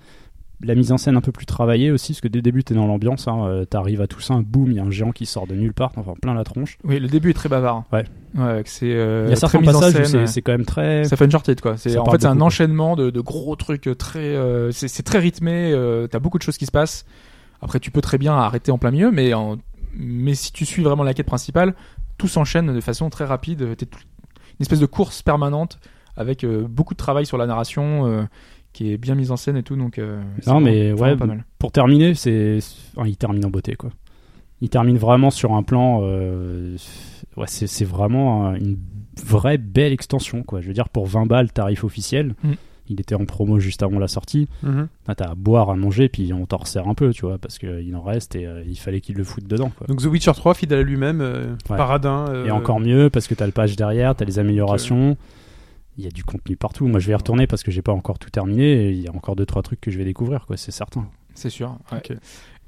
[0.63, 2.73] La mise en scène un peu plus travaillée aussi, parce que dès le début t'es
[2.73, 5.25] dans l'ambiance, hein, euh, t'arrives à tout ça, boum, il y a un géant qui
[5.25, 6.77] sort de nulle part, enfin plein la tronche.
[6.85, 7.83] Oui, le début est très bavard.
[7.91, 8.05] Ouais.
[8.65, 8.85] C'est.
[8.93, 11.03] euh, il y a certains passages où c'est- quand même très.
[11.03, 11.75] Ça fait Uncharted quoi.
[11.75, 12.45] C'est Ça en fait c'est un quoi.
[12.45, 14.35] enchaînement de, de gros trucs très.
[14.71, 15.73] c'est très rythmé.
[16.09, 17.05] T'as beaucoup de choses qui se passent.
[17.61, 19.57] Après tu peux très bien arrêter en plein milieu, mais en,
[19.97, 21.73] mais si tu suis vraiment la quête principale,
[22.17, 23.75] tout s'enchaîne de façon très rapide.
[23.75, 23.99] T'es tout-
[24.59, 25.79] une espèce de course permanente
[26.15, 28.23] avec euh, beaucoup de travail sur la narration euh,
[28.71, 29.75] qui est bien mise en scène et tout.
[29.75, 31.45] Donc euh, Non, mais ouais, pas mal.
[31.59, 32.59] pour terminer, c'est,
[32.95, 33.89] enfin, il termine en beauté, quoi.
[34.61, 36.77] Il termine vraiment sur un plan, euh,
[37.35, 38.77] ouais, c'est, vraiment un- une
[39.25, 40.61] vraie belle extension, quoi.
[40.61, 42.51] Je veux dire, pour 20 balles, tarif officiel, Mm.
[42.89, 44.47] Il était en promo juste avant la sortie.
[44.61, 44.87] Mhm.
[45.15, 47.95] T'as à boire, à manger, puis on t'en resserre un peu, tu vois, parce qu'il
[47.95, 49.87] en reste et euh, il fallait qu'il le foute dedans, quoi.
[49.87, 51.77] Donc The Witcher 3, fidèle à lui-même, euh, Ouais.
[51.77, 52.25] paradin.
[52.29, 55.15] euh, Et encore mieux, parce que t'as le patch derrière, t'as les améliorations.
[55.97, 56.87] Il y a du contenu partout.
[56.87, 58.89] Moi, je vais y retourner parce que j'ai pas encore tout terminé.
[58.89, 60.57] Il y a encore deux trois trucs que je vais découvrir, quoi.
[60.57, 61.05] C'est certain.
[61.35, 61.77] C'est sûr.
[61.91, 62.01] ouais.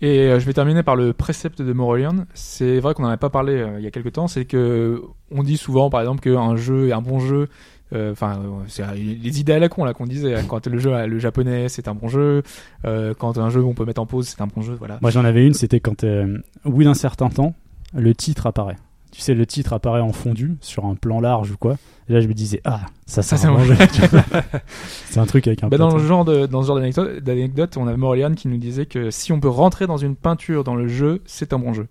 [0.02, 2.26] Et euh, je vais terminer par le précepte de Morelian.
[2.34, 4.28] C'est vrai qu'on n'en avait pas parlé euh, il y a quelques temps.
[4.28, 5.02] C'est que
[5.32, 7.48] on dit souvent, par exemple, qu'un jeu est un bon jeu.
[7.94, 10.36] Euh, Enfin, euh, c'est euh, les idées à la con là qu'on disait.
[10.48, 12.44] Quand le jeu, euh, le japonais, c'est un bon jeu.
[12.86, 14.76] Euh, quand un jeu on peut mettre en pause, c'est un bon jeu.
[14.78, 14.98] Voilà.
[15.02, 17.54] Moi, j'en avais une, c'était quand, euh, au bout d'un certain temps,
[17.94, 18.78] le titre apparaît.
[19.12, 21.78] Tu sais, le titre apparaît en fondu sur un plan large ou quoi.
[22.10, 23.76] Et là, je me disais, ah, ça, Ça, c'est un un bon jeu.
[25.06, 27.78] c'est un truc avec un Bah, dans le genre de, dans ce genre d'anecdote, d'anecdote,
[27.78, 30.76] on a Morelian qui nous disait que si on peut rentrer dans une peinture dans
[30.76, 31.88] le jeu, c'est un bon jeu.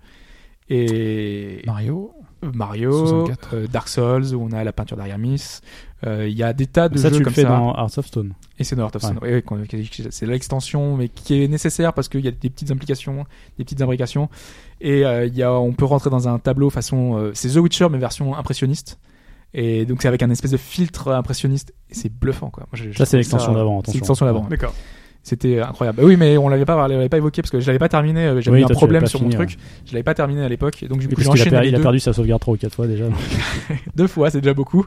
[0.68, 2.12] Et Mario.
[2.54, 3.48] Mario, 64.
[3.54, 5.60] euh, Dark Souls, où on a la peinture d'Ariamis.
[6.06, 7.48] Euh, Il y a des tas de ça, jeux tu le fais ça.
[7.48, 8.34] dans Hearts of Stone.
[8.58, 9.18] Et c'est dans Heart of Stone.
[9.22, 9.62] Oui, oui, qu'on-
[10.10, 13.24] c'est l'extension, mais qui est nécessaire parce qu'il y a des petites implications,
[13.58, 14.28] des petites imbrications.
[14.80, 17.88] Et euh, y a, on peut rentrer dans un tableau façon, euh, c'est The Witcher
[17.90, 18.98] mais version impressionniste.
[19.54, 21.72] Et donc c'est avec un espèce de filtre impressionniste.
[21.90, 22.66] Et c'est bluffant quoi.
[22.72, 24.46] Moi, Ça, c'est l'extension d'avant, C'est l'extension d'avant.
[24.50, 24.74] D'accord.
[25.24, 26.04] C'était incroyable.
[26.04, 28.20] Oui, mais on l'avait pas on l'avait pas évoqué parce que je l'avais pas terminé.
[28.26, 29.56] euh, J'avais Oui, eu un problème sur mon truc.
[29.86, 30.82] Je l'avais pas terminé à l'époque.
[30.82, 32.12] Et donc du coup, Parce j'ai qu'il a, enchaîné perdu, les il a perdu sa
[32.12, 33.06] sauvegarde 3 ou 4 fois déjà.
[33.96, 34.86] deux fois, c'est déjà beaucoup.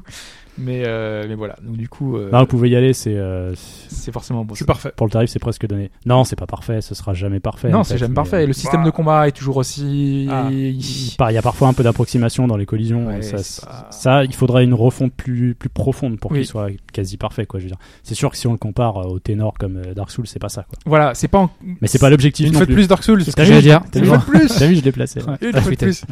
[0.58, 1.56] Mais euh, mais voilà.
[1.62, 4.56] Donc du coup, euh, Non, vous pouvez y aller, c'est, euh, c'est forcément bon.
[4.56, 4.92] C'est parfait.
[4.96, 5.92] pour le tarif, c'est presque donné.
[6.06, 7.70] Non, c'est pas parfait, ce sera jamais parfait.
[7.70, 8.44] Non, c'est fait, jamais mais, parfait.
[8.44, 8.88] Euh, le système bah.
[8.88, 10.28] de combat est toujours aussi.
[10.32, 10.48] Ah.
[10.50, 13.08] Il y a parfois un peu d'approximation dans les collisions.
[13.08, 16.40] Ouais, ça, c'est pas- ça, il faudrait une refonte plus, plus profonde pour Oui.
[16.40, 17.46] qu'il soit quasi parfait.
[17.46, 17.80] Quoi, je veux dire.
[18.04, 20.40] C'est sûr que si on le compare euh, au ténor comme euh, Dark Souls, c'est
[20.40, 20.64] pas ça.
[20.64, 20.80] Quoi.
[20.86, 21.40] Voilà, c'est pas.
[21.40, 21.50] en-
[21.82, 22.48] Mais c'est pas l'objectif.
[22.48, 22.88] Une non fois de plus.
[22.88, 23.24] Dark Souls.
[23.24, 23.82] C'est ce que j'allais dire.
[23.92, 24.48] T'as Une vu, fois de plus.
[24.58, 25.20] T'as vu, je l'ai placé.
[25.20, 26.04] Une fois de plus.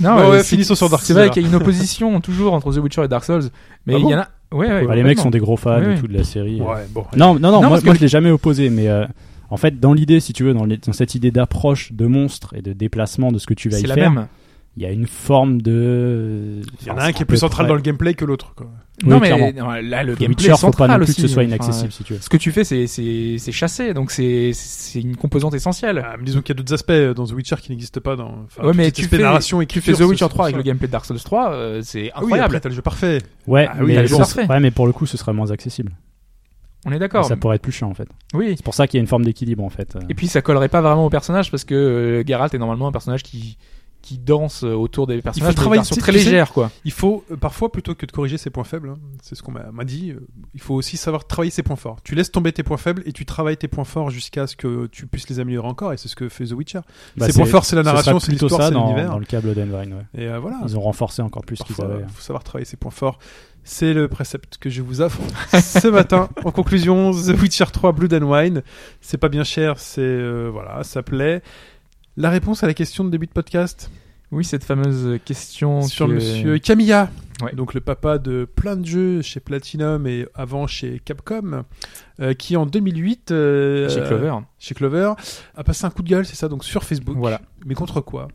[0.00, 1.34] Non, Ouais, euh, ouais, c'est- finissons sur Dark C'est Souls, vrai alors.
[1.34, 3.44] qu'il y a une opposition toujours entre The Witcher et Dark Souls,
[3.86, 4.28] mais Ah il bon y en a.
[4.52, 4.86] Ouais, ouais.
[4.86, 6.60] Bah, les mecs sont des gros fans et tout de la série.
[6.60, 7.04] Ouais, bon.
[7.16, 9.04] Non, non, non, Non, moi, que- moi je l'ai jamais opposé, mais euh,
[9.50, 12.54] en fait, dans l'idée, si tu veux, dans, les- dans cette idée d'approche de monstre
[12.56, 14.26] et de déplacement de ce que tu vas y C'est la faire, même.
[14.76, 16.60] Il y a une forme de.
[16.82, 18.54] Il y en a un qui est plus central dans le gameplay que l'autre.
[18.56, 18.66] quoi.
[19.04, 21.02] non, Oui, mais non, là, le Le gameplay Witcher, est faut pas central non plus
[21.04, 21.14] aussi.
[21.22, 22.18] que ce soit Enfin, inaccessible, si tu veux.
[22.20, 26.02] Ce que tu fais, c'est chasser, donc c'est c'est une composante essentielle.
[26.04, 28.16] Ah, mais disons qu'il y a d'autres aspects euh, dans The Witcher qui n'existent pas
[28.16, 28.34] dans.
[28.46, 30.62] Enfin, ouais, mais tu fais narration et tu fais The Witcher c'est 3 avec le
[30.62, 32.44] gameplay de Dark Souls 3, euh, c'est Ah oui, incroyable.
[32.56, 33.22] après t'as le jeu parfait.
[33.46, 34.46] Ouais, Ah oui, mais le jeu parfait.
[34.48, 35.92] ouais, mais pour le coup, ce serait moins accessible.
[36.86, 37.24] On est d'accord.
[37.24, 38.06] Ça pourrait être plus chiant, en fait.
[38.34, 38.52] Oui.
[38.56, 39.96] C'est pour ça qu'il y a une forme d'équilibre, en fait.
[40.10, 42.92] Et puis ça collerait pas vraiment au personnage parce que euh, Geralt est normalement un
[42.92, 43.56] personnage qui
[44.04, 46.70] qui danse euh, autour des personnages de travailler, façon tu- très légère quoi.
[46.84, 49.52] Il faut euh, parfois plutôt que de corriger ses points faibles, hein, c'est ce qu'on
[49.52, 50.10] m'a dit.
[50.10, 50.20] euh,
[50.52, 51.96] il faut aussi savoir travailler ses points forts.
[52.04, 54.86] Tu laisses tomber tes points faibles et tu travailles tes points forts jusqu'à ce que
[54.88, 55.94] tu puisses les améliorer encore.
[55.94, 56.80] Et c'est ce que fait The Witcher.
[57.16, 59.08] Bah, ses points forts, c'est la narration, c'est l'histoire, c'est dans, l'univers.
[59.10, 60.22] dans le and Wine, ouais.
[60.22, 60.58] Et euh, voilà.
[60.64, 62.04] Ils ont renforcé encore plus ce qu'ils Parfois, avaient.
[62.06, 63.18] il faut savoir travailler ses points forts.
[63.66, 65.20] C'est le précepte que je vous offre
[65.58, 66.28] ce matin.
[66.44, 68.62] En conclusion, The Witcher 3 Blood and Wine,
[69.00, 71.42] c'est pas bien cher, c'est euh, voilà, ça plaît.
[72.16, 73.90] La réponse à la question de début de podcast
[74.30, 77.10] Oui, cette fameuse question sur que- Monsieur Camilla.
[77.42, 77.52] Ouais.
[77.52, 81.64] donc le papa de plein de jeux chez Platinum et avant chez Capcom,
[82.20, 84.36] euh, qui en 2008 euh, Chez Clover.
[84.60, 85.14] chez Clover
[85.56, 87.16] a passé un coup de gueule, c'est ça, donc sur Facebook.
[87.18, 87.40] Voilà.
[87.66, 88.28] Mais contre quoi?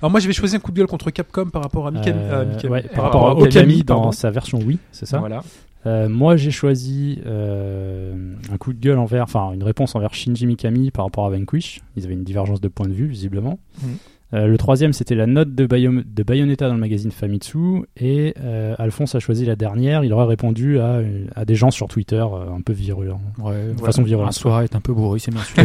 [0.00, 2.18] Alors moi j'avais choisi un coup de gueule contre Capcom par rapport à Mikami.
[2.18, 2.72] Euh, à Mikami.
[2.72, 4.12] ouais, Par par rapport rapport à à Okami Okami, dans pardon.
[4.12, 5.18] sa version Wii, c'est ça?
[5.18, 5.42] Voilà.
[5.86, 10.46] Euh, Moi, j'ai choisi euh, un coup de gueule envers, enfin une réponse envers Shinji
[10.46, 11.80] Mikami par rapport à Vanquish.
[11.96, 13.58] Ils avaient une divergence de point de vue, visiblement.
[13.82, 13.88] Mhm.
[14.34, 17.84] Euh, le troisième, c'était la note de, Bayo- de Bayonetta dans le magazine Famitsu.
[17.96, 18.34] Et
[18.76, 20.02] Alphonse a choisi la dernière.
[20.02, 21.00] Il aurait répondu à,
[21.36, 22.18] à des gens sur Twitter
[22.52, 23.20] un peu virulents.
[23.38, 24.32] Ouais, De façon Un virulente.
[24.32, 25.62] soir est un peu bourré, c'est bien sûr.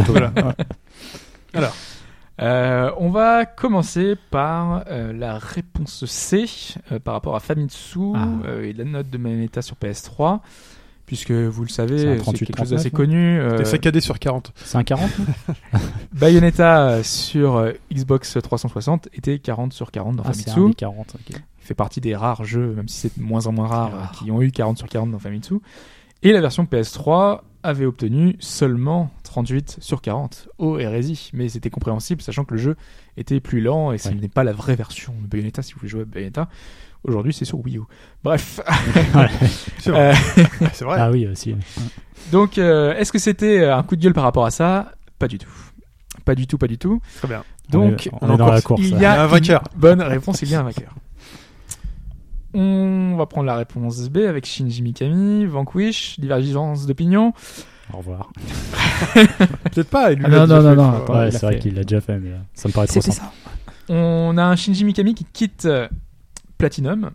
[1.54, 1.72] Voilà.
[2.42, 6.46] Euh, on va commencer par euh, la réponse C
[6.92, 8.28] euh, par rapport à Famitsu Ah.
[8.46, 10.40] euh, et la note de Bayonetta sur PS3.
[11.06, 13.40] Puisque vous le savez, c'est 38, quelque chose 39, d'assez non connu.
[13.40, 14.54] euh, T'es saccadé sur 40.
[14.56, 15.26] C'est un 40 non
[16.14, 20.62] Bayonetta sur euh, Xbox 360 était 40 sur 40 dans Ah, c'est Famitsu.
[20.66, 21.16] un des 40.
[21.16, 21.36] ok.
[21.38, 24.32] Il fait partie des rares jeux, même si c'est de moins en moins rare, qui
[24.32, 25.56] ont eu 40 sur 40 dans Famitsu.
[26.24, 30.48] Et la version PS3 avait obtenu seulement 38 sur 40.
[30.58, 31.30] Oh, hérésie.
[31.34, 32.76] Mais c'était compréhensible, sachant que le jeu
[33.18, 34.16] était plus lent et ce Ouais.
[34.16, 36.50] n'est pas la vraie version de Bayonetta si vous voulez jouer à Bayonetta.
[37.04, 37.82] Aujourd'hui, c'est sur Wii U.
[38.24, 38.60] Bref.
[39.80, 40.12] C'est vrai.
[40.12, 40.98] Euh, c'est vrai.
[41.00, 41.56] Ah oui, aussi.
[42.32, 44.92] donc, euh, est-ce que c'était un coup de gueule par rapport à ça?
[45.18, 45.50] Pas du tout.
[46.26, 47.02] Pas du tout, pas du tout.
[47.18, 47.44] Très bien.
[47.70, 48.82] Donc, on est, on est dans la course.
[48.84, 49.64] il y a Un vainqueur.
[49.76, 50.94] bonne réponse, il y a un vainqueur.
[52.54, 57.34] On va prendre la réponse B avec Shinji Mikami, Vanquish, divergence d'opinion.
[57.94, 58.32] Au revoir.
[59.14, 60.12] Peut-être pas.
[60.12, 60.92] il lui Ah, non, non, fait, non.
[61.06, 63.02] Ouais, il a c'est vrai qu'il l'a déjà fait, mais euh, ça me paraît trop
[63.02, 63.18] simple.
[63.18, 63.32] ça.
[63.90, 65.88] On a un Shinji Mikami qui quitte euh,
[66.58, 67.12] Platinum,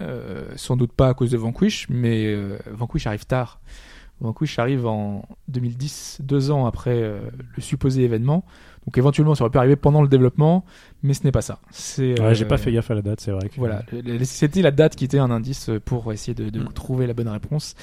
[0.00, 3.60] euh, sans doute pas à cause de Vanquish, mais euh, Vanquish arrive tard.
[4.20, 7.20] Vanquish arrive en 2010, deux ans après euh,
[7.56, 8.44] le supposé événement.
[8.86, 10.64] Donc éventuellement, ça aurait pu arriver pendant le développement,
[11.02, 11.60] mais ce n'est pas ça.
[11.70, 13.48] C'est, Ouais, j'ai euh, pas fait gaffe à la date, c'est vrai.
[13.48, 13.56] Que...
[13.56, 16.72] Voilà, le- le- c'était la date qui était un indice pour essayer de, de Mm.
[16.72, 17.74] trouver la bonne réponse.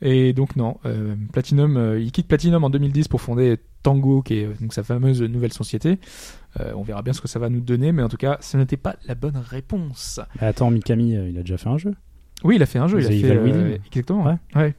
[0.00, 4.34] Et donc non, euh, Platinum, euh, il quitte Platinum en 2010 pour fonder Tango, qui
[4.40, 5.98] est euh, donc sa fameuse nouvelle société.
[6.60, 8.56] Euh, on verra bien ce que ça va nous donner, mais en tout cas, ce
[8.56, 10.20] n'était pas la bonne réponse.
[10.40, 11.94] Mais attends, Mikami, euh, il a déjà fait un jeu.
[12.44, 13.78] Oui, il a fait un jeu, il a The fait Evil euh, Within.
[13.86, 14.24] exactement.
[14.24, 14.36] Ouais.
[14.54, 14.74] ouais.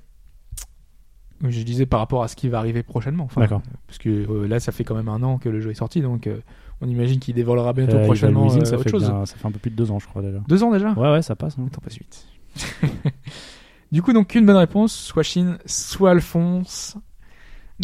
[1.47, 3.23] Je disais par rapport à ce qui va arriver prochainement.
[3.23, 3.61] Enfin, D'accord.
[3.87, 6.01] Parce que euh, là, ça fait quand même un an que le jeu est sorti,
[6.01, 6.37] donc euh,
[6.81, 9.05] on imagine qu'il dévoilera bientôt Euh, Evil prochainement Within, euh, ça, autre fait chose.
[9.07, 10.39] bien- ça fait un peu plus de deux ans, je crois déjà.
[10.47, 10.91] Deux ans déjà?
[10.93, 11.55] Ouais, ouais, ça passe.
[11.57, 11.65] hein.
[11.67, 12.25] Attends, pas suite.
[13.91, 16.97] du coup, donc une bonne réponse, soit Chine, soit Alphonse.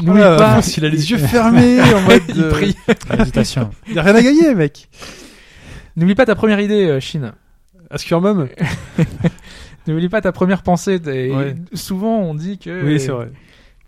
[0.01, 2.21] N'oublie Voilà, pas, Alphonse, il a les yeux fermés en mode.
[2.29, 2.75] il euh, prie.
[3.19, 3.69] Hésitation.
[3.87, 4.89] Il y a rien à gagner, mec.
[5.95, 7.31] N'oublie pas ta première idée, euh, Chine.
[8.11, 8.49] Mom.
[9.87, 10.99] N'oublie pas ta première pensée.
[11.05, 11.55] Ouais.
[11.73, 13.31] Souvent, on dit que Oui, c'est vrai.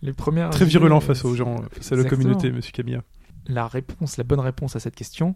[0.02, 3.02] les premières Très virulent euh, face aux gens, face à la communauté, monsieur Camilla.
[3.48, 5.36] La réponse, la bonne réponse à cette question,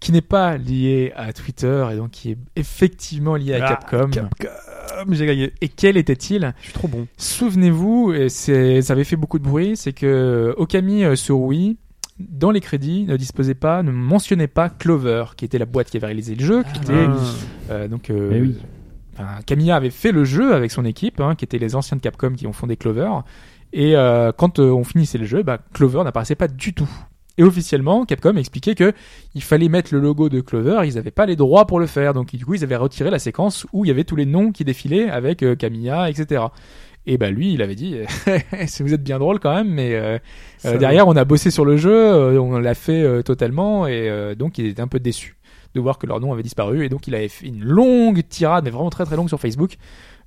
[0.00, 4.10] qui n'est pas liée à Twitter et donc qui est effectivement liée à Ah, Capcom.
[4.10, 5.52] Capcom, j'ai gagné.
[5.60, 6.52] Et quel était-il?
[6.58, 7.06] Je suis trop bon.
[7.16, 11.78] Souvenez-vous, et ça avait fait beaucoup de bruit, c'est que Okami euh, sur Wii,
[12.18, 15.96] dans les crédits, ne disposait pas, ne mentionnait pas Clover, qui était la boîte qui
[15.96, 17.16] avait réalisé le jeu, qui était Ah.
[17.70, 18.10] euh, donc.
[18.10, 18.56] euh, Mais oui.
[19.46, 22.32] Kamiya avait fait le jeu avec son équipe, hein, qui étaient les anciens de Capcom
[22.32, 23.10] qui ont fondé Clover.
[23.72, 26.90] Et euh, quand euh, on finissait le jeu, bah, Clover n'apparaissait pas du tout.
[27.38, 28.92] Et officiellement, Capcom expliquait que
[29.34, 32.12] il fallait mettre le logo de Clover, ils n'avaient pas les droits pour le faire,
[32.12, 34.52] donc du coup ils avaient retiré la séquence où il y avait tous les noms
[34.52, 36.42] qui défilaient avec euh, Kamiya, etc.
[37.04, 37.96] Et bah lui, il avait dit,
[38.66, 40.18] si vous êtes bien drôle quand même, mais euh,
[40.64, 44.58] euh, derrière on a bossé sur le jeu, on l'a fait totalement, et euh, donc
[44.58, 45.36] il était un peu déçu
[45.74, 48.64] de voir que leur nom avait disparu, et donc il avait fait une longue tirade,
[48.64, 49.76] mais vraiment très très longue sur Facebook.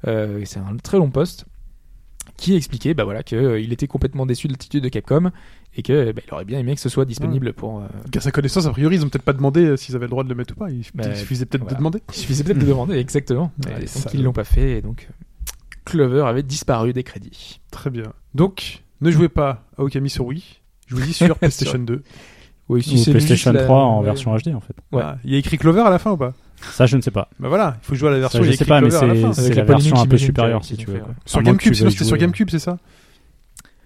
[0.07, 1.45] Euh, c'est un très long post
[2.37, 5.31] qui expliquait bah voilà que euh, il était complètement déçu de l'attitude de Capcom
[5.77, 8.31] et que bah, il aurait bien aimé que ce soit disponible pour euh, Qu'à sa
[8.31, 10.35] connaissance, a priori, ils ont peut-être pas demandé euh, s'ils avaient le droit de le
[10.35, 10.69] mettre ou pas.
[10.69, 11.73] Il, Bah, il suffisait peut-être voilà.
[11.75, 12.01] de demander.
[12.09, 15.07] il suffisait peut-être de demander exactement Ouais, Et donc ils l'ont pas fait et donc
[15.85, 18.11] Clover avait disparu des crédits Très bien.
[18.33, 20.43] Donc, ne jouez pas à Okami sur Wii.
[20.87, 22.03] Jouez-y sur PlayStation 2.
[22.69, 24.75] Oui Ou PlayStation 3 en version HD en fait.
[24.91, 25.01] Ouais.
[25.03, 26.33] Ah, il y a écrit Clover à la fin ou pas?
[26.71, 27.29] Ça, je ne sais pas.
[27.39, 29.11] Bah voilà, il faut jouer à la version Ça, je a sais pas, mais Clover
[29.27, 31.01] à c'est c'est la la version un peu supérieure si tu veux.
[31.25, 32.77] Sur À GameCube, sinon c'était sur GameCube, c'est ça?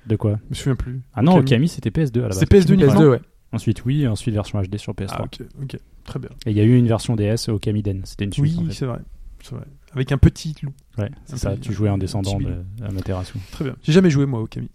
[0.06, 0.40] De quoi?
[0.46, 1.02] Je me souviens plus.
[1.14, 1.68] Ah non, Okami.
[1.68, 2.40] C'était PS2 à la base.
[2.40, 5.08] C'est PS2 uniquement PS2 ouais Ensuite, oui, ensuite version HD sur PS3.
[5.12, 5.78] Ah, ok, ok.
[6.06, 6.30] Très bien.
[6.46, 8.02] Et il y a eu une version DS Okami Den.
[8.06, 8.46] C'était une suite.
[8.46, 8.74] Oui, en fait.
[8.74, 9.00] c'est vrai.
[9.42, 9.64] C'est vrai.
[9.94, 10.72] Avec un petit loup.
[11.00, 11.52] Ouais, c'est ça.
[11.52, 13.34] petit- Tu jouais un un descendant petit de Amaterasu.
[13.52, 13.76] Très bien.
[13.82, 14.70] J'ai jamais joué moi au Okami.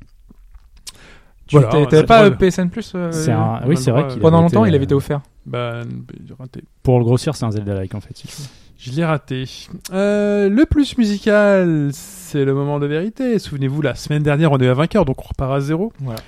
[1.46, 3.60] Tu Voilà, t'avais pas euh, PSN Plus euh, un...
[3.66, 5.82] Oui, c'est vrai qu'il pendant longtemps été, il avait euh, été offert Bah,
[6.26, 6.64] j'ai raté.
[6.82, 8.16] Pour le grossir, c'est un Zelda-like en fait.
[8.16, 8.48] Si tu veux.
[8.78, 9.44] Je l'ai raté.
[9.92, 13.38] Euh, le plus musical, c'est le moment de vérité.
[13.38, 15.92] Souvenez-vous, la semaine dernière, on est à vainqueur, donc on repart à zéro.
[16.00, 16.20] Voilà.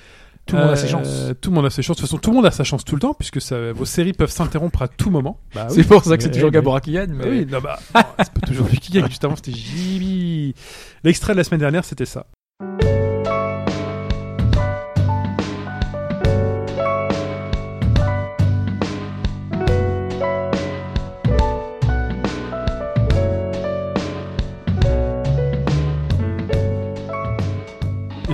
[0.47, 1.31] Tout le monde a ses Euh, chances.
[1.41, 1.97] Tout le monde a ses chances.
[1.97, 3.85] De toute façon, tout le monde a sa chance tout le temps, puisque ça, vos
[3.85, 5.39] séries peuvent s'interrompre à tout moment.
[5.53, 6.51] Bah C'est pour ça que c'est toujours.
[6.51, 7.11] Gabora qui gagne.
[7.11, 7.29] Bah Mais...
[7.29, 7.77] oui, non, bah,
[8.19, 9.07] c'est pas toujours lui qui gagne.
[9.07, 10.55] Juste avant, c'était Jibi.
[11.03, 12.27] L'extrait de la semaine dernière, c'était ça.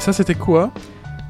[0.03, 0.73] Ça, c'était quoi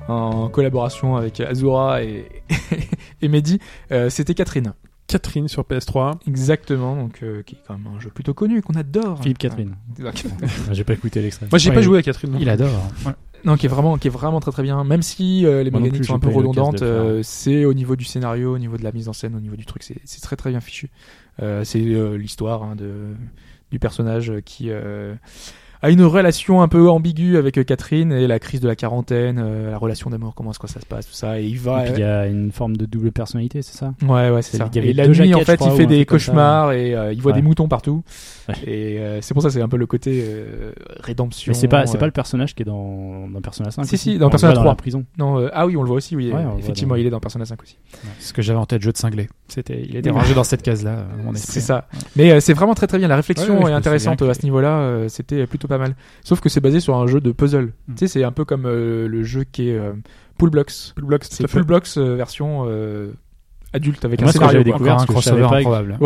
[0.07, 2.25] En collaboration avec Azura et,
[3.21, 3.59] et Mehdi,
[3.91, 4.73] euh, c'était Catherine.
[5.05, 6.13] Catherine sur PS3.
[6.27, 9.21] Exactement, donc euh, qui est quand même un jeu plutôt connu qu'on adore.
[9.21, 9.75] Philippe Catherine.
[9.99, 10.11] Ouais.
[10.71, 11.45] J'ai pas écouté l'extrait.
[11.51, 12.31] Moi, j'ai Ouais, pas joué à Catherine.
[12.31, 12.71] non Il adore.
[13.05, 13.11] Ouais.
[13.45, 14.83] Non, qui est vraiment, qui est vraiment très très bien.
[14.83, 17.95] Même si euh, les Moi mécaniques plus, sont un peu redondantes, euh, c'est au niveau
[17.95, 20.35] du scénario, au niveau de la mise en scène, au niveau du truc, c'est très
[20.35, 20.89] très bien fichu.
[21.43, 23.13] Euh, c'est euh, l'histoire hein, de
[23.71, 24.71] du personnage qui
[25.83, 28.75] euh, a une relation un peu ambiguë avec euh, Catherine et la crise de la
[28.75, 31.39] quarantaine, euh, la relation d'amour, comment est-ce que ça se passe, tout ça.
[31.39, 31.81] Et il va.
[31.81, 33.93] Et puis il y a une forme de double personnalité, c'est ça?
[34.03, 34.69] Ouais, ouais, c'est C'est- ça.
[34.71, 36.05] il y avait Et la nuit, en fait, crois, il fait des ça.
[36.05, 37.37] cauchemars et euh, il voit Ouais.
[37.37, 38.03] des moutons partout.
[38.49, 38.55] Ouais.
[38.65, 41.51] Et euh, c'est pour ça, c'est un peu le côté euh, rédemption.
[41.51, 43.95] Mais c'est pas, c'est euh, pas le personnage qui est dans, dans Persona 5 Si,
[43.95, 44.71] aussi si, dans On le Persona voit 3.
[44.71, 45.05] la prison.
[45.17, 46.31] Non, euh, ah oui, on le voit aussi, oui.
[46.33, 47.77] Euh, effectivement, dans- il est dans Persona 5 aussi.
[48.19, 49.27] Ce que j'avais en tête, jeu de cinglé.
[49.53, 51.53] C'était, il était rangé dans cette case-là, dans mon esprit.
[51.53, 51.87] C'est ça.
[52.15, 53.07] Mais euh, c'est vraiment très très bien.
[53.07, 54.79] La réflexion Ouais, ouais, je est intéressante à ce niveau-là.
[54.79, 55.95] euh, C'était plutôt pas mal.
[56.23, 57.65] Sauf que c'est basé sur un jeu de puzzle.
[57.87, 57.93] Mm.
[57.93, 59.91] Tu sais, c'est un peu comme euh, le jeu qui est euh,
[60.37, 60.93] Pool Blocks.
[60.95, 61.47] Full Blocks, C'est.
[61.47, 63.11] Pool Blocks euh, version euh,
[63.73, 64.53] adulte avec Moi, un que scénario.
[64.59, 65.97] j'avais découvert, un crossover improbable.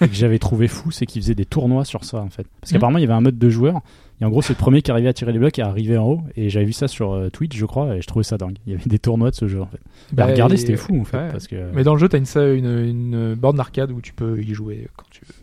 [0.00, 2.46] et que j'avais trouvé fou, c'est qu'ils faisaient des tournois sur ça en fait.
[2.60, 2.76] Parce Mhm.
[2.78, 3.80] qu'apparemment il y avait un mode de joueur.
[4.20, 5.96] Et en gros, c'est le premier qui arrivait à tirer les blocs et à arriver
[5.96, 6.22] en haut.
[6.36, 8.56] Et j'avais vu ça sur euh, Twitch, je crois, et je trouvais ça dingue.
[8.66, 9.78] Il y avait des tournois de ce jeu en fait.
[10.12, 11.16] Bah, Bah, regardez, c'était fou en fait.
[11.18, 11.28] ouais.
[11.30, 12.26] Parce que Mais dans le jeu, t'as une,
[12.56, 15.34] une, une borne d'arcade où tu peux y jouer quand tu veux.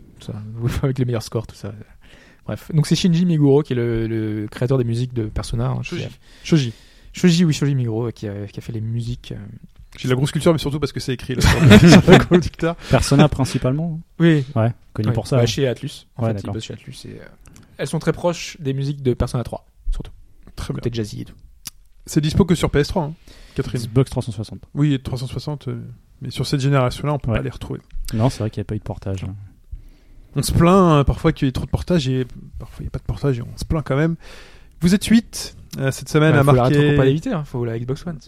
[0.82, 1.72] Avec les meilleurs scores, tout ça.
[2.46, 2.70] Bref.
[2.74, 5.68] Donc c'est Shinji Miguro qui est le, le créateur des musiques de Persona.
[5.68, 6.06] hein, Shoji.
[6.44, 6.72] Shoji.
[7.12, 9.32] Shoji, oui, Shoji Miguro, qui a, qui a fait les musiques.
[9.32, 9.36] euh,
[9.98, 11.42] J'ai de la grosse culture, mais surtout parce que c'est écrit là.
[12.90, 14.00] Persona principalement.
[14.18, 15.36] Oui, Ouais, connu Ouais, pour ça.
[15.36, 15.46] bah, hein.
[15.46, 16.06] chez Atlus.
[16.16, 16.54] En Ouais, fait, d'accord.
[16.54, 16.94] bossent chez Atlus.
[17.06, 17.24] Et, euh,
[17.78, 20.12] elles sont très proches des musiques de Persona 3, surtout.
[20.56, 20.80] Très bien.
[20.80, 21.34] Côté jazzy et tout.
[22.06, 23.12] C'est dispo que sur PS3, hein,
[23.54, 23.80] Catherine.
[23.80, 24.60] Xbox 360.
[24.74, 25.80] Oui, et 360, euh,
[26.22, 27.38] mais sur cette génération-là, on peut Ouais.
[27.38, 27.80] pas les retrouver.
[28.14, 29.24] Non, c'est vrai qu'il n'y a pas eu de portage.
[29.24, 29.34] hein.
[30.36, 32.26] On se plaint hein, parfois qu'il y ait trop de portage et
[32.58, 34.16] parfois il n'y a pas de portage et on se plaint quand même.
[34.82, 35.56] Vous êtes 8
[35.90, 36.96] cette semaine Il à faut la rétro marquer.
[36.96, 38.18] pas l'éviter, hein, faut la Xbox One.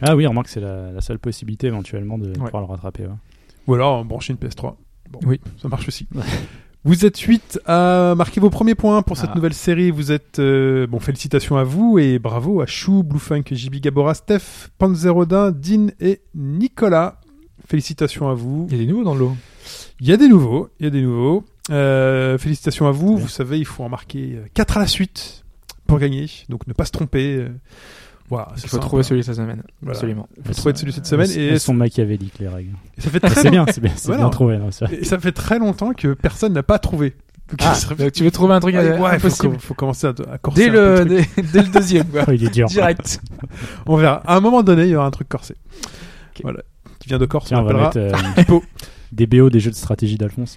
[0.00, 2.32] Ah oui, remarque, c'est la, la seule possibilité éventuellement de Ouais.
[2.32, 3.04] pouvoir le rattraper.
[3.06, 3.12] ouais.
[3.66, 4.74] Ou alors brancher une PS3.
[5.10, 5.38] Bon, Oui.
[5.60, 6.08] ça marche aussi.
[6.86, 9.34] Vous êtes 8 à marquer vos premiers points pour cette Ah.
[9.36, 9.90] nouvelle série.
[9.90, 14.68] Vous êtes euh, bon, félicitations à vous et bravo à Chou, Bluefunk, JB Gabora, Steph,
[14.78, 17.20] Panzerodin, Dean et Nicolas.
[17.66, 18.66] Félicitations à vous.
[18.70, 19.36] Il y a des nouveaux dans le lot.
[20.00, 21.44] Il y a des nouveaux, il y a des nouveaux.
[21.70, 23.16] Euh, félicitations à vous.
[23.16, 25.44] Vous savez, il faut en marquer 4 à la suite
[25.86, 26.28] pour gagner.
[26.50, 27.46] Donc ne pas se tromper.
[28.30, 29.62] Voilà, Il faut trouver celui de cette semaine.
[29.82, 29.96] Voilà.
[29.96, 30.28] Absolument.
[30.38, 31.28] Il faut trouver celui de cette semaine.
[31.30, 32.70] Elles, Et, elles sont machiavéliques les règles.
[32.96, 34.22] et ça fait très C'est bien, c'est bien, c'est Voilà.
[34.22, 34.56] bien trouvé.
[34.58, 34.70] non.
[34.90, 37.14] Et ça fait très longtemps que personne n'a pas trouvé.
[37.50, 39.58] Donc, Ah, serait- tu veux trouver un truc Ouais, ouais, faut, impossible.
[39.60, 42.24] faut commencer à, à corser Dès un peu le, dès, dès le deuxième, quoi.
[42.28, 42.66] Oh, il est dur.
[42.68, 43.20] Direct.
[43.86, 44.22] On verra.
[44.26, 45.54] À un moment donné, il y aura un truc corsé.
[46.34, 46.40] Ok.
[46.42, 46.60] Voilà.
[47.00, 48.58] Qui vient de Corse, Tiens, on on va l'appellera mettre euh,
[49.12, 50.56] des BO des jeux de stratégie d'Alphonse.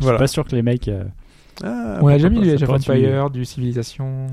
[0.00, 0.88] Je suis pas sûr que les mecs.
[0.88, 1.04] euh,
[1.64, 4.26] Ah, On a déjà pourquoi mis du Age of Empire, du Civilisation.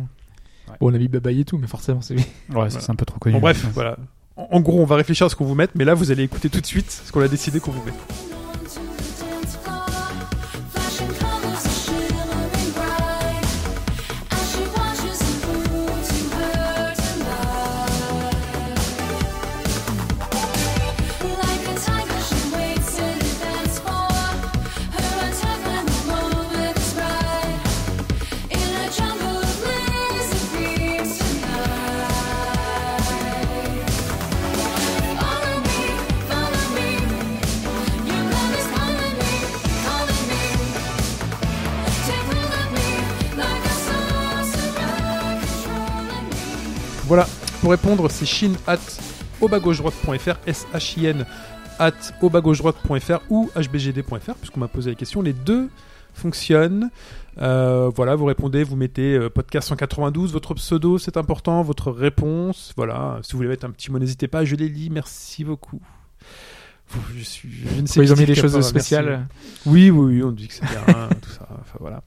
[0.79, 2.15] Bon, on a mis Babaï et tout, mais forcément, c'est
[2.53, 3.33] Ouais, c'est un peu trop connu.
[3.35, 3.97] Bon, bref, voilà.
[4.35, 6.23] En, en gros, on va réfléchir à ce qu'on vous mette, mais là, vous allez
[6.23, 7.93] écouter tout de suite ce qu'on a décidé qu'on vous met.
[47.07, 47.27] Voilà.
[47.61, 48.79] Pour répondre, c'est shin at
[49.41, 51.25] obagaugedroite.fr, S-H-I-N
[51.79, 51.91] at
[52.21, 55.21] obagaugedroite.fr ou hbgd.fr, puisqu'on m'a posé la question.
[55.21, 55.69] Les deux
[56.13, 56.89] fonctionnent.
[57.37, 62.73] Euh, voilà, vous répondez, vous mettez euh, podcast 192, votre pseudo, c'est important, votre réponse.
[62.77, 65.81] Voilà, si vous voulez mettre un petit mot, n'hésitez pas, je les lis, merci beaucoup.
[67.15, 69.27] Je, suis, je ne sais Ils ont mis des choses spéciales.
[69.45, 69.61] merci.
[69.65, 71.47] Oui, oui, oui, on dit que c'est bien, tout ça.
[71.59, 72.01] Enfin voilà.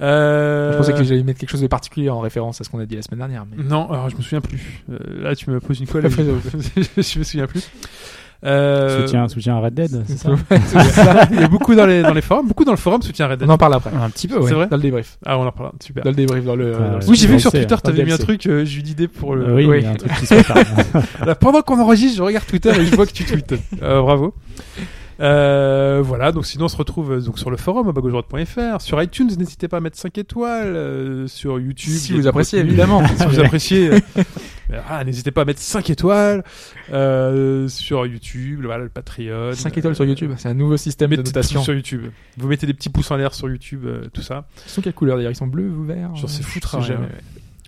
[0.00, 2.78] Euh, Je pensais que j'allais mettre quelque chose de particulier en référence à ce qu'on
[2.78, 3.44] a dit la semaine dernière.
[3.50, 3.62] Mais...
[3.62, 4.84] Non, alors je me souviens plus.
[4.90, 6.08] Euh, là, tu me poses une colle.
[6.10, 7.68] Je, me souviens plus.
[8.44, 10.30] Euh, Soutien, soutien à Red Dead, c'est ça
[11.30, 13.38] Il y a beaucoup dans les, dans les forums, beaucoup dans le forum soutien Red
[13.38, 13.48] Dead.
[13.48, 13.90] On en parle après.
[13.94, 14.48] Un petit peu, ouais.
[14.48, 15.16] C'est vrai Dans le débrief.
[15.24, 16.02] Ah, on en parle, super.
[16.02, 16.72] Dans le débrief, dans le.
[16.74, 17.04] Ah, dans le- ouais.
[17.08, 19.36] Oui, j'ai vu que sur Twitter, t'avais mis un truc, euh, j'ai eu l'idée pour
[19.36, 19.48] le.
[19.48, 19.86] Euh, oui, oui.
[19.86, 20.56] un truc qui se prépare.
[21.24, 23.54] Là, pendant qu'on enregistre, je regarde Twitter et je vois que tu tweets.
[23.80, 24.34] Euh, bravo.
[25.22, 29.00] Euh, voilà, donc sinon on se retrouve euh, donc sur le forum à bagaujoie.fr, sur
[29.00, 31.92] iTunes, n'hésitez pas à mettre 5 étoiles, euh, sur YouTube.
[31.92, 33.06] Si vous appréciez, évidemment.
[33.16, 33.90] si vous appréciez,
[34.88, 36.42] ah, n'hésitez pas à mettre 5 étoiles
[36.92, 39.52] euh, sur YouTube, voilà, le Patreon.
[39.52, 41.62] 5 étoiles sur YouTube, c'est un nouveau système de notation.
[41.62, 42.10] sur YouTube.
[42.36, 44.46] Vous mettez des petits pouces en l'air sur YouTube, tout ça.
[44.66, 45.32] Ils sont quelle couleur d'ailleurs?
[45.32, 46.14] Ils sont bleus ou verts?
[46.16, 47.00] J'en sais foutre rien.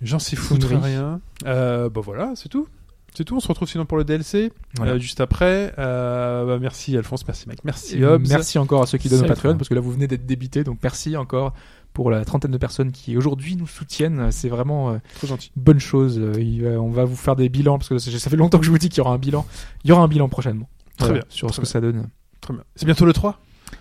[0.02, 1.20] J'en sais foutre rien.
[1.46, 2.68] Euh, bah voilà, c'est tout.
[3.16, 3.36] C'est tout.
[3.36, 4.92] On se retrouve sinon pour le DLC Voilà.
[4.92, 5.72] euh, juste après.
[5.78, 8.26] Euh, bah, merci Alphonse, merci Mike, merci Et Hobbs.
[8.28, 10.64] Merci encore à ceux qui donnent au Patreon parce que là vous venez d'être débité
[10.64, 11.54] donc merci encore
[11.92, 14.32] pour la trentaine de personnes qui aujourd'hui nous soutiennent.
[14.32, 15.52] C'est vraiment euh, Trop gentil.
[15.56, 16.18] une bonne chose.
[16.18, 18.70] Euh, on va vous faire des bilans parce que ça ça fait longtemps que je
[18.70, 19.46] vous dis qu'il y aura un bilan.
[19.84, 20.68] Il y aura un bilan prochainement.
[20.96, 22.08] Très Voilà, bien, Sur très ce que ça donne.
[22.40, 22.64] Très bien.
[22.74, 23.38] C'est bientôt le 3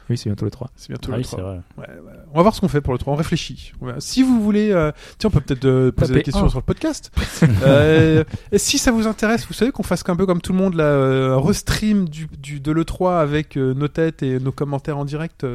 [0.10, 0.70] Oui, c'est bientôt le 3.
[0.76, 1.38] C'est bientôt Ah le oui, 3.
[1.38, 1.60] c'est vrai.
[1.78, 2.20] Ouais, ouais.
[2.34, 3.14] On va voir ce qu'on fait pour le 3.
[3.14, 3.74] On réfléchit.
[3.82, 3.94] Ouais.
[4.00, 6.64] Si vous voulez, euh, tiens, on peut peut-être euh, poser Tapez des questions sur le
[6.64, 7.12] podcast.
[7.64, 10.58] euh, et si ça vous intéresse, vous savez qu'on fasse un peu comme tout le
[10.60, 14.52] monde, là, euh, un restream du, du, de l'E3 avec euh, nos têtes et nos
[14.52, 15.46] commentaires en direct.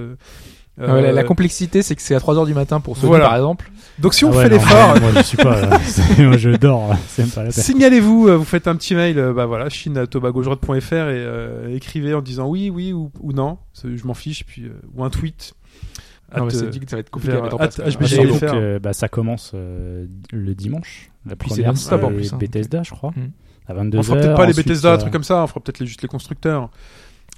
[0.80, 2.96] Euh, Ah ouais, la, la euh, complexité c'est que c'est à 3h du matin pour
[2.96, 3.26] Sony Voilà.
[3.26, 3.70] par exemple.
[3.98, 5.78] donc si on Ah ouais, fait l'effort, Moi, je suis pas là.
[5.84, 6.88] C'est- Moi, je dors.
[6.88, 6.96] là.
[7.08, 7.62] C'est pas la peine.
[7.64, 12.22] Signalez-vous, euh, vous faites un petit mail, euh, bah voilà, chine@tobagojoie.fr et euh, écrivez en
[12.22, 15.54] disant oui, oui ou, ou non, je m'en fiche, puis euh, ou un tweet.
[16.36, 17.80] Non, mais c'est euh, dit que ça va être compliqué à mettre en place.
[17.80, 21.10] Ah, bah, ça commence euh, le dimanche.
[21.26, 21.72] La Puis c'est en
[22.08, 22.36] plus, hein.
[22.38, 23.10] Bethesda, je crois.
[23.16, 23.30] Mm.
[23.66, 23.98] À 22h.
[23.98, 26.02] on fera peut-être pas les Bethesda, un truc comme ça, on fera peut-être les- juste
[26.02, 26.70] les constructeurs.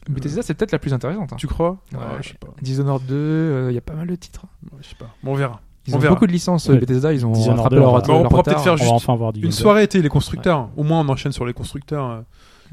[0.09, 1.33] Bethesda c'est peut-être la plus intéressante.
[1.33, 1.37] hein.
[1.37, 1.79] Tu crois?
[1.93, 1.99] Ouais.
[2.01, 2.49] Ah, Je sais pas.
[2.62, 4.47] Dishonored 2, euh, il y a pas mal de titres.
[4.73, 5.07] Ouais, Je sais pas.
[5.23, 5.61] Bon, on verra.
[5.87, 6.15] Ils On ont verra.
[6.15, 6.79] beaucoup de licences euh, Ouais.
[6.81, 8.55] Bethesda, ils ont Dishonored rattrapé 2, leur, on va- leur Bon, on pourra retard.
[8.55, 10.69] peut-être faire On va juste enfin voir du Une soirée été les constructeurs.
[10.77, 12.07] Au moins on enchaîne sur les constructeurs.
[12.11, 12.21] euh.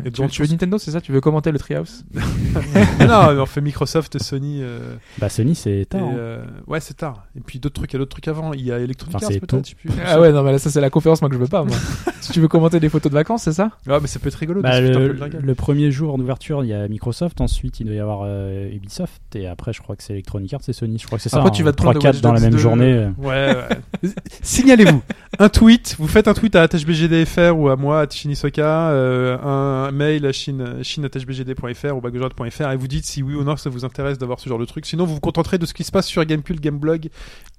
[0.06, 1.02] Et Tu, donc, tu veux Nintendo, c'est ça?
[1.02, 2.03] Tu veux commenter le Treehouse?
[2.99, 4.60] Non, mais on fait Microsoft Sony.
[4.61, 6.02] euh, Bah, Sony, c'est et, tard.
[6.03, 6.15] hein.
[6.18, 7.26] euh, ouais, c'est tard.
[7.36, 8.53] Et puis d'autres trucs, il y a d'autres trucs avant.
[8.53, 9.69] Il y a Electronic Enfin, Arts c'est peut-être.
[10.06, 11.64] Ah ouais, non, mais là, ça c'est la conférence, moi que je veux pas.
[11.64, 11.76] Moi.
[12.22, 13.72] si tu veux commenter des photos de vacances, c'est ça?
[13.90, 14.61] Ah, mais ça peut être rigolo.
[14.61, 15.41] Bah, un le, peu de la gueule.
[15.44, 17.41] le premier jour d'ouverture, il y a Microsoft.
[17.41, 19.22] Ensuite, il doit y avoir euh, Ubisoft.
[19.36, 20.98] Et après, je crois que c'est Electronic Arts et Sony.
[20.99, 21.38] Je crois que c'est ça.
[21.38, 22.57] Après, tu hein, vas te prendre 3-4 Watch dans la même 2.
[22.57, 23.07] journée.
[23.18, 23.56] Ouais,
[24.03, 24.10] ouais.
[24.41, 25.02] Signalez-vous.
[25.40, 29.91] Un tweet, vous faites un tweet à HBGDFR ou à moi, à Shinisoka, euh, un
[29.91, 33.85] mail à chine, chine.hbgd.fr ou bagojard.fr et vous dites si oui ou non ça vous
[33.85, 34.85] intéresse d'avoir ce genre de truc.
[34.85, 37.09] Sinon, vous vous contenterez de ce qui se passe sur Gamecube, Gameblog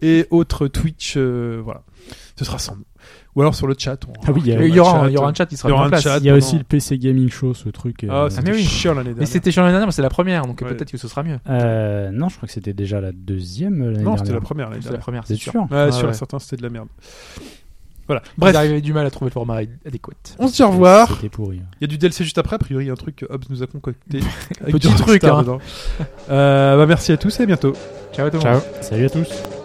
[0.02, 1.14] et autres Twitch.
[1.16, 1.82] euh, voilà.
[2.36, 2.84] Ce sera sans nous.
[3.34, 3.98] Ou alors sur le chat.
[4.09, 5.09] on Ah oui, il y y, le aura, un- chat.
[5.10, 6.02] il y aura un chat qui sera en place.
[6.02, 6.18] chat.
[6.18, 8.05] Il y a aussi le PC Gaming Show, ce truc.
[8.05, 8.64] euh, Ah, c'était mais oui.
[8.64, 9.28] chiant l'année Mais dernière.
[9.28, 10.68] c'était sur l'année dernière, mais c'est la première, donc Ouais.
[10.68, 11.38] peut-être que ce sera mieux.
[11.48, 14.82] euh, non, je crois que c'était déjà la deuxième l'année Non, c'était la première l'année
[14.82, 15.26] dernière.
[15.26, 15.52] c'est sûr.
[15.52, 16.14] sûr Ah, sur ouais.
[16.14, 16.88] certains, c'était de la merde.
[18.09, 18.22] Voilà.
[18.36, 18.56] Bref.
[18.56, 20.14] Avaient du mal à trouver le format adéquat.
[20.39, 21.14] on se dit au revoir.
[21.14, 21.60] C'était pourri.
[21.80, 23.26] Il y a du DLC juste après, a priori, il y a un truc que
[23.28, 24.20] Hobbs nous a concocté.
[24.60, 25.44] avec Petit du truc, hein.
[26.30, 27.74] Euh, bah, merci à tous et à bientôt.
[28.12, 28.43] Ciao le monde.
[28.43, 28.60] Ciao.
[28.80, 29.57] Salut à tous.